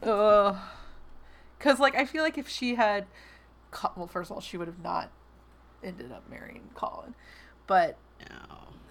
[0.00, 3.06] Because, like, I feel like if she had.
[3.96, 5.10] Well, first of all, she would have not
[5.82, 7.14] ended up marrying Colin.
[7.66, 7.96] But
[8.30, 8.36] No.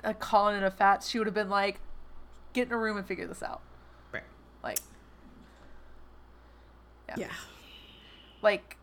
[0.04, 1.80] a Colin and a Fats, she would have been like,
[2.54, 3.62] get in a room and figure this out.
[4.12, 4.24] Right.
[4.64, 4.80] Like,
[7.08, 7.16] Yeah.
[7.18, 7.28] Yeah.
[8.42, 8.78] like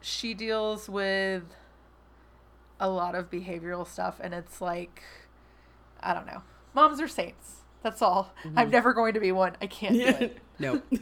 [0.00, 1.42] she deals with
[2.80, 5.02] a lot of behavioral stuff and it's like
[6.00, 6.42] i don't know
[6.74, 8.58] moms are saints that's all mm-hmm.
[8.58, 10.80] i'm never going to be one i can't do it no.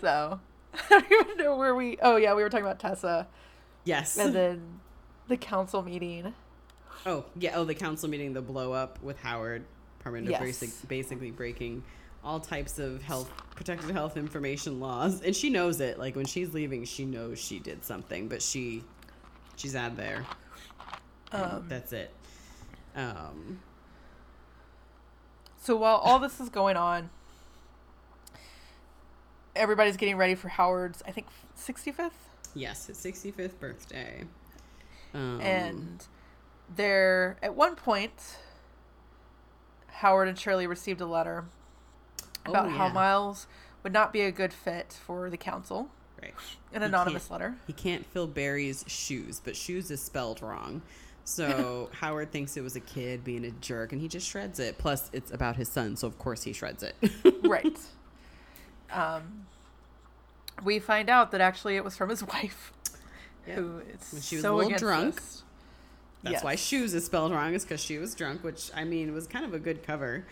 [0.00, 0.38] so
[0.90, 3.26] i don't even know where we oh yeah we were talking about tessa
[3.84, 4.18] yes.
[4.18, 4.80] and then
[5.28, 6.34] the council meeting
[7.06, 7.52] Oh, yeah.
[7.54, 9.64] Oh, the council meeting, the blow up with Howard
[10.04, 10.40] Parminder Yes.
[10.40, 11.84] basic, basically breaking
[12.22, 15.20] all types of health, protected health information laws.
[15.20, 15.98] And she knows it.
[15.98, 18.82] Like when she's leaving, she knows she did something, but she,
[19.56, 20.24] she's out there.
[21.32, 22.10] Um, that's it.
[22.96, 23.60] Um,
[25.60, 27.10] so while all this is going on
[29.56, 31.26] everybody's getting ready for howard's i think
[31.58, 32.10] 65th
[32.54, 34.22] yes, his 65th birthday.
[35.12, 36.06] Um, and
[36.74, 38.38] there at one point
[39.88, 41.44] howard and shirley received a letter
[42.46, 43.46] Oh, about how miles
[43.82, 45.88] would not be a good fit for the council
[46.20, 46.34] right.
[46.72, 50.82] an He anonymous letter He can't fill Barry's shoes, but shoes is spelled wrong.
[51.24, 54.76] So Howard thinks it was a kid being a jerk, and he just shreds it.
[54.76, 56.94] Plus, it's about his son, so of course he shreds it.
[57.44, 57.78] right
[58.90, 59.46] um
[60.62, 62.72] we find out that actually it was from his wife
[63.46, 63.56] Yep.
[63.58, 65.20] who is When she was so a little drunk.
[66.22, 69.26] That's why shoes is spelled wrong, is because she was drunk, which I mean was
[69.26, 70.24] kind of a good cover.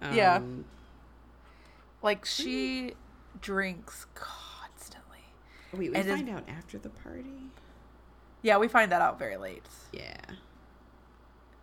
[0.00, 0.40] Um, Yeah.
[2.02, 2.92] like she
[3.40, 5.18] drinks constantly
[5.72, 7.50] Wait, we And find out after the party.
[8.42, 10.16] yeah we find that out very late Yeah.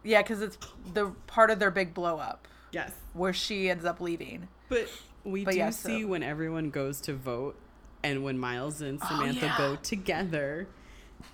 [0.03, 0.57] yeah because it's
[0.93, 2.91] the part of their big blow up Yes.
[3.13, 4.89] where she ends up leaving But
[5.23, 7.55] we But do yeah, see so- when everyone goes to vote
[8.03, 9.57] and when Miles and Oh, Samantha yeah.
[9.57, 10.67] go together,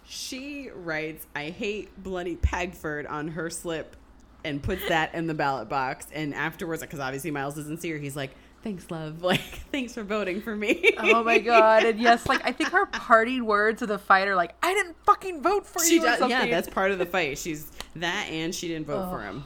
[0.06, 3.95] she writes, I hate bloody Pagford on her slip
[4.44, 6.07] and puts that in the ballot box.
[6.14, 8.32] And afterwards, because obviously Miles doesn't see her, he's like,
[8.64, 9.22] Thanks, love.
[9.24, 9.40] Like,
[9.72, 10.91] thanks for voting for me.
[10.98, 14.36] oh my god and yes like i think her parting words to the fight are
[14.36, 16.32] like i didn't fucking vote for she you or does, something.
[16.48, 17.38] yeah, that's part of the fight.
[17.38, 19.44] She's that, and she didn't vote for him.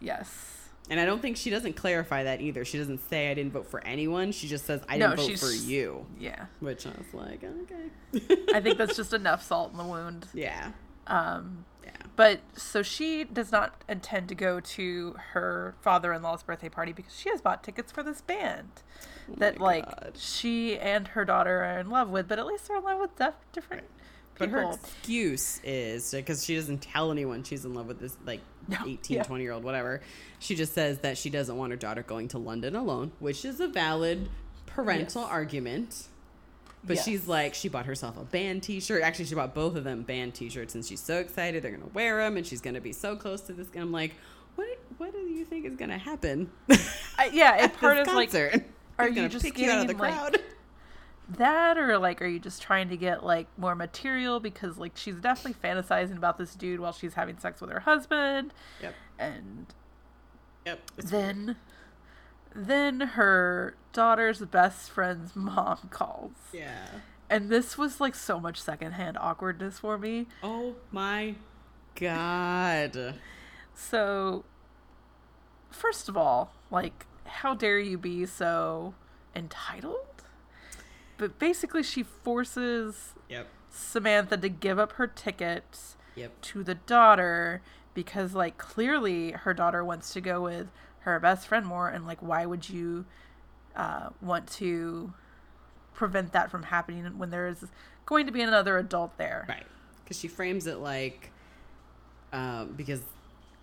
[0.00, 0.49] yes
[0.90, 2.64] And I don't think she doesn't clarify that either.
[2.64, 4.32] She doesn't say I didn't vote for anyone.
[4.32, 6.04] She just says I No, didn't vote for you.
[6.18, 8.36] yeah Which I was like, okay.
[8.52, 10.72] i think that's just enough salt in the wound yeah,
[11.06, 11.90] um yeah.
[12.16, 16.92] But so she does not intend to go to her father in law's birthday party
[16.92, 18.68] because she has bought tickets for this band
[19.38, 20.12] that, my like, God.
[20.18, 23.14] she and her daughter are in love with, but at least they're in love with
[23.16, 23.84] def- different
[24.40, 24.68] But people.
[24.68, 28.40] her excuse is uh, because she doesn't tell anyone she's in love with this like
[28.66, 29.22] No, 18, yeah.
[29.22, 30.00] 20 year old, whatever.
[30.40, 33.60] She just says that she doesn't want her daughter going to London alone, which is
[33.60, 34.28] a valid
[34.66, 35.30] parental Yes.
[35.30, 36.06] argument.
[36.82, 37.04] But Yes.
[37.04, 39.02] she's like, she bought herself a band t shirt.
[39.02, 41.82] Actually, she bought both of them band t shirts, and she's so excited they're going
[41.82, 43.68] to wear them, and she's going to be so close to this.
[43.74, 44.14] And I'm like,
[44.54, 46.50] what, what do you think is going to happen?
[47.18, 48.34] I, yeah, and at part is like
[48.98, 50.40] are you just getting, out of the getting, like, crowd?
[51.36, 55.16] That, or like, are you just trying to get like more material because like she's
[55.20, 58.52] definitely fantasizing about this dude while she's having sex with her husband,
[58.82, 58.94] Yep.
[59.18, 59.66] and
[60.66, 60.90] Yep.
[60.96, 61.56] then
[62.54, 66.32] then her daughter's best friend's mom calls.
[66.52, 66.86] Yeah.
[67.28, 70.26] And this was like so much secondhand awkwardness for me.
[70.42, 71.36] Oh my
[71.94, 73.14] god.
[73.74, 74.44] So,
[75.70, 78.94] first of all, like, how dare you be so
[79.34, 80.09] entitled?
[81.20, 83.46] But basically, she forces Yep.
[83.68, 86.40] Samantha to give up her ticket Yep.
[86.40, 87.60] to the daughter
[87.92, 90.68] because, like, clearly her daughter wants to go with
[91.00, 91.90] her best friend more.
[91.90, 93.04] And, like, why would you
[93.76, 95.12] uh, want to
[95.92, 97.66] prevent that from happening when there is
[98.06, 99.44] going to be another adult there?
[99.46, 99.66] Right.
[100.02, 101.30] Because she frames it like,
[102.32, 103.02] um, because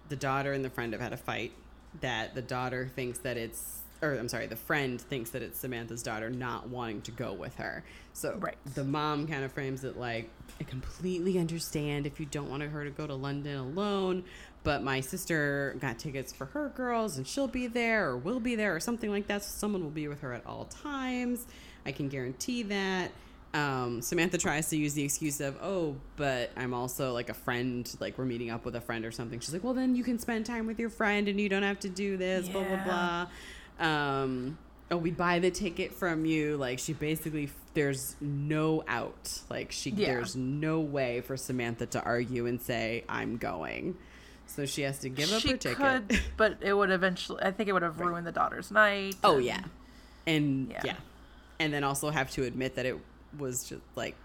[0.10, 1.54] the daughter and the friend have had a fight,
[2.02, 6.04] that the daughter thinks that it's, or I'm sorry, the friend thinks that it's Samantha's
[6.04, 7.84] daughter not wanting to go with her.
[8.14, 8.56] So Right.
[8.76, 10.30] the mom kind of frames it like,
[10.60, 14.24] I completely understand if you don't want her to go to London alone,
[14.64, 18.56] but my sister got tickets for her girls and she'll be there or will be
[18.56, 19.44] there or something like that.
[19.44, 21.46] So someone will be with her at all times.
[21.86, 23.12] I can guarantee that.
[23.54, 27.90] Um, Samantha tries to use the excuse of, oh, but I'm also like a friend,
[28.00, 29.40] like we're meeting up with a friend or something.
[29.40, 31.80] She's like, well, then you can spend time with your friend and you don't have
[31.80, 33.28] to do this, blah, blah, blah.
[33.80, 34.58] Um,
[34.92, 36.58] oh, we buy the ticket from you.
[36.58, 39.42] Like she basically, there's no out.
[39.50, 40.08] Like she, Yeah.
[40.14, 43.98] there's no way for Samantha to argue and say, I'm going.
[44.48, 45.78] So she has to give up she her ticket.
[46.08, 47.42] could, but it would eventually.
[47.44, 49.16] I think it would have ruined the daughter's night.
[49.24, 49.62] oh and- yeah.
[50.26, 50.82] and Yeah.
[50.86, 50.96] yeah.
[51.60, 52.98] and then also have to admit that it
[53.38, 54.16] was just like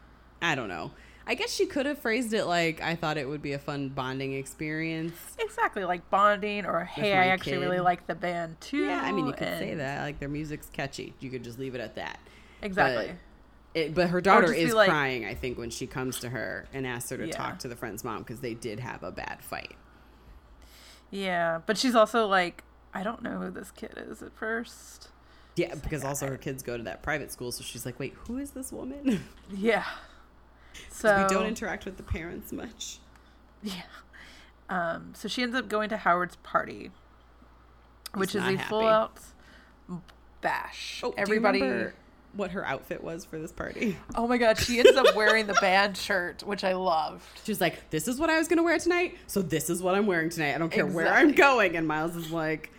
[0.41, 0.93] I don't know.
[1.27, 3.89] I guess she could have phrased it like I thought it would be a fun
[3.91, 5.15] bonding experience.
[5.39, 8.87] Exactly, like bonding or hey, I actually really like the band too.
[8.87, 11.15] Yeah, I mean you could say that like their music's catchy.
[11.21, 12.19] You could just leave it at that.
[12.61, 13.13] Exactly.
[13.75, 16.87] It, but her daughter is like- crying, I think, when she comes to her and
[16.87, 17.33] asks her to Yeah.
[17.33, 19.77] talk to the friend's mom because they did have a bad fight.
[21.11, 25.09] Yeah, but she's also like, I don't know who this kid is at first.
[25.57, 28.39] Yeah, because also her kids go to that private school, so she's like, "Wait, who
[28.39, 29.23] is this woman?"
[29.55, 29.85] Yeah.
[30.91, 32.99] So we don't interact with the parents much.
[33.63, 33.83] Yeah.
[34.69, 36.91] Um, so she ends up going to Howard's party,
[38.15, 38.69] which is a happy.
[38.69, 39.19] full out
[40.41, 41.01] bash.
[41.05, 41.59] Oh, Everybody.
[41.61, 41.95] Do you remember
[42.35, 43.97] what her outfit was for this party?
[44.15, 47.25] Oh my god, she ends up wearing the band shirt, which I loved.
[47.45, 50.07] She's like, "This is what I was gonna wear tonight, so this is what I'm
[50.07, 50.55] wearing tonight.
[50.55, 52.71] I don't care where I'm going." And Miles is like,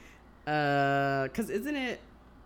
[0.48, 2.00] "Uh, because isn't it?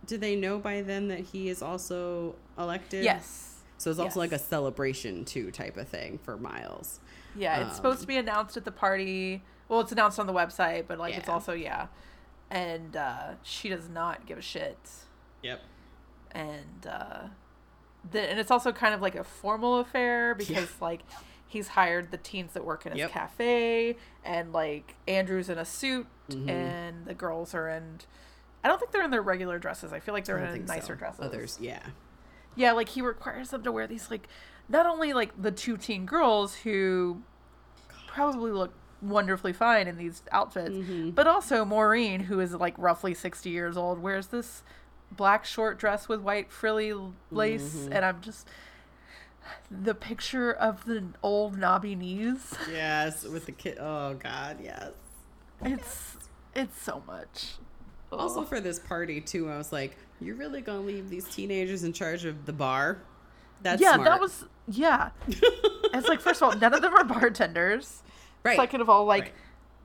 [0.05, 3.03] Do they know by then that he is also elected?
[3.03, 3.56] Yes.
[3.77, 4.15] So it's also Yes.
[4.15, 6.99] like a celebration too type of thing for Miles.
[7.35, 9.43] Yeah, it's supposed Um, to be announced at the party.
[9.69, 11.87] Well, it's announced on the website, but like it's also yeah.
[12.49, 14.77] And uh, she does not give a shit.
[15.43, 15.61] Yep.
[16.31, 17.27] and uh
[18.11, 21.01] the, and it's also kind of like a formal affair because like
[21.47, 23.11] he's hired the teens that work in his Yep.
[23.11, 23.95] cafe
[24.25, 26.49] and like Andrew's in a suit Mhm.
[26.49, 27.99] and the girls are in
[28.63, 29.93] I don't think they're in their regular dresses.
[29.93, 30.95] I feel like they're in nicer so.
[30.95, 31.19] dresses.
[31.21, 31.79] Others, yeah.
[32.57, 34.27] Yeah, like he requires them to wear these like
[34.67, 37.21] not only like the two teen girls who
[38.07, 41.13] probably look wonderfully fine in these outfits, Mhm.
[41.15, 44.63] but also Maureen, who is like roughly sixty years old, wears this
[45.11, 46.93] black short dress with white frilly
[47.31, 47.95] lace, Mhm.
[47.95, 48.47] and I'm just
[49.71, 52.53] the picture of the old knobby knees.
[52.69, 53.77] Yes, with the kid.
[53.79, 54.91] Oh God, yes.
[55.61, 56.17] It's
[56.55, 57.57] it's so much.
[58.11, 61.93] Also for this party too, I was like, "You're really gonna leave these teenagers in
[61.93, 62.99] charge of the bar?"
[63.61, 64.05] That's yeah, smart.
[64.05, 65.09] that was yeah.
[65.27, 68.03] it's like first of all, none of them are bartenders.
[68.43, 68.55] right.
[68.57, 69.33] Second of all, like Right.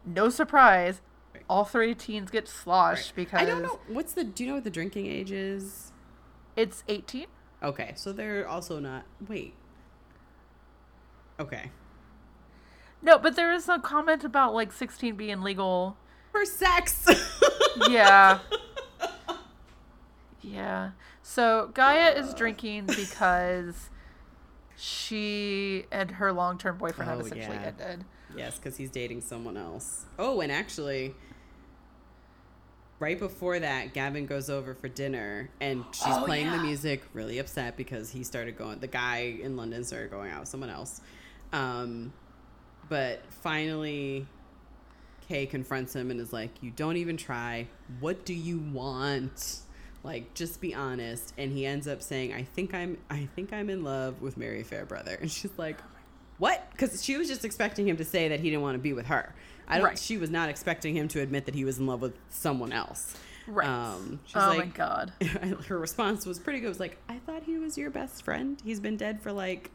[0.04, 1.00] no surprise,
[1.34, 1.44] Right.
[1.48, 3.16] all three teens get sloshed Right.
[3.16, 4.24] because I don't know what's the.
[4.24, 5.92] Do you know what the drinking age is?
[6.54, 7.26] it's 18.
[7.62, 9.04] Okay, so they're also not.
[9.26, 9.54] Wait.
[11.40, 11.70] Okay.
[13.00, 15.96] No, but there is a comment about like 16 being legal.
[16.30, 17.06] For sex.
[17.88, 18.38] Yeah.
[20.43, 20.90] yeah.
[21.23, 23.89] So Gaia is drinking because
[24.77, 27.73] she and her long-term boyfriend have Oh, essentially yeah.
[27.81, 28.05] ended.
[28.36, 30.06] Yes, because he's dating someone else.
[30.19, 31.14] Oh, and actually,
[32.98, 37.39] right before that, Gavin goes over for dinner and she's Oh, playing the music, really
[37.39, 41.01] upset because he started going, the guy in London started going out with someone else.
[41.52, 42.12] Um,
[42.89, 44.27] but finally,
[45.28, 47.69] Kay confronts him and is like, You don't even try.
[48.01, 49.59] What do you want?
[50.05, 51.33] Like, just be honest.
[51.39, 54.62] And he ends up saying, I think I'm I think I'm in love with Mary
[54.62, 55.16] Fairbrother.
[55.20, 55.79] And she's like,
[56.39, 56.69] What?
[56.73, 59.07] Because she was just expecting him to say that he didn't want to be with
[59.07, 59.35] her.
[59.69, 59.99] I don't Right.
[59.99, 63.15] she was not expecting him to admit that he was in love with someone else.
[63.47, 63.69] Right.
[63.69, 65.12] Um she's oh my god.
[65.69, 66.66] her response was pretty good.
[66.66, 68.61] It was like, I thought he was your best friend.
[68.65, 69.70] He's been dead for like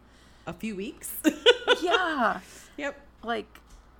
[0.46, 1.14] a few weeks.
[1.82, 2.40] yeah.
[2.76, 3.00] yep.
[3.24, 3.48] Like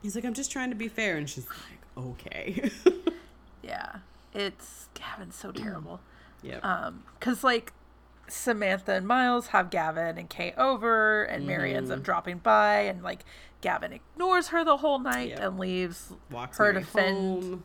[0.02, 1.18] He's like, I'm just trying to be fair.
[1.18, 1.48] And she's
[1.96, 2.70] like, okay.
[3.64, 3.96] yeah.
[4.34, 6.00] It's Gavin's so terrible.
[6.44, 6.64] Yep.
[6.66, 7.74] Um, cause like
[8.28, 12.00] Samantha and Miles have Gavin and Kay over, and Mary ends Mm-hmm.
[12.00, 13.24] up dropping by, and like
[13.62, 15.40] Gavin ignores her the whole night Yep.
[15.40, 17.44] and leaves Walks her to fend.
[17.44, 17.64] home.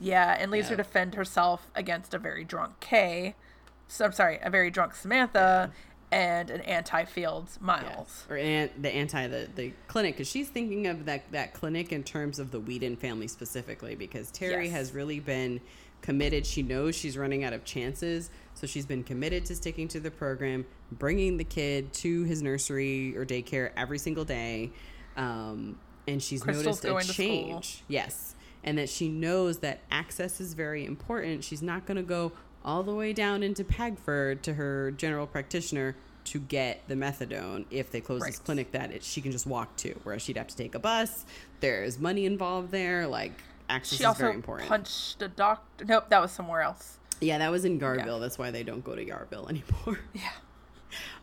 [0.00, 0.86] Yeah, and leaves her Yep.
[0.86, 3.34] defend herself against a very drunk Kay.
[3.86, 5.72] So I'm sorry, a very drunk Samantha
[6.10, 8.24] and an anti-Fields Miles.
[8.30, 12.02] Or an, the anti the, the clinic because she's thinking of that that clinic in
[12.02, 14.72] terms of the Weedon family specifically because Terri Yes.
[14.72, 15.60] has really been
[16.02, 16.46] committed.
[16.46, 20.10] She knows she's running out of chances, so she's been committed to sticking to the
[20.10, 24.70] program, bringing the kid to his nursery or daycare every single day,
[25.16, 27.82] um, and she's Krystal's noticed a change.
[27.88, 28.34] Yes,
[28.64, 31.44] and that she knows that access is very important.
[31.44, 32.32] She's not going to go
[32.64, 37.90] all the way down into Pagford to her general practitioner to get the methadone if
[37.90, 40.56] they close this clinic that it, she can just walk to, whereas she'd have to
[40.56, 41.24] take a bus.
[41.60, 43.06] There's money involved there.
[43.06, 43.32] Like
[43.68, 44.68] access She is also very important.
[44.68, 45.84] punched a doctor.
[45.84, 46.98] Nope, that was somewhere else.
[47.20, 48.20] yeah, that was in Yarvil.
[48.20, 49.98] That's why they don't go to Yarvil anymore.
[50.14, 50.30] Yeah.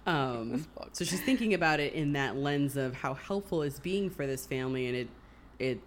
[0.08, 4.28] Um, so she's thinking about it in that lens of how helpful it's being for
[4.28, 5.08] this family, and it
[5.58, 5.82] it's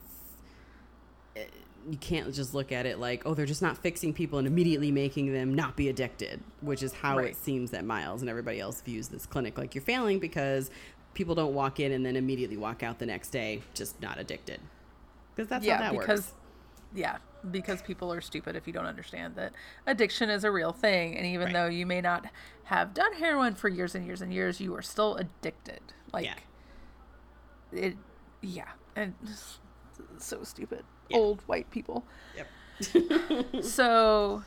[1.36, 1.52] it,
[1.88, 4.90] you can't just look at it like oh they're just not fixing people and immediately
[4.90, 7.28] making them not be addicted, which is how Right.
[7.30, 9.56] it seems that Miles and everybody else views this clinic.
[9.56, 10.68] Like you're failing because
[11.14, 14.58] people don't walk in and then immediately walk out the next day just not addicted
[15.36, 16.32] because that's yeah, how that because works.
[16.94, 17.18] Yeah,
[17.50, 19.52] because people are stupid if you don't understand that
[19.86, 21.52] addiction is a real thing and even Right.
[21.54, 22.26] though you may not
[22.64, 25.80] have done heroin for years and years and years you are still addicted
[26.12, 26.34] like Yeah.
[27.72, 27.96] it
[28.42, 29.14] yeah and
[30.18, 31.16] so stupid Yeah.
[31.18, 32.04] old white people
[32.36, 33.62] Yep.
[33.64, 34.42] so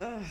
[0.00, 0.22] Ugh,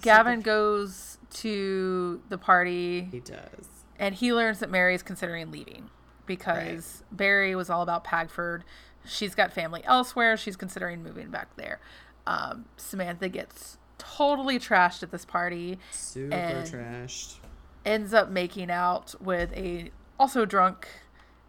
[0.00, 3.68] gavin goes to the party he does.
[3.98, 5.90] and he learns that Mary is considering leaving
[6.26, 8.62] because Barry was all about Pagford.
[9.08, 10.36] She's got family elsewhere.
[10.36, 11.80] She's considering moving back there.
[12.26, 15.78] Um, Samantha gets totally trashed at this party.
[15.90, 16.36] Super
[16.66, 17.36] trashed.
[17.84, 20.86] Ends up making out with a also drunk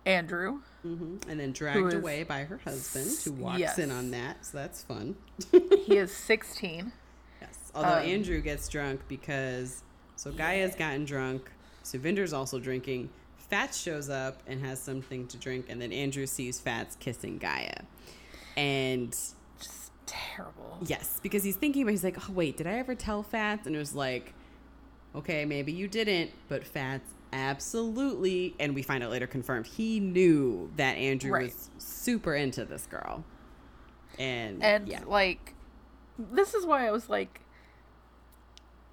[0.05, 0.61] Andrew.
[0.81, 3.77] hmm And then dragged is- away by her husband, who walks Yes.
[3.79, 4.45] in on that.
[4.45, 5.15] So that's fun.
[5.51, 6.91] He is 16.
[7.41, 7.71] Yes.
[7.75, 9.83] Although Um, Andrew gets drunk because
[10.15, 11.49] so Gaia's gotten drunk,
[11.83, 13.09] Sukhvinder's also drinking.
[13.49, 17.81] Fats shows up and has something to drink, and then Andrew sees Fats kissing Gaia.
[18.55, 19.11] And
[19.59, 20.77] Just terrible.
[20.85, 23.65] yes, because he's thinking about he's like, Oh wait, did I ever tell Fats?
[23.67, 24.33] And it was like,
[25.15, 30.71] Okay, maybe you didn't, but Fats absolutely and we find out later confirmed he knew
[30.77, 31.45] that Andrew Right.
[31.45, 33.23] was super into this girl.
[34.17, 35.01] And, And yeah.
[35.07, 35.53] like,
[36.17, 37.41] this is why I was like,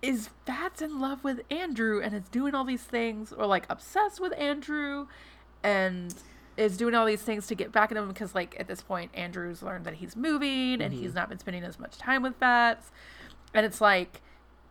[0.07, 4.21] is Fats in love with Andrew and is doing all these things, or like obsessed
[4.21, 5.07] with Andrew,
[5.63, 6.15] and
[6.57, 9.11] is doing all these things to get back at him because like at this point
[9.13, 11.17] Andrew's learned that he's moving and he's mm-hmm.
[11.17, 12.91] not been spending as much time with Fats,
[13.55, 14.21] and it's like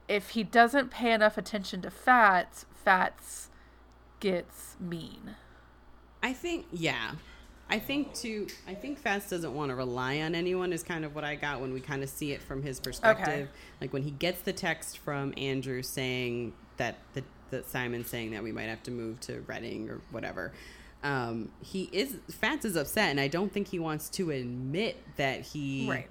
[0.08, 3.50] if he doesn't pay enough attention to Fats, Fats
[4.20, 5.36] gets mean.
[6.22, 7.12] I think yeah.
[7.70, 11.16] I think too I think Fats doesn't want to rely on anyone is kind of
[11.16, 13.28] what I got when we kind of see it from his perspective.
[13.28, 13.48] Okay.
[13.82, 18.44] Like when he gets the text from Andrew saying that the that Simon saying that
[18.44, 20.52] we might have to move to Reading or whatever.
[21.04, 25.42] Um, he is Fats is upset and I don't think he wants to admit that
[25.42, 26.10] he Right.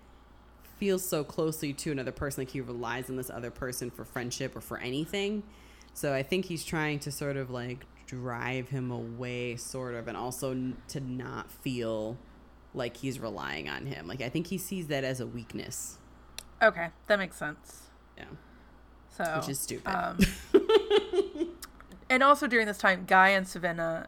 [0.79, 4.55] feels so closely to another person like he relies on this other person for friendship
[4.57, 5.43] or for anything
[5.95, 7.87] so i think he's trying to sort of like
[8.20, 12.16] drive him away sort of and also n- to not feel
[12.74, 15.99] like he's relying on him like i think he sees that as a weakness
[16.62, 17.89] Okay, that makes sense.
[18.16, 18.24] yeah
[19.11, 20.19] So which is stupid Um,
[22.11, 24.07] and also during this time, Gaia and Savannah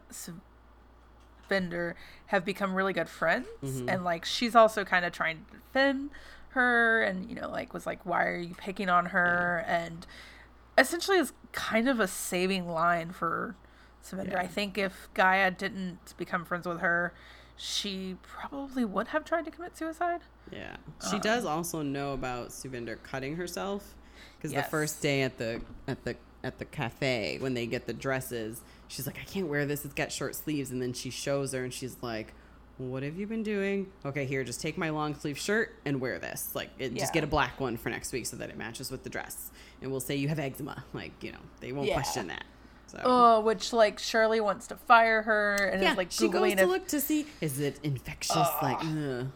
[1.49, 1.93] Sukhvinder
[2.27, 3.89] have become really good friends, Mhm.
[3.93, 6.09] and like she's also kind of trying to defend
[6.49, 10.05] her, and you know, like was like, "Why are you picking on her?" and
[10.77, 13.55] essentially is kind of a saving line for
[14.09, 14.31] Sukhvinder.
[14.31, 14.39] Yeah.
[14.41, 17.13] I think if Gaia didn't become friends with her,
[17.55, 20.21] she probably would have tried to commit suicide.
[20.51, 20.77] Yeah.
[21.09, 23.95] She um, does also know about Sukhvinder cutting herself
[24.37, 24.65] because Yes.
[24.65, 28.61] the first day at the at the at the cafe when they get the dresses,
[28.87, 29.83] she's like, "I can't wear this.
[29.85, 32.33] It's got short sleeves." And then she shows her, and she's like,
[32.77, 33.91] "What have you been doing?
[34.05, 36.51] Okay, here, just take my long sleeve shirt and wear this.
[36.53, 39.03] Like, it, just get a black one for next week so that it matches with
[39.03, 39.49] the dress.
[39.81, 40.83] And we'll say you have eczema.
[40.93, 41.95] Like, you know, they won't Yeah.
[41.95, 42.45] question that."
[42.87, 43.01] So.
[43.03, 46.61] Oh, which like Shirley wants to fire her and yeah, is like she goes to
[46.61, 48.35] if look to see is it infectious?
[48.61, 49.27] Like, ugh.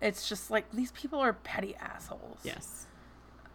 [0.00, 2.38] it's just like these people are petty assholes.
[2.42, 2.86] Yes.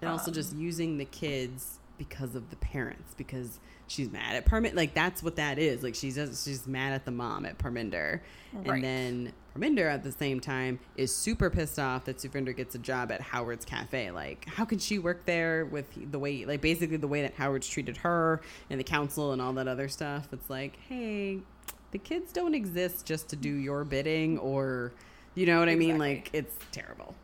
[0.02, 3.60] And also um, just using the kids because of the parents because
[3.90, 4.76] she's mad at Parminder.
[4.76, 5.84] Like that's what that is.
[5.84, 8.22] Like she's just, she's mad at the mom at Parminder.
[8.54, 8.76] Right.
[8.76, 12.80] And then Parminder at the same time is super pissed off that Sukhvinder gets a
[12.80, 14.12] job at Howard's Cafe.
[14.12, 17.68] Like how can she work there with the way like basically the way that Howard's
[17.68, 20.30] treated her and the council and all that other stuff.
[20.32, 21.40] It's like, hey,
[21.92, 24.94] the kids don't exist just to do your bidding or
[25.36, 25.98] you know what I mean?
[25.98, 27.16] Like it's terrible.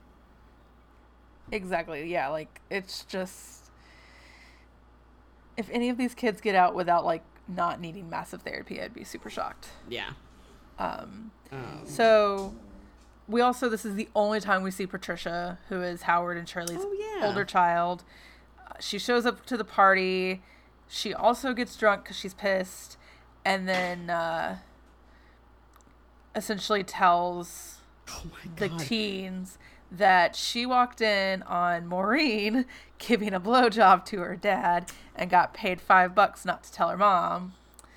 [1.52, 2.12] Exactly.
[2.12, 3.65] Yeah, like it's just
[5.57, 9.03] if any of these kids get out without like not needing massive therapy, I'd be
[9.03, 9.69] super shocked.
[9.90, 10.11] Yeah.
[10.80, 12.53] Um Um, so
[13.27, 16.80] we also this is the only time we see Patricia, who is Howard and Shirley's
[16.82, 17.27] Oh, yeah.
[17.27, 18.03] older child.
[18.60, 20.41] Uh, she shows up to the party.
[20.88, 22.98] She also gets drunk because she's pissed,
[23.44, 24.57] and then uh,
[26.36, 27.77] essentially tells
[28.10, 29.57] oh my the teens
[29.91, 32.66] that she walked in on Maureen
[32.98, 36.98] giving a blowjob to her dad and got paid five bucks not to tell her
[36.98, 37.53] mom.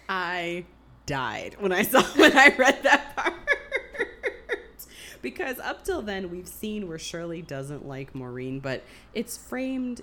[0.08, 0.64] I
[1.06, 3.34] died when I saw when I read that part.
[5.22, 8.82] because up till then we've seen where Shirley doesn't like Maureen, but
[9.14, 10.02] it's framed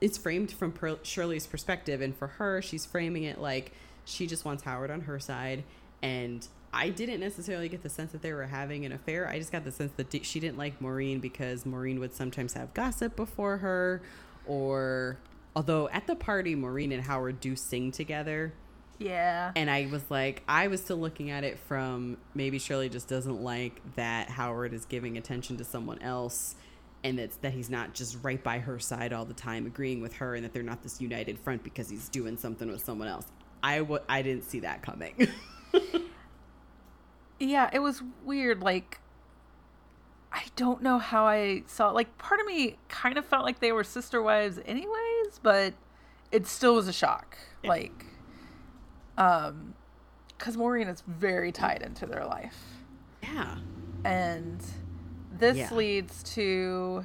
[0.00, 3.72] it's framed from per- Shirley's perspective and for her she's framing it like
[4.04, 5.64] she just wants Howard on her side
[6.02, 6.46] and
[6.78, 9.28] I didn't necessarily get the sense that they were having an affair.
[9.28, 12.72] I just got the sense that she didn't like Maureen because Maureen would sometimes have
[12.72, 14.00] gossip before her
[14.46, 15.18] or
[15.56, 18.52] although at the party Maureen and Howard do sing together
[19.00, 19.50] Yeah.
[19.56, 23.42] And I was like, I was still looking at it from maybe Shirley just doesn't
[23.42, 26.54] like that Howard is giving attention to someone else
[27.04, 30.14] and it's that he's not just right by her side all the time agreeing with
[30.14, 33.26] her and that they're not this united front because he's doing something with someone else.
[33.62, 35.28] I w- I didn't see that coming.
[37.38, 38.60] yeah, it was weird.
[38.62, 39.00] Like,
[40.32, 41.90] I don't know how I saw.
[41.90, 41.94] It.
[41.94, 45.74] Like, part of me kind of felt like they were sister wives, anyways, but
[46.30, 47.38] it still was a shock.
[47.62, 47.70] Yeah.
[47.70, 48.04] Like,
[49.16, 49.74] um,
[50.36, 52.56] because Maureen is very tied into their life,
[53.22, 53.56] yeah.
[54.04, 54.62] and
[55.32, 55.74] this Yeah.
[55.74, 57.04] leads to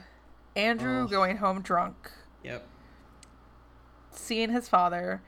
[0.56, 1.10] Andrew Ugh.
[1.10, 2.12] going home drunk,
[2.44, 2.64] Yep.
[4.12, 5.22] seeing his father,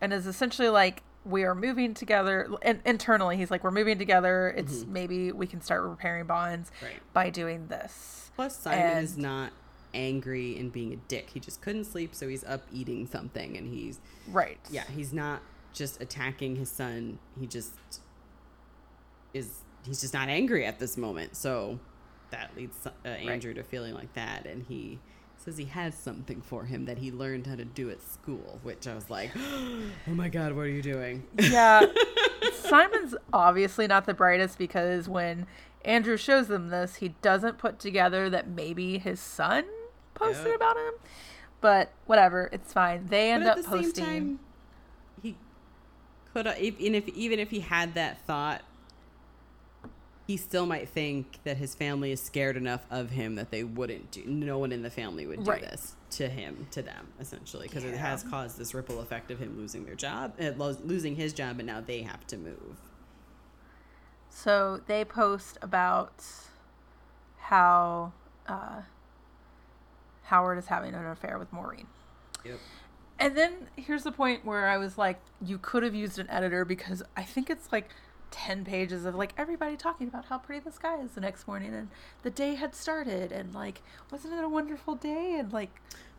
[0.00, 1.02] and is essentially like.
[1.24, 4.54] We are moving together, and internally, he's like, "We're moving together.
[4.56, 7.00] It's maybe we can start repairing bonds Right.
[7.12, 9.52] by doing this." Plus Simon And- is not
[9.92, 11.30] angry and being a dick.
[11.30, 13.98] He just couldn't sleep so he's up eating something and he's
[14.28, 14.58] Right.
[14.70, 15.42] yeah, he's not
[15.72, 17.18] just attacking his son.
[17.38, 17.72] He just
[19.34, 21.36] is he's just not angry at this moment.
[21.36, 21.80] So
[22.30, 25.00] that leads uh, Andrew to feeling like that and he
[25.40, 28.86] says he has something for him that he learned how to do at school, which
[28.86, 31.86] I was like, "Oh my god, what are you doing?" Yeah.
[32.54, 35.46] Simon's obviously not the brightest because when
[35.84, 39.64] Andrew shows them this, he doesn't put together that maybe his son
[40.14, 40.56] posted Yep.
[40.56, 40.92] about him.
[41.60, 43.06] But whatever, it's fine.
[43.08, 43.94] They end up the posting.
[43.94, 44.40] same time,
[45.22, 45.36] he
[46.32, 48.62] could have, even if even if he had that thought,
[50.30, 54.12] he still might think that his family is scared enough of him that they wouldn't
[54.12, 54.22] do.
[54.26, 55.60] No one in the family would do Right.
[55.60, 59.56] this to him, to them, essentially, because it has caused this ripple effect of him
[59.56, 62.76] losing their job, uh, lo- losing his job, and now they have to move.
[64.28, 66.22] So they post about
[67.38, 68.12] how
[68.46, 68.82] uh,
[70.26, 71.88] Howard is having an affair with Maureen.
[72.44, 72.60] Yep.
[73.18, 76.64] And then here's the point where I was like, you could have used an editor
[76.64, 77.88] because I think it's like
[78.30, 81.74] 10 pages of like everybody talking about how pretty the sky is the next morning
[81.74, 81.88] and
[82.22, 85.36] the day had started and like, wasn't it a wonderful day?
[85.38, 85.70] And like,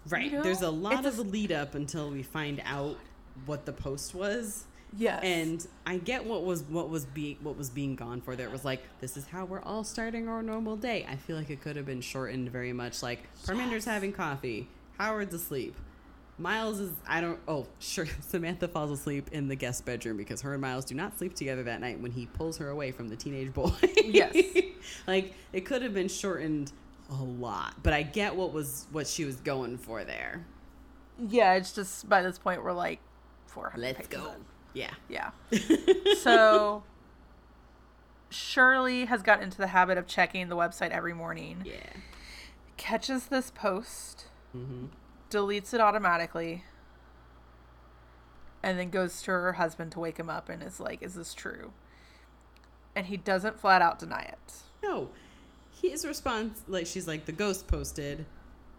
[0.09, 0.25] Right.
[0.25, 2.97] You know, There's a lot of a- lead up until we find out
[3.45, 4.65] what the post was.
[4.97, 5.21] yes.
[5.23, 8.47] and I get what was what was being what was being gone for there.
[8.47, 11.05] It was like this is how we're all starting our normal day.
[11.09, 13.01] I feel like it could have been shortened very much.
[13.01, 14.67] Like Parminder's having coffee,
[14.97, 15.75] Howard's asleep,
[16.41, 20.53] Miles is I don't oh sure Samantha falls asleep in the guest bedroom because her
[20.53, 23.15] and Miles do not sleep together that night when he pulls her away from the
[23.15, 23.71] teenage boy.
[24.03, 24.35] Yes.
[25.07, 26.71] like it could have been shortened
[27.09, 30.45] a lot, but I get what was what she was going for there.
[31.29, 32.99] yeah, it's just by this point we're like
[33.47, 34.31] 400 Let's go.
[34.73, 34.91] Yeah.
[35.09, 35.31] Yeah.
[36.21, 36.83] so
[38.29, 41.63] Shirley has gotten into the habit of checking the website every morning.
[41.65, 41.75] Yeah.
[42.77, 44.85] Catches this post, Mm-hmm.
[45.31, 46.63] Deletes it automatically,
[48.61, 51.33] and then goes to her husband to wake him up and is like, "Is this
[51.33, 51.73] true?"
[52.95, 54.53] And he doesn't flat out deny it.
[54.83, 55.09] No.
[55.81, 58.25] His response, like, she's like, the ghost posted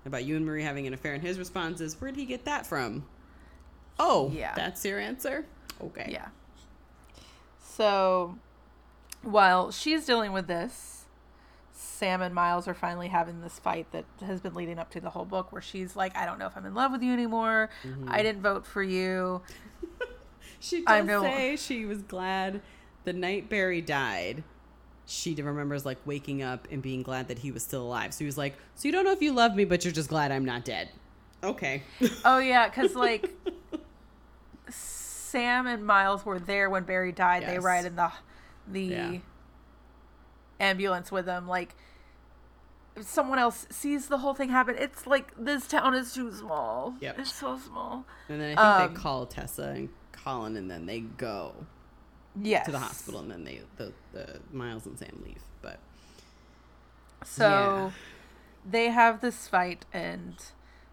[0.05, 2.67] about you and Marie having an affair, and his response is, where'd he get that
[2.67, 3.05] from?
[3.99, 4.55] Oh, Yeah.
[4.55, 5.47] That's your answer?
[5.81, 6.09] Okay.
[6.13, 6.29] Yeah.
[7.65, 8.39] So
[9.23, 11.02] while she's dealing with this,
[11.83, 15.11] Sam and Miles are finally having this fight that has been leading up to the
[15.11, 17.71] whole book where she's like, I don't know if I'm in love with you anymore.
[17.83, 18.17] I mm-hmm.
[18.17, 19.43] didn't vote for you.
[20.61, 22.63] She does know- say she was glad
[23.03, 24.45] the night Barry died.
[25.07, 28.15] She remembers like waking up and being glad that he was still alive.
[28.15, 30.09] So he was like, "So you don't know if you love me, but you're just
[30.09, 30.91] glad I'm not dead."
[31.43, 31.83] Okay.
[32.25, 33.35] Oh, yeah, because like
[34.69, 37.45] Sam and Miles were there when Barry died.
[37.45, 38.13] They ride in the,
[38.69, 39.19] the Yeah.
[40.61, 41.47] Ambulance with him.
[41.49, 41.75] Like,
[42.97, 46.95] if someone else sees the whole thing happen, it's like this town is too small.
[47.01, 47.19] Yep.
[47.21, 48.05] It's so small.
[48.29, 51.67] And then I think Um, they call Tessa and Colin, and then they go
[52.41, 52.67] Yes.
[52.67, 55.43] to the hospital, and then they the, the Miles and Sam leave.
[55.63, 55.79] But
[57.25, 57.91] So Yeah.
[58.71, 60.35] they have this fight and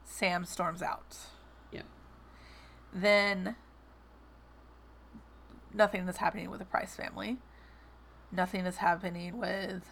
[0.06, 1.18] Sam storms out.
[1.72, 1.82] yeah,
[2.94, 3.56] Then
[5.74, 7.38] nothing that's happening with the Price family.
[8.32, 9.84] Nothing is happening with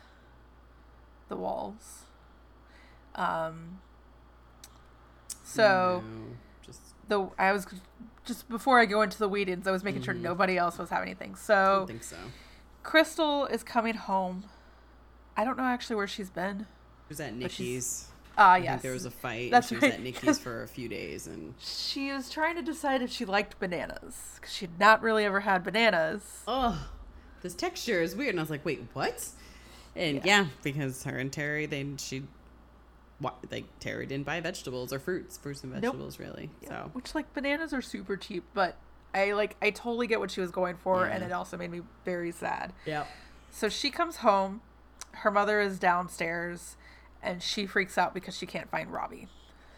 [1.30, 2.04] the walls.
[3.16, 3.80] Um
[5.44, 6.36] so No,
[6.66, 7.66] just the I was
[8.26, 10.22] just before I go into the Weedons, I was making sure Mhm.
[10.22, 11.36] nobody else was having anything.
[11.36, 12.18] So don't think so.
[12.84, 14.46] Krystal is coming home.
[15.36, 16.60] I don't know actually where she's been.
[17.08, 18.08] She was at Nikki's.
[18.40, 18.70] Ah, I yes.
[18.70, 19.50] think there was a fight.
[19.50, 20.00] That's and she was right.
[20.00, 23.60] at Nikki's for a few days, and She was trying to decide if she liked
[23.60, 26.44] bananas because she'd not really ever had bananas.
[26.48, 26.88] oh,
[27.42, 28.32] this texture is weird.
[28.32, 29.26] And I was like, wait, what?
[29.96, 30.42] And Yeah.
[30.44, 32.24] yeah, because her and Terri, they she,
[33.50, 35.82] like Terri didn't buy vegetables or fruits, fruits and Nope.
[35.82, 36.50] vegetables really.
[36.68, 38.78] So Which like bananas are super cheap, but
[39.14, 41.14] I like I totally get what she was going for, Yeah.
[41.14, 42.74] and it also made me very sad.
[42.86, 43.06] Yeah.
[43.50, 44.62] So she comes home,
[45.14, 46.78] her mother is downstairs,
[47.24, 49.28] and she freaks out because she can't find Robbie.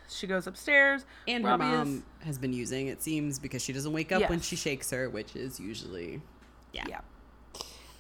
[0.10, 3.72] She goes upstairs, And Robbie her is- mom has been using it seems because she
[3.72, 6.22] doesn't wake up when she shakes her, which is usually
[6.74, 6.84] yeah.
[6.90, 7.02] yeah.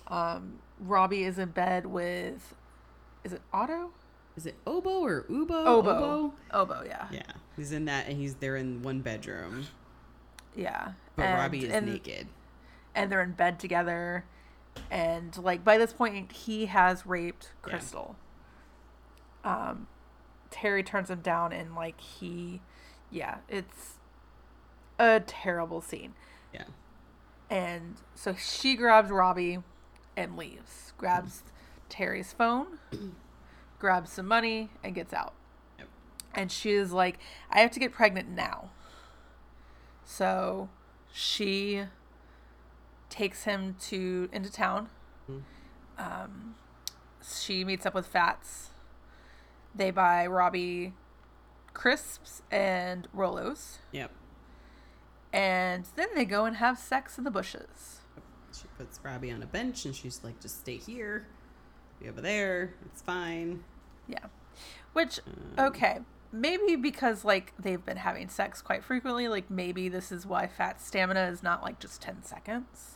[0.10, 2.56] Um, Robbie is in bed with,
[3.24, 3.92] is it Otto?
[4.38, 5.66] Is it oboe or ubo?
[5.66, 6.34] Oboe.
[6.52, 7.08] Oboe, yeah.
[7.12, 7.24] Yeah,
[7.58, 9.68] he's in that, and he's there in one bedroom,
[10.56, 10.94] Yeah.
[11.16, 12.28] but And- Robbie is and- naked.
[12.96, 14.24] and they're in bed together
[14.90, 17.74] and like by this point he has raped Yeah.
[17.78, 18.16] Krystal
[19.44, 19.88] um
[20.52, 22.62] terri turns him down and like he
[23.12, 23.96] yeah it's
[24.98, 26.14] a terrible scene
[26.54, 26.64] Yeah,
[27.50, 29.60] and so she grabs robbie
[30.20, 31.44] and leaves grabs
[31.88, 32.78] terri's phone
[33.80, 35.34] grabs some money and gets out
[35.80, 35.88] Yep.
[36.36, 37.18] and she is like
[37.50, 38.70] i have to get pregnant now
[40.04, 40.70] so
[41.12, 41.84] she
[43.10, 44.90] takes him to into town
[45.30, 45.42] Mhm.
[45.98, 46.56] um,
[47.24, 48.70] she meets up with fats
[49.74, 50.94] they buy robbie
[51.74, 54.12] crisps and rolos yep.
[55.32, 57.99] and then they go and have sex in the bushes She
[58.80, 61.28] puts Robbie on a bench, and she's like, "Just stay here,
[62.02, 62.74] be over there.
[62.88, 63.64] It's fine."
[64.08, 64.26] yeah
[64.94, 66.00] which Um, okay
[66.32, 70.82] maybe because like they've been having sex quite frequently like maybe this is why fat
[70.82, 72.96] stamina is not like just 10 seconds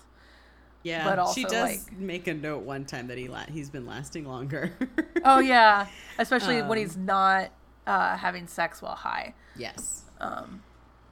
[0.81, 3.69] Yeah, But also, she does like- make a note one time that he la- he's
[3.69, 4.72] been lasting longer.
[5.23, 5.85] oh yeah
[6.18, 7.51] especially when Um, he's not
[7.85, 10.64] uh, having sex while high yes, um,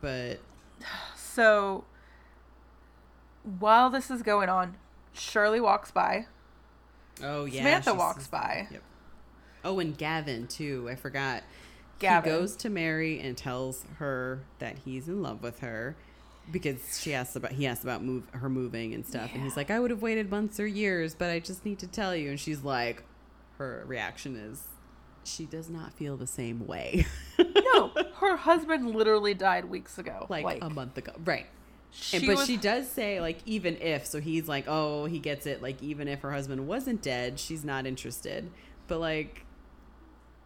[0.01, 0.39] but
[1.15, 1.83] so
[3.59, 4.75] while this is going on
[5.13, 6.25] shirley walks by
[7.23, 8.81] oh yeah, samantha walks by Yep.
[9.63, 10.87] Oh, and Gavin too.
[10.89, 11.43] I forgot.
[11.99, 12.31] Gavin.
[12.31, 15.95] He goes to Mary and tells her that he's in love with her
[16.51, 19.69] because she asks about he asks about move her moving and stuff, and he's like,
[19.69, 22.39] "I would have waited months or years, but I just need to tell you." And
[22.39, 23.03] she's like,
[23.61, 24.63] her reaction is,
[25.23, 27.05] she does not feel the same way.
[27.37, 31.45] no her husband literally died weeks ago like, a month ago, right?
[32.13, 35.45] And, but was- she does say like even if so he's like oh he gets
[35.45, 38.49] it like even if her husband wasn't dead she's not interested.
[38.87, 39.45] But like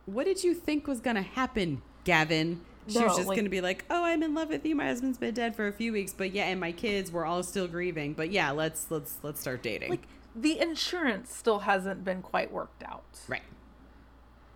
[0.06, 2.62] what did you think was gonna happen Gavin?
[2.88, 4.76] She was just like- gonna be like oh I'm in love with you.
[4.76, 7.44] My husband's been dead for a few weeks but yeah and my kids we're all
[7.44, 8.14] still grieving.
[8.14, 9.92] But yeah let's let's let's start dating.
[9.92, 13.20] Like the insurance still hasn't been quite worked out.
[13.28, 13.44] Right.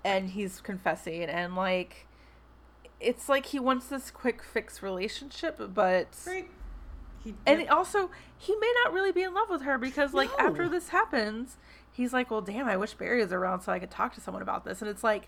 [0.04, 2.08] And he's confessing and like
[3.00, 6.50] it's like he wants this quick fix relationship but right
[7.46, 10.48] he, and also he may not really be in love with her because like No.
[10.48, 11.58] after this happens
[11.92, 14.42] he's like well damn i wish barry was around so i could talk to someone
[14.44, 15.28] about this and it's like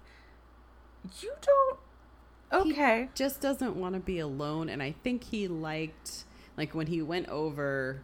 [1.22, 6.26] you don't He okay just doesn't want to be alone and i think he liked
[6.58, 8.02] like when he went over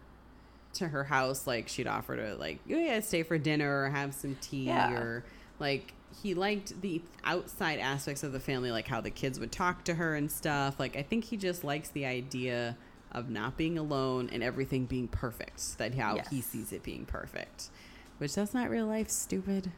[0.74, 4.14] to her house like she'd offer to like oh yeah stay for dinner or have
[4.14, 4.92] some tea Yeah.
[4.92, 5.24] or
[5.58, 5.92] like
[6.22, 9.94] he liked the outside aspects of the family like how the kids would talk to
[9.94, 12.76] her and stuff like i think he just likes the idea
[13.12, 17.68] of not being alone and everything being perfect that how he sees it being perfect
[18.18, 19.70] which that's not real life stupid.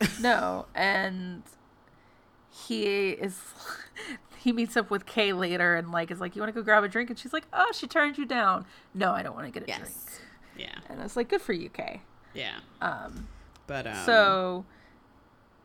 [0.20, 1.42] No and
[2.50, 3.38] he is
[4.36, 6.82] he meets up with kay later and like is like you want to go grab
[6.82, 7.08] a drink?
[7.10, 8.66] And she's like oh she turned you down.
[8.94, 9.94] No i don't want to get a drink.
[10.58, 10.74] Yeah.
[10.88, 12.02] And it's like good for you kay.
[12.34, 12.58] Yeah.
[12.80, 13.28] Um
[13.66, 14.64] but um so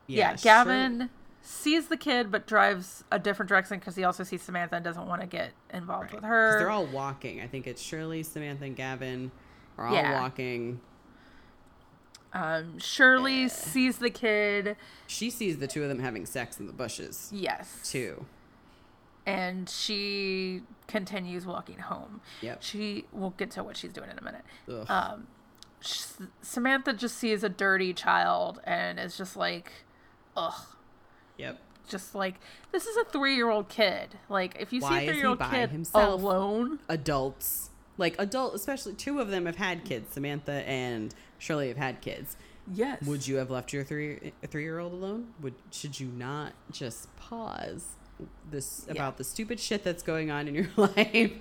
[0.06, 1.10] yeah, sure- Gavin
[1.50, 5.08] sees the kid but drives a different direction because he also sees Samantha and doesn't
[5.08, 6.16] want to get involved Right.
[6.16, 6.60] with her.
[6.60, 7.40] They're all walking.
[7.40, 9.32] I think it's Shirley, Samantha, and Gavin
[9.78, 10.20] are all Yeah.
[10.22, 10.82] walking.
[12.34, 14.76] um, Shirley sees the kid,
[15.08, 18.26] She sees the two of them having sex in the bushes yes, too.
[19.26, 22.20] and she continues walking home.
[22.42, 22.62] Yep.
[22.62, 24.90] She we'll get to what she's doing in a minute.
[24.90, 25.28] Um,
[25.80, 26.04] sh-
[26.42, 29.72] Samantha just sees a dirty child and is just like,
[30.36, 30.66] ugh.
[31.38, 31.60] Yep.
[31.88, 32.36] Just like
[32.72, 34.18] this is a three-year-old kid.
[34.30, 36.22] Like if you Why see a three-year-old kid himself?
[36.22, 40.14] alone, Adults, like adult, especially two of them have had kids.
[40.14, 42.36] Samantha and Shirley have had kids.
[42.74, 45.34] yes, Would you have left your three three year old alone?
[45.42, 47.86] Would should you not just pause
[48.52, 48.94] this Yeah.
[48.94, 51.32] about the stupid shit that's going on in your life?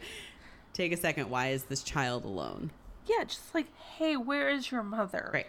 [0.72, 1.28] Take a second.
[1.30, 2.70] Why is this child alone?
[3.06, 5.30] Yeah, just like, hey, where is your mother?
[5.32, 5.46] Right.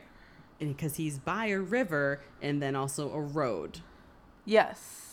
[0.59, 3.81] Because he's by a river and then also a road.
[4.47, 5.03] Yes.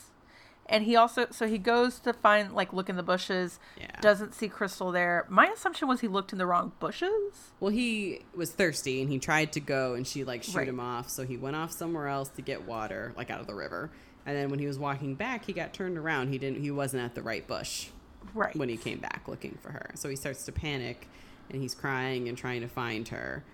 [0.66, 4.00] And he also, so he goes to find, like, look in the bushes, Yeah.
[4.00, 5.26] doesn't see Krystal there.
[5.28, 7.50] My assumption was he looked in the wrong bushes.
[7.60, 10.68] Well, he was thirsty and he tried to go and she like shoot Right.
[10.68, 11.10] him off.
[11.10, 13.90] So he went off somewhere else to get water, like out of the river.
[14.24, 16.28] And then when he was walking back, he got turned around.
[16.28, 16.62] He didn't.
[16.62, 17.88] He wasn't at the right bush.
[18.32, 18.56] Right.
[18.56, 19.90] when he came back looking for her.
[19.96, 21.08] So he starts to panic
[21.50, 23.44] and he's crying and trying to find her.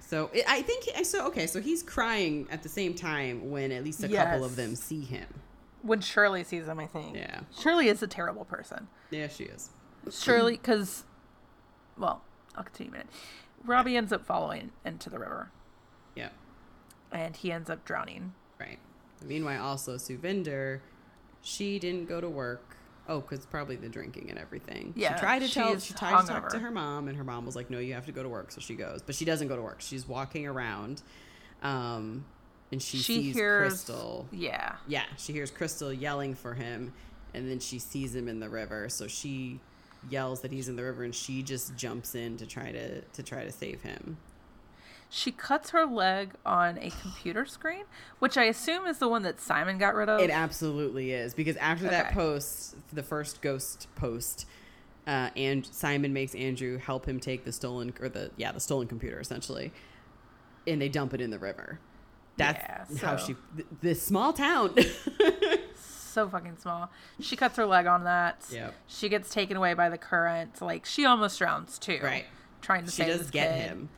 [0.00, 1.46] So it, I think I so okay.
[1.46, 5.00] So he's crying at the same time when at least a couple of them see
[5.00, 5.26] him.
[5.82, 7.16] when Shirley sees him, I think.
[7.16, 7.40] Yeah.
[7.58, 8.88] Shirley is a terrible person.
[9.10, 9.70] Yeah, she is.
[10.10, 11.04] Shirley, because,
[11.98, 12.22] well,
[12.56, 13.12] I'll continue in a minute.
[13.64, 15.50] Robbie ends up following into the river,
[16.14, 16.28] Yeah.
[17.10, 18.34] and he ends up drowning.
[18.60, 18.78] Right.
[19.24, 20.80] Meanwhile, also Sukhvinder,
[21.42, 22.75] she didn't go to work.
[23.08, 24.92] Oh, because probably the drinking and everything.
[24.96, 25.78] Yeah, she tried to tell.
[25.78, 28.06] She tried to talk to her mom, and her mom was like, "No, you have
[28.06, 29.80] to go to work." So she goes, but she doesn't go to work.
[29.80, 31.02] She's walking around,
[31.62, 32.24] um,
[32.72, 34.26] and she, sees hears, Krystal.
[34.32, 34.76] Yeah.
[34.88, 36.92] Yeah, she hears Krystal yelling for him,
[37.32, 38.88] and then she sees him in the river.
[38.88, 39.60] So she
[40.10, 43.22] yells that he's in the river, and she just jumps in to try to to
[43.22, 44.16] try to save him.
[45.16, 47.84] She cuts her leg on a computer screen,
[48.18, 50.20] which I assume is the one that Simon got rid of.
[50.20, 54.44] It absolutely is because after that post, the first ghost post,
[55.06, 58.88] uh, and Simon makes Andrew help him take the stolen or the yeah the stolen
[58.88, 59.72] computer essentially,
[60.66, 61.80] and they dump it in the river.
[62.36, 62.58] That's
[62.90, 64.74] Yeah, how she th- this small town.
[65.74, 66.90] so fucking small.
[67.20, 68.44] She cuts her leg on that.
[68.52, 68.74] Yep.
[68.86, 70.60] She gets taken away by the current.
[70.60, 72.00] Like she almost drowns too.
[72.02, 72.26] Right.
[72.60, 73.60] Trying to she save does this get kid.
[73.68, 73.88] him,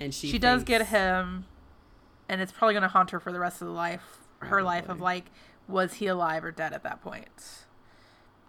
[0.00, 1.44] and she She, does get him,
[2.28, 4.02] and it's probably going to haunt her for the rest of the life.
[4.40, 5.26] Her life of like,
[5.68, 7.28] was he alive or dead at that point?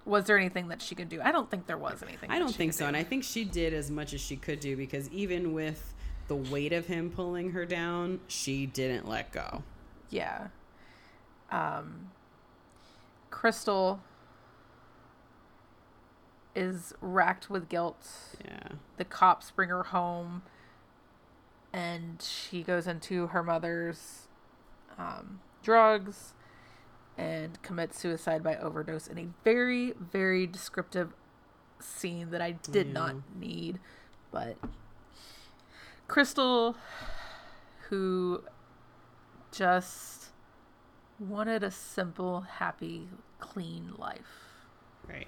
[0.06, 1.22] Was there anything that she could do?
[1.22, 2.32] I don't think there was anything.
[2.32, 2.88] I don't think so, do.
[2.88, 5.94] and I think she did as much as she could do because even with
[6.28, 9.64] the weight of him pulling her down, she didn't let go.
[10.10, 10.48] Yeah.
[11.52, 12.12] Um,
[13.30, 14.00] Krystal
[16.56, 18.08] is racked with guilt.
[18.44, 18.70] Yeah.
[18.98, 20.44] The cops bring her home,
[21.74, 24.28] and she goes into her mother's
[24.98, 26.34] um, drugs
[27.18, 31.14] and commits suicide by overdose in a very, very descriptive
[31.80, 32.94] scene that I did Yeah.
[32.94, 33.80] not need.
[34.32, 34.58] But
[36.08, 36.76] Krystal,
[37.90, 38.44] who
[39.52, 40.28] just
[41.20, 43.08] wanted a simple, happy,
[43.40, 44.56] clean life.
[45.08, 45.28] Right.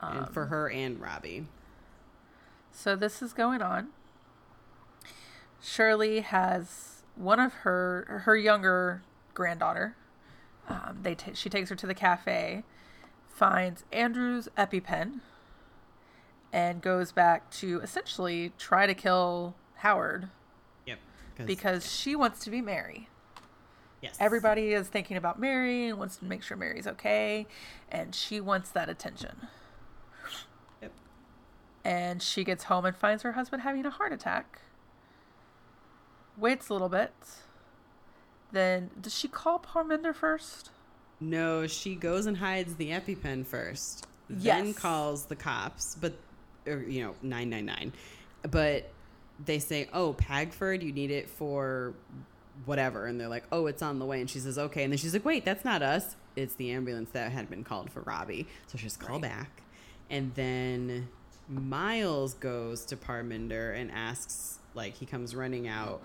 [0.00, 1.46] Um, and for her and Robbie.
[2.72, 3.88] So this is going on.
[5.62, 9.02] Shirley has one of her her younger
[9.34, 9.96] granddaughter.
[10.68, 12.64] Um, they ta she takes her to the cafe,
[13.28, 15.20] finds Andrew's EpiPen,
[16.52, 20.28] and goes back to essentially try to kill Howard
[20.86, 20.98] Yep.
[21.46, 23.08] because she wants to be Mary.
[24.00, 24.16] yes.
[24.20, 27.46] Everybody is thinking about Mary and wants to make sure Mary's okay,
[27.90, 29.48] and she wants that attention.
[30.82, 30.92] Yep.
[31.84, 34.60] And she gets home and finds her husband having a heart attack.
[36.40, 37.12] Waits a little bit.
[38.52, 40.70] Then does she call Parminder first?
[41.20, 44.06] No, she goes and hides the EpiPen first.
[44.28, 44.62] Yes.
[44.64, 46.14] Then calls the cops, but
[46.66, 47.92] or, you know, 999.
[48.50, 48.90] But
[49.44, 51.94] they say, "Oh, Pagford, you need it for
[52.64, 54.98] whatever." And they're like, "Oh, it's on the way." And she says, "Okay." And then
[54.98, 56.16] she's like, "Wait, that's not us.
[56.36, 59.30] It's the ambulance that had been called for Robbie." So she's just call Right.
[59.30, 59.62] back.
[60.08, 61.08] And then
[61.48, 66.00] Miles goes to Parminder and asks like he comes running out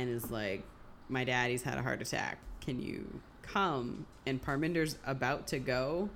[0.00, 0.62] and is like,
[1.08, 2.38] "My daddy's had a heart attack.
[2.60, 6.08] Can you come?" And Parminder's about to go,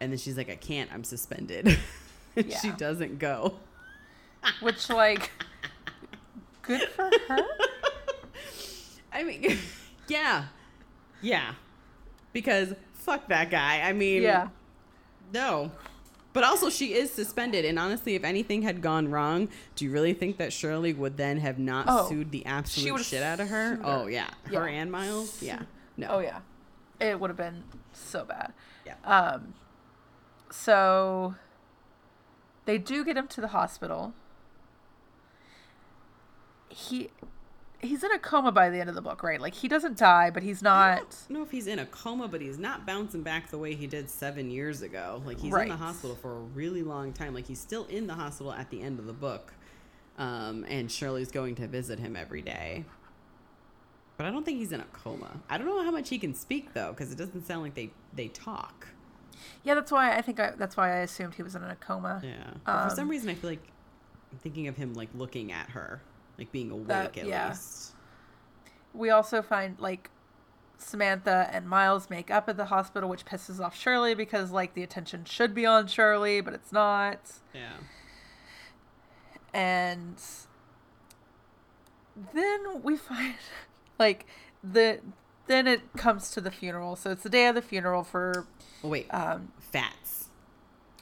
[0.00, 0.90] and then she's like, "I can't.
[0.92, 1.78] I'm suspended."
[2.36, 3.54] and she doesn't go.
[4.60, 5.30] Which like
[6.62, 7.38] good for her?
[9.12, 9.58] I mean,
[10.08, 10.44] yeah,
[11.20, 11.54] yeah,
[12.32, 13.80] because fuck that guy.
[13.82, 14.48] I mean, Yeah.
[15.32, 15.70] no.
[16.32, 20.14] But also, she is suspended, and honestly, if anything had gone wrong, do you really
[20.14, 23.76] think that Shirley would then have not Oh, sued the absolute shit out of her?
[23.76, 23.80] her.
[23.82, 24.80] Oh yeah, her Yeah.
[24.80, 25.42] and Miles.
[25.42, 25.62] Yeah,
[25.96, 26.06] no.
[26.08, 26.38] Oh yeah.
[27.00, 28.52] It would have been so bad.
[28.86, 28.94] Yeah.
[29.04, 29.54] Um
[30.52, 31.34] so
[32.64, 34.12] they do get him to the hospital.
[36.68, 37.10] He
[37.82, 39.40] he's in a coma by the end of the book, right?
[39.40, 40.90] Like he doesn't die, but he's not.
[40.92, 43.74] I don't know if he's in a coma, but he's not bouncing back the way
[43.74, 45.22] he did seven years ago.
[45.24, 47.34] Like he's in the hospital for a really long time.
[47.34, 49.52] Like he's still in the hospital at the end of the book,
[50.18, 52.84] um, and Shirley's going to visit him every day.
[54.16, 55.40] But I don't think he's in a coma.
[55.48, 57.90] I don't know how much he can speak though, because it doesn't sound like they
[58.14, 58.88] they talk.
[59.62, 62.20] Yeah, that's why I think I, that's why I assumed he was in a coma.
[62.22, 62.50] Yeah.
[62.66, 63.62] But for some Um, reason, I feel like
[64.32, 66.02] I'm thinking of him like looking at her,
[66.40, 67.48] like being awake That- at yeah.
[67.50, 67.92] least.
[68.92, 70.10] We also find like
[70.78, 74.82] Samantha and Miles make up at the hospital, which pisses off Shirley because like the
[74.82, 77.20] attention should be on Shirley, but it's not.
[77.54, 77.68] Yeah.
[79.52, 80.16] and
[82.34, 83.34] then we find
[83.98, 84.26] like
[84.62, 85.00] the
[85.46, 88.46] then it comes to the funeral so it's the day of the funeral for
[88.84, 90.28] Oh wait, um Fats.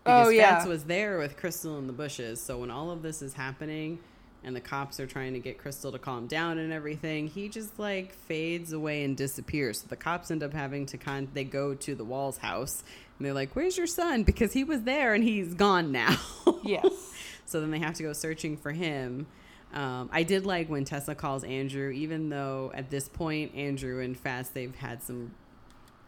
[0.05, 0.57] Because Oh, yeah.
[0.57, 2.41] Fats was there with Krystal in the bushes.
[2.41, 3.99] So when all of this is happening
[4.45, 7.79] and the cops are trying to get Krystal to calm down and everything, he just
[7.79, 9.81] like fades away and disappears.
[9.81, 12.83] So the cops end up having to con they go to the Walls house
[13.19, 14.23] and they're like, Where's your son?
[14.23, 16.17] Because he was there and he's gone now.
[16.65, 17.13] Yes.
[17.47, 19.27] So then they have to go searching for him.
[19.73, 24.19] Um, I did like when Tessa calls Andrew, even though at this point Andrew and
[24.19, 25.33] Fats they've had some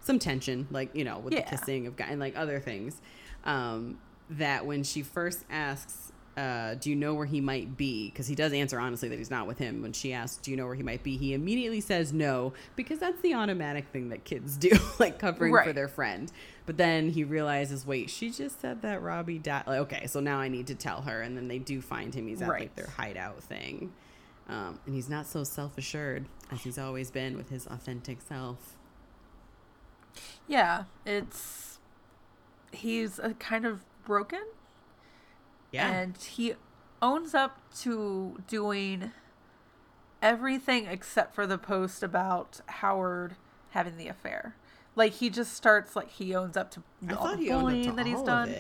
[0.03, 1.45] some tension, like you know, with Yeah.
[1.45, 3.01] the kissing of Gaia and like other things.
[3.45, 3.99] Um,
[4.31, 8.35] that when she first asks, uh, "Do you know where he might be?" Because he
[8.35, 9.83] does answer honestly that he's not with him.
[9.83, 12.99] When she asks, "Do you know where he might be?" He immediately says no because
[12.99, 16.31] that's the automatic thing that kids do, like covering for their friend.
[16.67, 19.65] But then he realizes, wait, she just said that Robbie died.
[19.67, 21.21] Like, okay, so now I need to tell her.
[21.21, 22.29] And then they do find him.
[22.29, 23.93] He's at like their hideout thing.
[24.49, 28.77] Um, and he's not so self assured as he's always been with his authentic self.
[30.47, 31.79] Yeah, it's
[32.73, 34.43] he's a kind of broken
[35.73, 35.89] Yeah.
[35.91, 36.55] and he
[37.03, 39.13] owns up to doing
[40.23, 43.37] everything except for the post about Howard
[43.71, 44.55] having the affair.
[44.97, 48.23] Like he just starts like he owns up to I all the bullying that he's
[48.23, 48.55] done.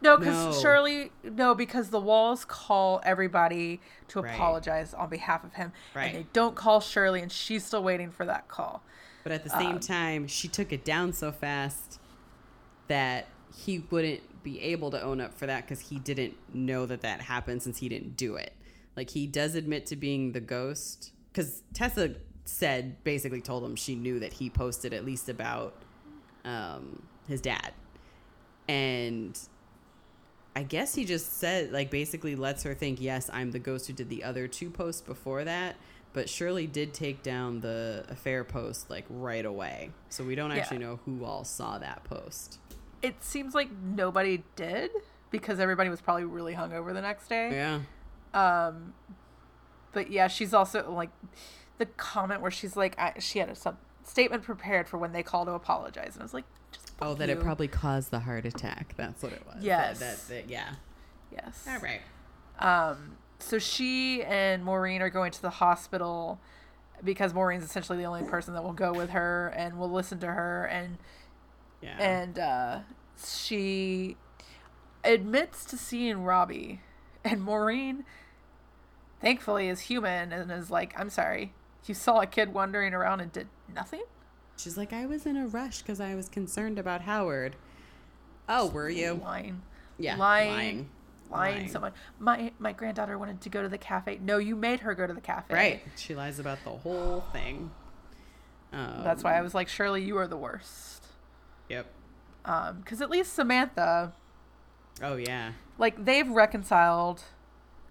[0.00, 0.60] No, because No.
[0.62, 4.34] Shirley, no, because the walls call everybody to Right.
[4.34, 6.06] apologize on behalf of him, Right.
[6.06, 8.82] and they don't call Shirley, and she's still waiting for that call.
[9.22, 12.00] But at the same Um, time, she took it down so fast
[12.88, 17.00] that he wouldn't be able to own up for that because he didn't know that
[17.00, 18.52] that happened since he didn't do it.
[18.96, 22.14] Like he does admit to being the ghost because Tessa
[22.44, 25.74] said basically told him she knew that he posted at least about
[26.44, 27.72] um, his dad,
[28.68, 29.38] and
[30.54, 33.92] I guess he just said like basically lets her think yes I'm the ghost who
[33.92, 35.76] did the other two posts before that.
[36.12, 40.58] But Shirley did take down the affair post like right away, so we don't Yeah.
[40.58, 42.58] actually know who all saw that post.
[43.04, 44.90] It seems like nobody did
[45.30, 47.50] because everybody was probably really hungover the next day.
[47.52, 47.80] Yeah,
[48.68, 48.94] Um,
[49.92, 51.10] but yeah, she's also like
[51.78, 55.22] the comment where she's like, I, she had a some statement prepared for when they
[55.22, 58.20] call to apologize, and I was like, just Oh, fuck that it probably caused the
[58.20, 58.94] heart attack.
[58.96, 59.62] That's what it was.
[59.62, 59.98] Yes.
[59.98, 60.74] That, that, that- yeah.
[61.32, 61.66] yes.
[61.68, 62.00] All right.
[62.58, 66.40] Um, so she and Maureen are going to the hospital
[67.02, 70.28] because Maureen's essentially the only person that will go with her and will listen to
[70.28, 70.96] her and
[71.84, 71.96] Yeah.
[71.98, 72.78] and uh,
[73.22, 74.16] she
[75.04, 76.80] admits to seeing Robbie
[77.22, 78.04] and Maureen
[79.20, 81.52] thankfully is human and is like I'm sorry
[81.86, 84.02] you saw a kid wandering around and did nothing
[84.56, 87.56] She's like, I was in a rush because I was concerned about Howard.
[88.48, 89.14] Oh, were you?
[89.22, 89.62] lying
[89.98, 90.16] Yeah.
[90.16, 90.88] lying lying.
[91.30, 91.68] lying, Lying.
[91.70, 94.94] so much my my granddaughter wanted to go to the cafe no you made her
[94.94, 95.82] go to the cafe Right.
[95.96, 97.72] She lies about the whole thing.
[98.72, 101.03] Um, that's why I was like Shirley you are the worst
[101.68, 101.86] Yep.
[102.44, 104.12] um because at least Samantha
[105.02, 105.52] Oh yeah.
[105.78, 107.22] like they've reconciled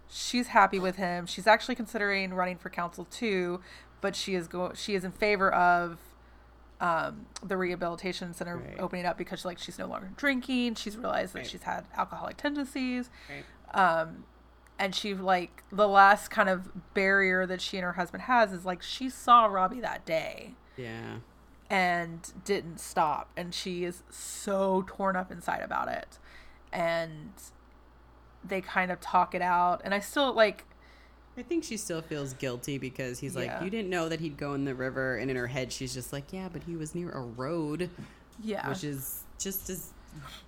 [0.09, 3.59] she's happy with him she's actually considering running for council too
[4.01, 5.97] but she is go she is in favor of
[6.81, 8.79] um, the rehabilitation center Right.
[8.79, 11.47] opening up because like she's no longer drinking she's realized that Right.
[11.47, 13.45] she's had alcoholic tendencies Right.
[14.01, 14.25] um,
[14.77, 18.65] and she like the last kind of barrier that she and her husband has is
[18.65, 21.17] like she saw robbie that day Yeah.
[21.69, 26.19] And didn't stop and she is so torn up inside about it.
[26.71, 27.31] And
[28.43, 30.65] they kind of talk it out and i still like
[31.37, 34.53] I think she still feels guilty because he's like, you didn't know that he'd go
[34.53, 37.09] in the river, and in her head, she's just like, yeah, but he was near
[37.09, 37.89] a road,
[38.43, 38.69] yeah.
[38.69, 39.93] which is just as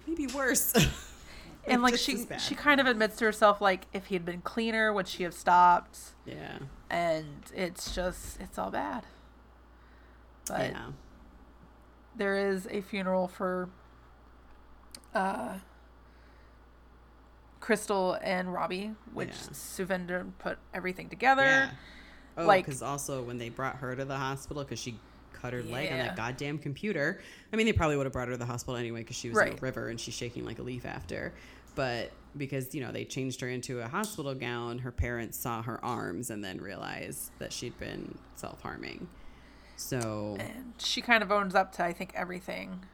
[0.07, 0.73] maybe worse.
[1.67, 4.93] and like Just she she kind of admits to herself like if he'd been cleaner
[4.93, 5.97] would she have stopped?
[6.25, 6.59] Yeah,
[6.89, 9.03] and it's just it's all bad.
[10.47, 10.85] But yeah,
[12.17, 13.69] there is a funeral for
[15.13, 15.55] uh
[17.61, 19.33] Krystal and Robbie, which Yeah.
[19.53, 21.43] Sukhvinder put everything together.
[21.43, 21.71] yeah.
[22.37, 24.99] Oh, like- because also when they brought her to the hospital because she
[25.33, 27.21] cut her leg on that goddamn computer.
[27.51, 29.37] I mean, they probably would have brought her to the hospital anyway because she was
[29.37, 29.57] in Right.
[29.57, 31.33] a river and she's shaking like a leaf after.
[31.75, 35.83] But because you know they changed her into a hospital gown, her parents saw her
[35.83, 39.07] arms and then realized that she'd been self harming.
[39.75, 42.85] So And she kind of owns up to I think everything.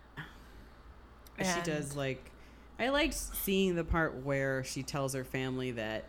[1.39, 2.31] she And- does like
[2.79, 6.05] I liked seeing the part where she tells her family that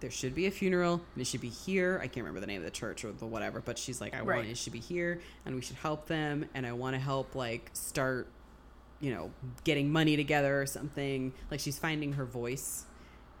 [0.00, 1.98] there should be a funeral and it should be here.
[2.02, 4.20] I can't remember the name of the church or the whatever, but she's like, I
[4.20, 4.36] Right.
[4.36, 7.34] want it should be here and we should help them and I want to help
[7.34, 8.28] like start,
[9.00, 9.30] you know,
[9.64, 11.32] getting money together or something.
[11.50, 12.84] Like she's finding her voice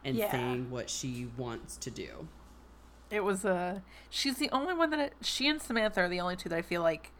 [0.04, 0.30] and Yeah.
[0.30, 2.28] saying what she wants to do.
[3.10, 6.48] It was uh she's the only one that she and Samantha are the only two
[6.48, 7.12] that I feel like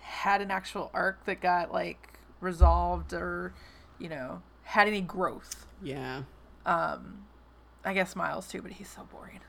[0.00, 3.54] had an actual arc that got like resolved or
[3.98, 5.66] you know, had any growth.
[5.82, 6.22] Yeah.
[6.66, 7.24] Um,
[7.84, 9.40] I guess Miles too, but he's so boring.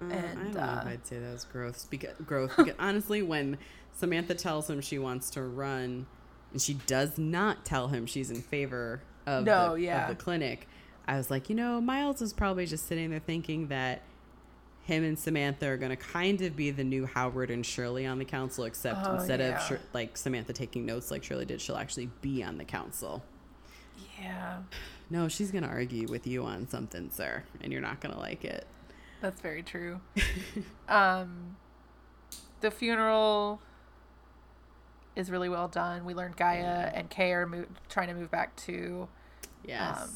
[0.00, 1.86] Uh, I don't know uh, if I'd say that was growth.
[1.90, 2.52] Because, growth.
[2.56, 3.58] Because honestly, when
[3.92, 6.06] Samantha tells him she wants to run,
[6.52, 10.08] and she does not tell him she's in favor of, No, the, yeah.
[10.08, 10.68] of the clinic,
[11.10, 14.02] I was like, you know, Miles is probably just sitting there thinking that
[14.84, 18.18] him and Samantha are going to kind of be the new Howard and Shirley on
[18.18, 19.56] the council, except Oh, instead yeah.
[19.56, 23.24] of Shir- like Samantha taking notes like Shirley did, she'll actually be on the council.
[24.20, 24.58] Yeah,
[25.10, 28.20] No, she's going to argue with you on something, sir, and you're not going to
[28.20, 28.64] like it.
[29.20, 30.00] that's very true.
[30.88, 31.56] um,
[32.60, 33.60] the funeral
[35.16, 36.04] is really well done.
[36.04, 39.08] We learned Gaia and Kay are mo- trying to move back to
[39.64, 40.00] Yes.
[40.02, 40.10] um,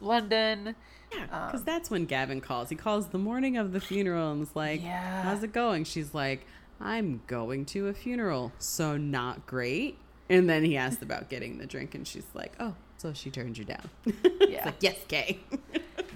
[0.00, 0.74] London.
[1.12, 2.68] Yeah, because Um, that's when Gavin calls.
[2.70, 5.22] He calls the morning of the funeral and is like, Yeah.
[5.22, 6.46] "How's it going?" She's like,
[6.80, 9.98] "I'm going to a funeral, so not great."
[10.28, 13.58] And then he asked about getting the drink, and she's like, "Oh, so she turned
[13.58, 13.90] you down?"
[14.48, 14.66] Yeah.
[14.66, 15.40] like, "Yes, Kay."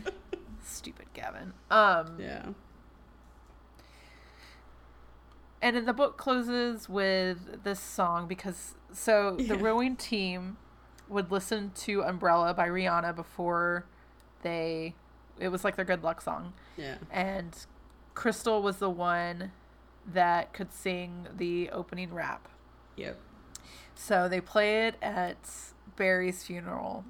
[0.63, 1.53] Stupid Gavin.
[1.71, 2.47] Um, yeah.
[5.63, 9.57] and then the book closes with this song because so the Yeah.
[9.61, 10.57] rowing team
[11.09, 13.85] would listen to Umbrella by Rihanna before
[14.43, 14.95] they
[15.39, 16.97] it was like their good luck song Yeah.
[17.11, 17.57] and
[18.15, 19.51] Krystal was the one
[20.07, 22.49] that could sing the opening rap.
[22.97, 23.19] Yep.
[23.97, 25.37] So they play it at
[25.97, 27.05] Barry's funeral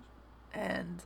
[0.55, 1.03] and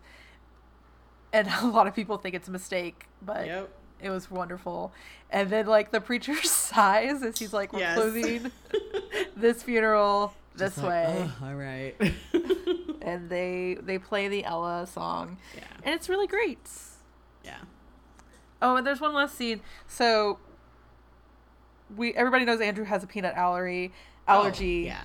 [1.33, 3.71] and a lot of people think it's a mistake, but Yep.
[4.01, 4.93] it was wonderful.
[5.31, 7.97] And then like the preacher sighs as he's like, We're Yes.
[7.97, 8.51] closing
[9.37, 11.31] this funeral this like, way.
[11.43, 11.95] "Oh, all right.
[13.01, 15.39] And they they play the Ella song.
[15.57, 15.63] yeah.
[15.83, 16.59] And it's really great.
[17.43, 17.57] Yeah.
[18.61, 19.61] Oh, and there's one last scene.
[19.87, 20.39] So
[21.97, 23.93] we everybody knows Andrew has a peanut allergy.
[24.27, 24.85] Oh, allergy.
[24.85, 25.01] Oh, yeah.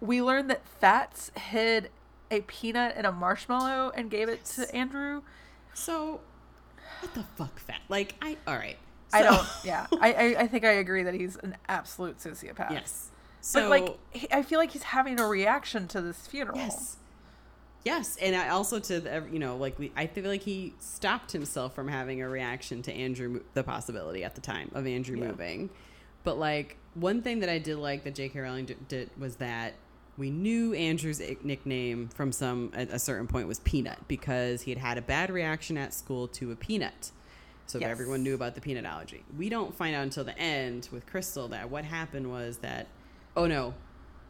[0.00, 1.90] We learned that Fats hid
[2.30, 5.22] a peanut in a marshmallow and gave it to Andrew.
[5.74, 6.20] So,
[7.00, 7.80] what the fuck, fat?
[7.88, 8.36] Like, I.
[8.46, 8.78] All right.
[9.12, 9.46] I don't.
[9.64, 12.70] Yeah, I, I I think I agree that he's an absolute sociopath.
[12.70, 13.10] Yes.
[13.46, 16.58] So, but like he, I feel like he's having a reaction to this funeral.
[16.58, 16.96] Yes.
[17.84, 21.30] Yes, and I also to the, you know like we, I feel like he stopped
[21.30, 25.28] himself from having a reaction to Andrew the possibility at the time of Andrew Yeah.
[25.28, 25.70] moving,
[26.24, 28.40] but like one thing that I did like that J.K.
[28.40, 29.74] Rowling did, did was that
[30.18, 34.78] we knew Andrew's nickname from some at a certain point was Peanut because he had
[34.78, 37.12] had a bad reaction at school to a peanut.
[37.66, 37.90] So Yes.
[37.90, 39.22] everyone knew about the peanut allergy.
[39.38, 42.86] We don't find out until the end with Krystal that what happened was that,
[43.36, 43.74] oh no,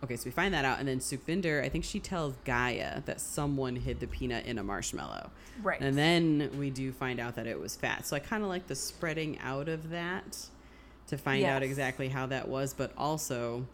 [0.05, 3.21] okay, so we find that out, and then Sukhvinder, I think she tells Gaia that
[3.21, 5.31] someone hid the peanut in a marshmallow,
[5.63, 5.81] Right.
[5.81, 8.07] and then we do find out that it was fat.
[8.07, 10.37] So I kind of like the spreading out of that
[11.09, 13.67] to find out exactly how that was, but also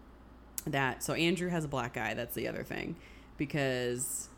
[0.66, 2.14] that so Andrew has a black eye.
[2.14, 2.94] That's the other thing
[3.36, 4.28] because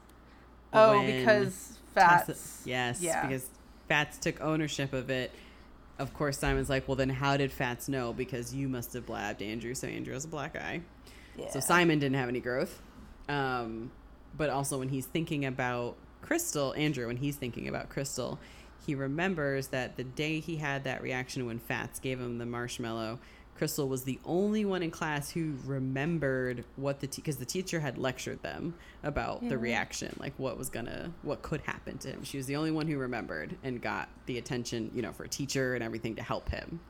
[0.72, 2.62] oh, because Tessa- Fats.
[2.64, 3.26] yes, Yeah.
[3.26, 3.48] because
[3.88, 5.30] Fats took ownership of it.
[5.98, 8.12] Of course, Simon's like, well, then how did Fats know?
[8.12, 10.82] Because you must have blabbed Andrew, so Andrew has a black eye.
[11.36, 11.50] yeah.
[11.50, 12.82] So Simon didn't have any growth.
[13.28, 13.90] Um,
[14.36, 18.38] but also when he's thinking about Krystal, Andrew, when he's thinking about Krystal,
[18.84, 23.18] he remembers that the day he had that reaction when Fats gave him the marshmallow,
[23.58, 27.96] Krystal was the only one in class who remembered what the because the teacher had
[27.98, 29.50] lectured them about Yeah.
[29.50, 32.24] the reaction, like what was gonna what could happen to him.
[32.24, 35.28] She was the only one who remembered and got the attention, you know, for a
[35.28, 36.80] teacher and everything to help him.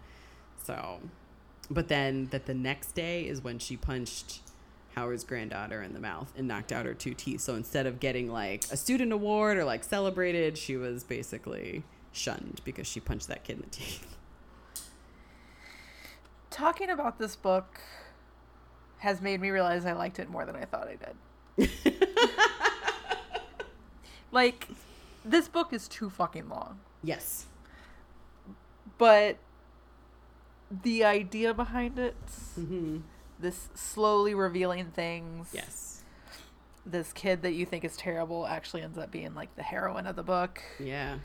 [0.64, 1.00] So,
[1.70, 4.40] but then that the next day is when she punched
[4.94, 7.40] Howard's granddaughter in the mouth and knocked out her two teeth.
[7.42, 11.82] So instead of getting like a student award or like celebrated, she was basically
[12.12, 14.13] shunned because she punched that kid in the teeth.
[16.54, 17.80] Talking about this book
[18.98, 21.70] has made me realize I liked it more than I thought I did.
[24.32, 24.66] Like,
[25.24, 26.80] this book is too fucking long.
[27.02, 27.46] yes.
[28.98, 29.38] But
[30.82, 32.16] the idea behind it,
[32.58, 32.98] Mm-hmm.
[33.38, 36.02] this slowly revealing things, Yes.
[36.84, 40.16] this kid that you think is terrible actually ends up being like the heroine of
[40.16, 40.60] the book.
[40.80, 41.18] Yeah.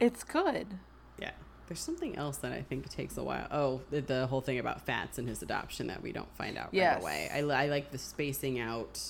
[0.00, 0.78] It's good.
[1.18, 1.32] Yeah.
[1.72, 3.46] There's something else that I think takes a while.
[3.50, 6.68] Oh, the, the whole thing about Fats and his adoption that we don't find out
[6.70, 6.96] Yes.
[6.96, 7.30] right away.
[7.32, 9.00] I, I like the spacing out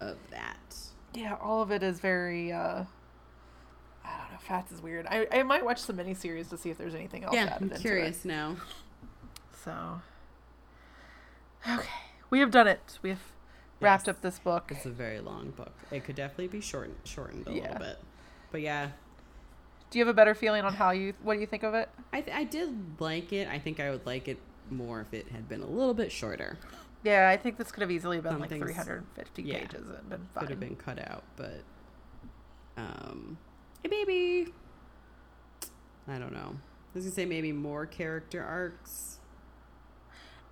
[0.00, 0.76] of that.
[1.12, 2.84] Yeah, all of it is very uh
[4.02, 5.06] I don't know, Fats is weird.
[5.10, 8.24] I, I might watch some miniseries to see if there's anything else yeah, I'm curious
[8.24, 8.56] now.
[9.62, 10.00] So
[11.70, 11.86] Okay.
[12.30, 12.98] We have done it.
[13.02, 13.20] We have
[13.78, 14.16] wrapped Yes.
[14.16, 14.72] up this book.
[14.74, 15.74] It's a very long book.
[15.90, 17.62] It could definitely be shortened, shortened a Yeah.
[17.64, 17.98] little bit.
[18.50, 18.88] But yeah,
[19.90, 21.88] Do you have a better feeling on how you what do you think of it?
[22.12, 23.48] I, th- I did like it.
[23.48, 24.38] I think I would like it
[24.70, 26.58] more if it had been a little bit shorter.
[27.02, 30.08] Yeah, I think this could have easily been Some like things- 350 yeah, pages and
[30.08, 31.62] been Could have been cut out, but
[32.76, 33.36] um,
[33.82, 34.52] hey, maybe
[36.08, 36.54] I don't know.
[36.56, 39.18] I was gonna say maybe more character arcs.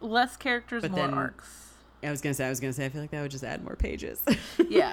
[0.00, 1.64] Less characters, But more then- arcs.
[2.02, 3.62] I was gonna say I was gonna say I feel like that would just add
[3.64, 4.22] more pages.
[4.68, 4.92] Yeah.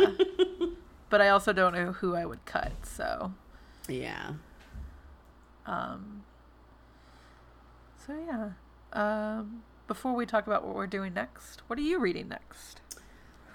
[1.10, 3.32] but I also don't know who I would cut, so
[3.90, 4.34] yeah.
[5.66, 6.24] um
[8.06, 8.50] so yeah.
[8.94, 12.82] Um before we talk about what we're doing next, what are you reading next?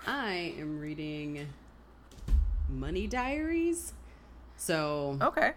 [0.06, 1.48] I am reading
[2.68, 3.92] Money Diaries.
[4.56, 5.52] So Okay.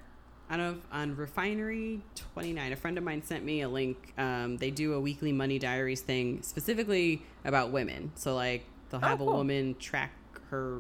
[0.49, 2.01] out of on Refinery
[2.33, 4.13] 29, a friend of mine sent me a link.
[4.17, 8.11] Um, they do a weekly Money Diaries thing specifically about women.
[8.15, 10.11] So like they'll Oh, have a woman track
[10.49, 10.79] her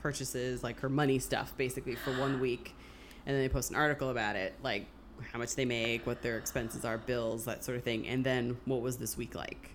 [0.00, 2.74] purchases, like her money stuff, basically for one week,
[3.26, 4.86] and then they post an article about it, like
[5.32, 8.56] how much they make, what their expenses are, bills, that sort of thing, and then
[8.64, 9.70] what was this week like.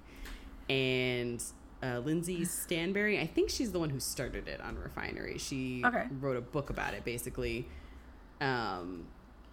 [0.70, 1.42] And
[1.82, 5.38] uh, Lindsey Stanberry, I think she's the one who started it on Refinery.
[5.38, 6.06] She Okay.
[6.20, 7.68] wrote a book about it, basically,
[8.42, 9.06] um,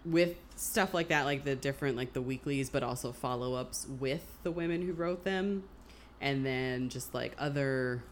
[0.03, 4.37] with stuff like that, like the different, like the weeklies, but also follow ups with
[4.43, 5.63] the women who wrote them,
[6.21, 8.03] and then just like other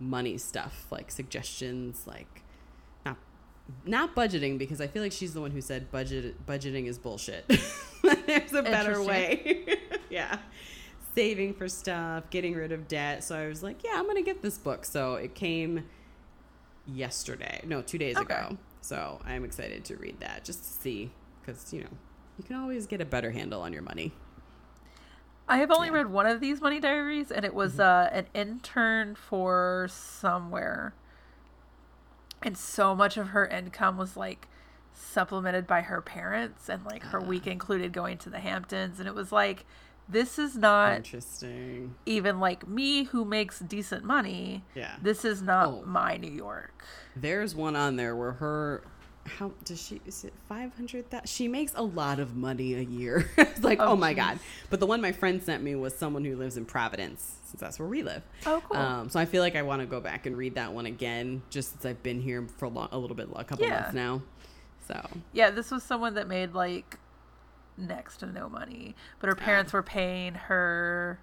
[0.00, 2.42] money stuff, like suggestions, like
[3.84, 7.44] not budgeting because I feel like she's the one who said budget budgeting is bullshit.
[8.26, 9.66] There's a better way.
[10.10, 10.38] yeah.
[11.14, 13.24] Saving for stuff, getting rid of debt.
[13.24, 14.84] So I was like, yeah, I'm going to get this book.
[14.84, 15.84] So it came
[16.86, 17.60] yesterday.
[17.66, 18.34] No, 2 days Okay.
[18.34, 18.56] ago.
[18.80, 21.10] So I'm excited to read that just to see
[21.44, 21.90] cuz you know,
[22.38, 24.12] you can always get a better handle on your money.
[25.48, 25.94] I have only Yeah.
[25.94, 30.94] read one of these money diaries and it was uh an intern for somewhere.
[32.42, 34.48] And so much of her income was like
[34.92, 37.50] supplemented by her parents and like her week ah.
[37.50, 39.64] included going to the Hamptons and it was like
[40.08, 41.94] this is not Interesting.
[42.06, 44.64] even like me who makes decent money.
[44.74, 44.96] Yeah.
[45.02, 45.82] This is not Oh.
[45.84, 46.82] my New York.
[47.14, 48.82] There's one on there where her
[49.28, 53.30] how does she is it 500 that she makes a lot of money a year.
[53.38, 54.38] It's like oh, Oh, my god.
[54.70, 57.78] but the one my friend sent me was someone who lives in providence since that's
[57.78, 58.22] where we live.
[58.46, 58.76] Oh, cool.
[58.76, 61.42] um, so i feel like i want to go back and read that one again
[61.50, 63.80] just since i've been here for a, long, a little bit a couple Yeah.
[63.80, 64.22] months now.
[64.86, 65.06] So.
[65.34, 66.98] Yeah, this was someone that made like
[67.76, 71.20] next to no money, but her parents were paying her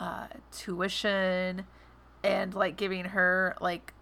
[0.00, 1.64] uh, tuition
[2.24, 3.94] and like giving her like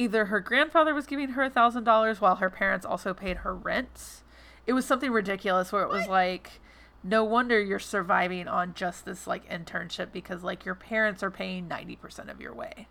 [0.00, 3.54] either her grandfather was giving her a thousand dollars while her parents also paid her
[3.54, 4.22] rent.
[4.66, 6.60] It was something ridiculous where it was like,
[7.04, 11.68] no wonder you're surviving on just this like internship because like your parents are paying
[11.68, 12.88] ninety percent of your way,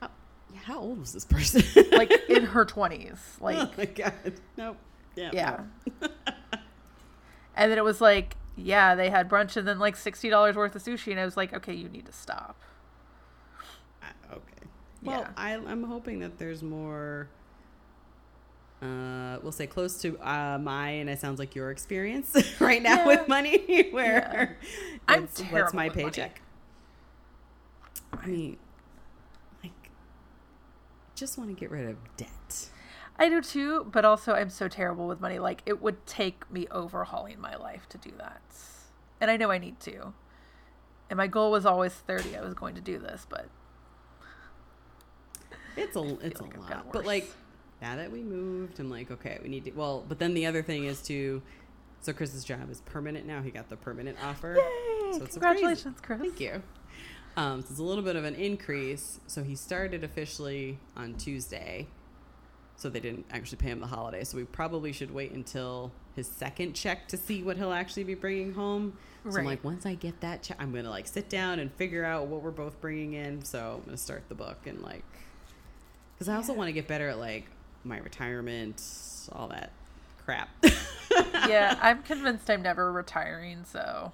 [0.00, 0.10] how,
[0.64, 3.56] how old was this person like in her twenties, oh like.
[3.58, 4.12] oh my god
[4.56, 4.76] nope
[5.16, 5.60] yeah Yeah.
[7.56, 10.76] and then it was like, yeah, they had brunch and then like sixty dollars worth
[10.76, 12.60] of sushi, and I was like, okay, you need to stop.
[15.06, 15.30] Well Yeah.
[15.36, 17.28] I, i'm hoping that there's more
[18.82, 22.96] uh, we'll say close to uh, my and it sounds like your experience right now
[22.96, 23.06] Yeah.
[23.06, 24.58] with money where
[25.08, 26.04] I'm it's- terrible what's my with money.
[26.10, 26.40] paycheck
[28.12, 28.56] i mean
[29.62, 29.72] like
[31.14, 32.68] just want to get rid of debt
[33.18, 35.38] I do too, but also I'm so terrible with money.
[35.38, 38.42] Like it would take me overhauling my life to do that,
[39.22, 40.12] and I know I need to.
[41.08, 42.36] And my goal was always thirty.
[42.36, 43.48] I was going to do this, but
[45.76, 47.06] it's a it's a like I've lot but worse.
[47.06, 47.30] like
[47.82, 50.62] now that we moved i'm like okay we need to well but then the other
[50.62, 51.42] thing is to
[52.00, 54.96] so chris's job is permanent now he got the permanent offer yay!
[55.12, 56.20] So it's a Congratulations, Chris.
[56.20, 56.62] Thank you.
[57.36, 59.20] Um, so it's a little bit of an increase.
[59.26, 61.86] So he started officially on Tuesday.
[62.76, 64.24] So they didn't actually pay him the holiday.
[64.24, 68.14] So we probably should wait until his second check to see what he'll actually be
[68.14, 68.98] bringing home.
[69.30, 72.04] So I'm like, once I get that check, I'm gonna like sit down and figure
[72.04, 73.42] out what we're both bringing in.
[73.44, 75.04] So I'm gonna start the book and like,
[76.18, 77.46] because I also want to get better at like
[77.84, 78.82] my retirement,
[79.32, 79.70] all that
[80.24, 80.48] crap.
[81.48, 84.12] yeah, I'm convinced I'm never retiring, so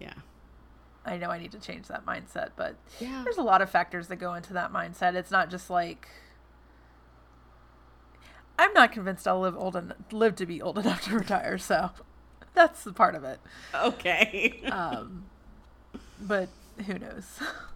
[0.00, 0.12] yeah.
[1.04, 2.50] I know I need to change that mindset.
[2.56, 3.22] But Yeah.
[3.24, 5.14] there's a lot of factors that go into that mindset.
[5.14, 6.08] It's not just like
[8.58, 11.58] I'm not convinced I'll live old and live to be old enough to retire.
[11.58, 11.90] So
[12.54, 13.38] that's the part of it.
[13.74, 14.62] Okay.
[14.70, 15.24] Um,
[16.20, 16.48] but
[16.86, 17.40] who knows?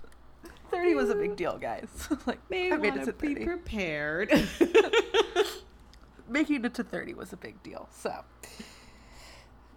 [0.71, 2.09] Thirty was a big deal, guys.
[2.27, 3.45] like May I made it to to be thirty.
[3.47, 4.31] prepared.
[6.29, 7.89] Making it to thirty was a big deal.
[7.93, 8.25] So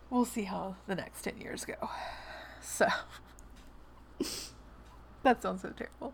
[0.09, 1.89] we'll see how the next ten years go.
[2.61, 2.87] So
[5.23, 6.13] that sounds so terrible.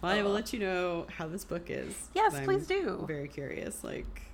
[0.00, 1.92] Well, I will let you know how this book is.
[2.14, 3.04] Yes, I'm please do.
[3.08, 3.82] Very curious.
[3.82, 4.27] Like,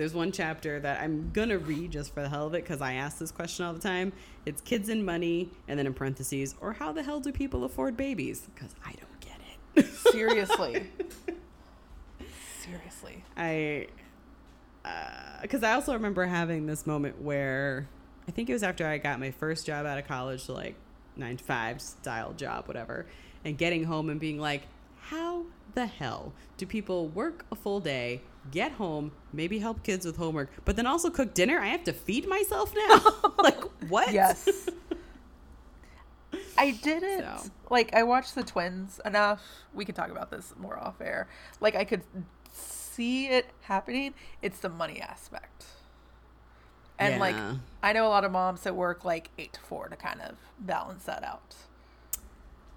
[0.00, 2.94] There's one chapter that I'm gonna read just for the hell of it because I
[2.94, 4.14] ask this question all the time.
[4.46, 7.98] It's kids and money, and then in parentheses, or how the hell do people afford
[7.98, 8.48] babies?
[8.54, 9.38] Because I don't get
[9.74, 9.92] it.
[10.10, 10.88] Seriously.
[12.60, 13.22] Seriously.
[13.36, 13.88] I,
[14.86, 17.86] uh, because I also remember having this moment where
[18.26, 20.76] I think it was after I got my first job out of college, so like
[21.14, 23.04] nine to five style job, whatever,
[23.44, 24.62] and getting home and being like,
[24.98, 25.44] how
[25.74, 30.50] the hell do people work a full day, get home, maybe help kids with homework,
[30.64, 31.58] but then also cook dinner?
[31.58, 33.32] I have to feed myself now?
[33.38, 34.12] like, what?
[34.12, 34.68] Yes.
[36.58, 37.50] I didn't So.
[37.70, 39.42] like I watched the twins enough.
[39.72, 41.26] We can talk about this more off air.
[41.60, 42.02] Like I could
[42.52, 44.14] see it happening.
[44.42, 45.64] It's the money aspect.
[46.98, 47.34] And like
[47.82, 50.36] I know a lot of moms that work like 8 to 4 to kind of
[50.58, 51.54] balance that out.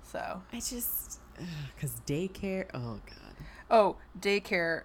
[0.03, 1.19] So, I just,
[1.75, 3.35] because daycare, oh God.
[3.71, 4.83] oh, daycare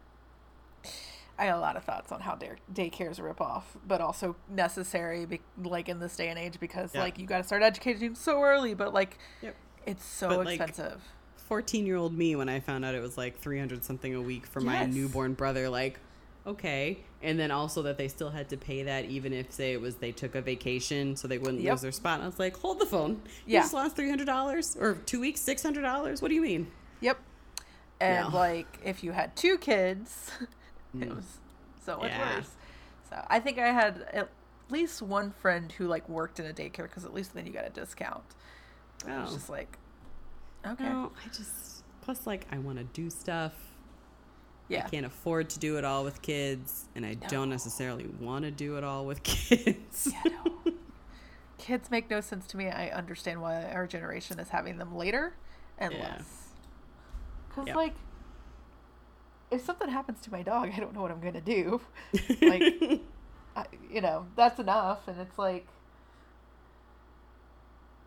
[1.38, 4.34] I got a lot of thoughts on how day daycare is a ripoff, but also
[4.48, 7.02] necessary, be- like in this day and age, because Yeah.
[7.02, 9.54] like you got to start educating so early, but like Yep.
[9.86, 11.00] it's so But, expensive.
[11.46, 14.46] 14 year old me when I found out it was like 300 something a week
[14.46, 16.00] for my newborn brother, like,
[16.46, 16.98] okay.
[17.22, 19.96] And then also that they still had to pay that even if, say, it was
[19.96, 21.72] they took a vacation so they wouldn't Yep.
[21.72, 22.14] lose their spot.
[22.14, 23.22] And I was like, hold the phone.
[23.46, 23.60] You Yeah.
[23.60, 26.20] just lost $300 or two weeks, $600.
[26.20, 26.70] What do you mean?
[27.00, 27.18] Yep.
[28.00, 30.30] And like if you had two kids,
[31.00, 31.16] it hmm.
[31.16, 31.38] was
[31.84, 32.36] so much Yeah.
[32.36, 32.50] worse.
[33.10, 34.28] So I think I had at
[34.70, 37.66] least one friend who like worked in a daycare because at least then you got
[37.66, 38.22] a discount.
[39.04, 39.34] But I was Oh.
[39.34, 39.78] just like,
[40.66, 43.52] okay, No, I just, plus, like, I want to do stuff.
[44.68, 46.86] yeah, I can't afford to do it all with kids.
[46.94, 47.26] And I No.
[47.28, 50.08] don't necessarily want to do it all with kids.
[50.12, 50.72] yeah, no.
[51.58, 52.68] Kids make no sense to me.
[52.68, 55.34] I understand why our generation is having them later
[55.78, 56.00] and Yeah.
[56.00, 56.48] less.
[57.48, 57.76] Because Yep.
[57.76, 57.94] like,
[59.50, 61.80] if something happens to my dog, I don't know what I'm gonna do.
[62.40, 62.62] Like,
[63.56, 65.08] I, you know, that's enough.
[65.08, 65.66] And it's like,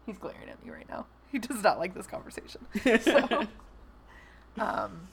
[0.05, 1.05] he's glaring at me right now.
[1.31, 2.59] He does not like this conversation.
[3.01, 3.47] So,
[4.59, 5.07] um,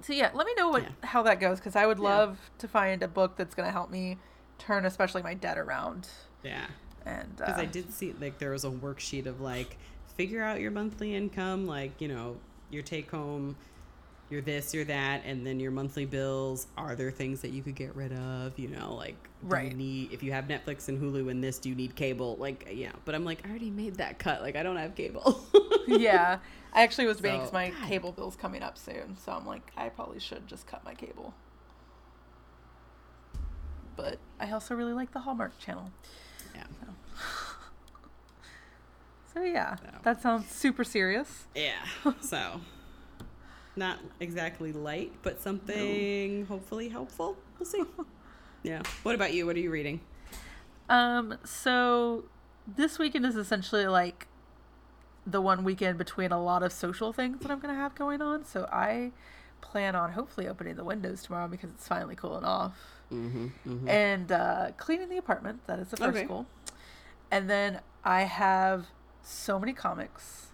[0.00, 0.88] so yeah, let me know what Yeah.
[1.02, 2.04] how that goes because I would Yeah.
[2.04, 4.16] love to find a book that's gonna help me
[4.58, 6.08] turn, especially my debt around.
[6.42, 6.66] yeah.
[7.04, 9.76] And Because uh, I did see like there was a worksheet of like
[10.16, 12.38] figure out your monthly income, like you know
[12.70, 13.56] your take home,
[14.30, 16.66] your this, your that, and then your monthly bills.
[16.76, 18.58] Are there things that you could get rid of?
[18.58, 19.70] You know, like Right.
[19.70, 22.36] You need if you have Netflix and Hulu and this, do you need cable?
[22.40, 24.42] Like yeah, but I'm like I already made that cut.
[24.42, 25.40] Like I don't have cable.
[25.86, 26.38] yeah,
[26.72, 27.88] I actually was debating So- 'cause my God.
[27.88, 31.34] cable bill's coming up soon, so I'm like, I probably should just cut my cable.
[33.96, 35.90] But I also really like the Hallmark channel.
[36.54, 36.64] yeah.
[39.32, 39.84] So yeah, So.
[40.02, 41.44] that sounds super serious.
[41.54, 41.72] Yeah.
[42.20, 42.60] So
[43.76, 47.36] not exactly light, but something hopefully helpful.
[47.58, 47.82] We'll see.
[48.62, 48.82] Yeah.
[49.04, 49.46] What about you?
[49.46, 50.00] What are you reading?
[50.88, 52.24] Um, so
[52.66, 54.26] this weekend is essentially like
[55.24, 58.44] the one weekend between a lot of social things that I'm gonna have going on.
[58.44, 59.12] So I
[59.60, 62.76] plan on hopefully opening the windows tomorrow because it's finally cooling off.
[63.12, 63.46] Mm-hmm.
[63.68, 63.88] mm-hmm.
[63.88, 65.64] and uh, cleaning the apartment.
[65.68, 66.26] That is the first Okay.
[66.26, 66.46] goal.
[67.30, 68.86] And then I have
[69.26, 70.46] so many comics.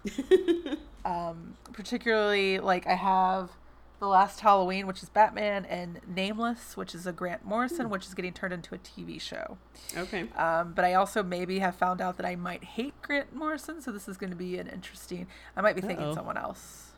[1.05, 3.51] um, particularly, like I have
[3.99, 8.13] the last Halloween, which is Batman, and Nameless, which is a Grant Morrison, which is
[8.13, 9.57] getting turned into a TV show.
[9.95, 10.27] okay.
[10.35, 13.91] Um, but I also maybe have found out that I might hate Grant Morrison, so
[13.91, 15.27] this is going to be an interesting.
[15.55, 16.15] I might be thinking Uh-oh.
[16.15, 16.91] someone else.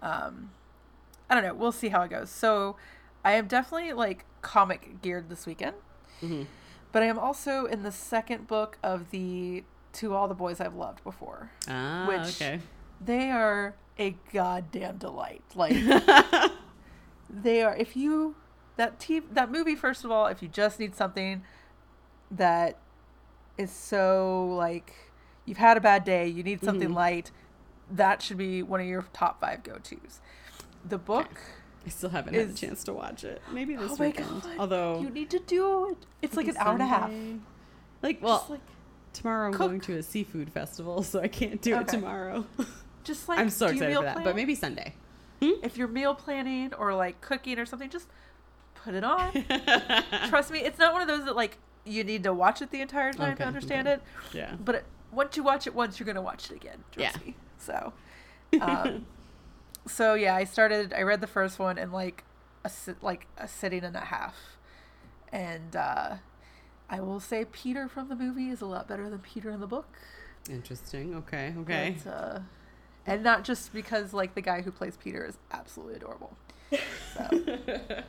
[0.00, 0.50] Um,
[1.28, 1.54] I don't know.
[1.54, 2.30] We'll see how it goes.
[2.30, 2.76] So,
[3.24, 5.74] I am definitely like comic geared this weekend,
[6.22, 6.42] Mm-hmm.
[6.92, 9.64] but I am also in the second book of the
[9.94, 11.50] To All the Boys I've Loved Before.
[11.68, 12.60] Ah, Which- okay.
[13.04, 15.42] They are a goddamn delight.
[15.54, 15.74] Like
[17.28, 17.74] they are.
[17.76, 18.36] If you
[18.76, 21.42] that t- that movie, first of all, if you just need something
[22.30, 22.78] that
[23.58, 24.92] is so like
[25.44, 26.94] you've had a bad day, you need something Mhm.
[26.94, 27.30] light,
[27.90, 30.20] that should be one of your top five go tos.
[30.84, 31.28] The book.
[31.84, 33.42] I still haven't had a chance to watch it.
[33.52, 34.42] Maybe this oh my weekend.
[34.42, 34.56] god!
[34.58, 36.06] Although you need to do it.
[36.22, 37.10] It's like an hour and a half.
[38.02, 38.60] Like, well, just like,
[39.12, 39.68] tomorrow I'm cook.
[39.68, 42.46] going to a seafood festival, so I can't do it tomorrow.
[43.04, 44.12] just like I'm so excited for that.
[44.14, 44.24] plan?
[44.24, 44.94] But maybe Sunday.
[45.40, 48.08] if you're meal planning or like cooking or something, just
[48.74, 49.32] put it on.
[50.28, 52.80] Trust me, it's not one of those that like you need to watch it the
[52.80, 53.94] entire time to understand okay.
[53.94, 54.36] it.
[54.36, 54.54] yeah.
[54.64, 56.84] But it, once you watch it once, you're gonna watch it again.
[56.92, 57.22] Trust Yeah.
[57.26, 57.34] me.
[57.58, 57.92] So,
[58.60, 59.06] um,
[59.86, 60.92] so yeah, I started.
[60.92, 62.24] I read the first one in like
[62.64, 62.70] a
[63.00, 64.36] like a sitting and a half,
[65.32, 66.14] and uh,
[66.92, 69.66] I will say Peter from the movie is a lot better than Peter in the
[69.66, 69.88] book.
[70.50, 71.14] Interesting.
[71.14, 71.54] Okay.
[71.60, 71.96] Okay.
[72.04, 72.40] But, uh,
[73.06, 76.36] and not just because like the guy who plays Peter is absolutely adorable.
[77.14, 77.28] So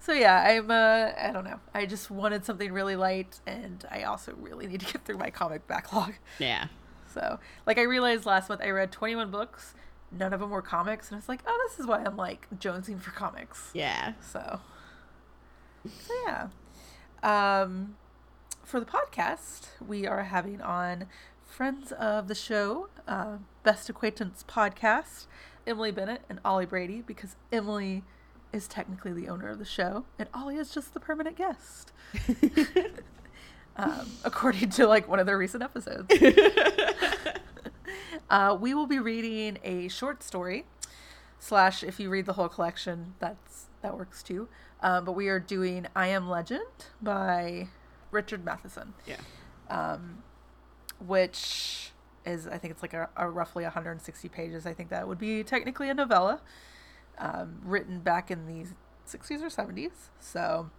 [0.00, 1.60] so yeah, I'm uh I don't know.
[1.72, 5.30] I just wanted something really light and I also really need to get through my
[5.30, 6.12] comic backlog.
[6.38, 6.66] Yeah.
[7.14, 9.74] So, like I realized last month I read 21 books.
[10.12, 12.46] None of them were comics and I was like, "Oh, this is why I'm like
[12.58, 14.12] jonesing for comics." Yeah.
[14.20, 14.60] So
[15.84, 16.48] So yeah.
[17.22, 17.96] Um
[18.64, 21.06] for the podcast, we are having on
[21.42, 25.26] friends of the show, uh, Best Acquaintance podcast,
[25.66, 28.04] Emily Bennett and Ollie Brady, because Emily
[28.52, 31.92] is technically the owner of the show, and Ollie is just the permanent guest.
[33.76, 36.12] um, according to like one of their recent episodes.
[38.30, 40.66] uh, we will be reading a short story,
[41.38, 44.48] slash, if you read the whole collection, that's that works too.
[44.80, 46.62] Um, but we are doing I Am Legend
[47.02, 47.68] by
[48.10, 48.94] Richard Matheson.
[49.06, 49.16] Yeah.
[49.68, 50.22] Um,
[51.04, 51.90] which
[52.24, 54.66] is I think it's like a, a roughly 160 pages.
[54.66, 56.40] I think that would be technically a novella,
[57.18, 58.66] um, written back in the
[59.08, 59.90] 60s or 70s.
[60.20, 60.70] So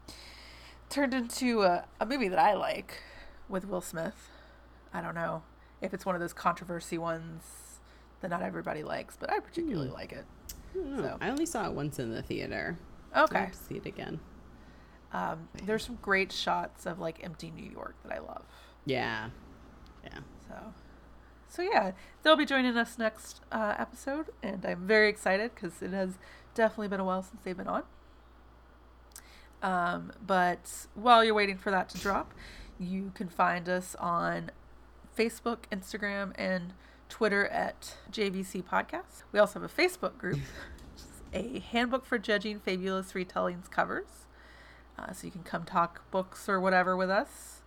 [0.90, 3.02] turned into a, a movie that I like
[3.48, 4.30] with Will Smith.
[4.94, 5.44] I don't know
[5.82, 7.44] if it's one of those controversy ones
[8.22, 9.94] that not everybody likes, but I particularly Hmm.
[9.94, 10.26] like it.
[10.76, 10.98] I.
[10.98, 11.18] So.
[11.22, 12.78] I only saw it once in the theater.
[13.16, 13.50] Okay.
[13.52, 14.20] see it again.
[15.12, 18.44] Um, there's some great shots of like empty New York that I love.
[18.86, 19.30] Yeah.
[20.04, 20.20] Yeah.
[20.48, 20.56] So,
[21.48, 21.92] so yeah,
[22.22, 26.20] they'll be joining us next uh, episode, and I'm very excited because it has
[26.54, 27.84] definitely been a while since they've been on.
[29.62, 32.34] Um, but while you're waiting for that to drop,
[32.80, 34.52] you can find us on
[35.18, 36.74] Facebook, Instagram, and
[37.10, 39.24] Twitter at JVC Podcast.
[39.32, 40.40] We also have a Facebook group,
[41.34, 44.26] a handbook for judging fabulous retellings covers.
[44.98, 47.62] Uh, so you can come talk books or whatever with us.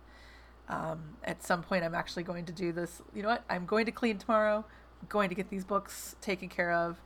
[0.69, 3.01] Um, at some point, I'm actually going to do this.
[3.13, 3.43] You know what?
[3.49, 4.63] I'm going to clean tomorrow.
[5.01, 7.01] I'm going to get these books taken care of,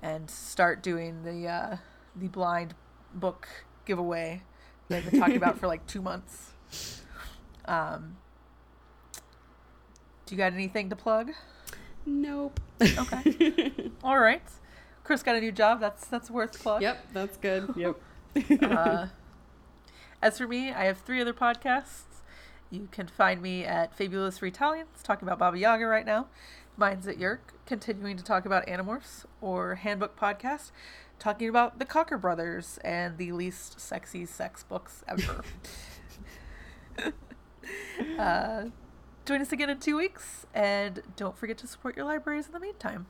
[0.00, 1.76] and start doing the uh,
[2.16, 2.74] the blind
[3.12, 3.48] book
[3.84, 4.42] giveaway
[4.88, 6.52] that I've been talking about for like two months.
[7.66, 8.16] Um,
[10.26, 11.32] do you got anything to plug?
[12.06, 12.60] Nope.
[12.80, 13.72] Okay.
[14.04, 14.42] All right.
[15.04, 15.80] Chris got a new job.
[15.80, 16.82] That's that's worth plug.
[16.82, 17.72] Yep, that's good.
[17.76, 17.96] Yep.
[18.62, 19.06] Uh,
[20.22, 22.22] as for me, I have three other podcasts.
[22.68, 26.26] You can find me at Fabulous Retellings, talking about Baba Yaga right now.
[26.76, 30.72] Mine's at Yerk, continuing to talk about Animorphs, or Handbook Podcast,
[31.20, 35.44] talking about the Cocker Brothers and the least sexy sex books ever.
[38.18, 38.64] uh,
[39.24, 42.58] join us again in two weeks, and don't forget to support your libraries in the
[42.58, 43.06] meantime.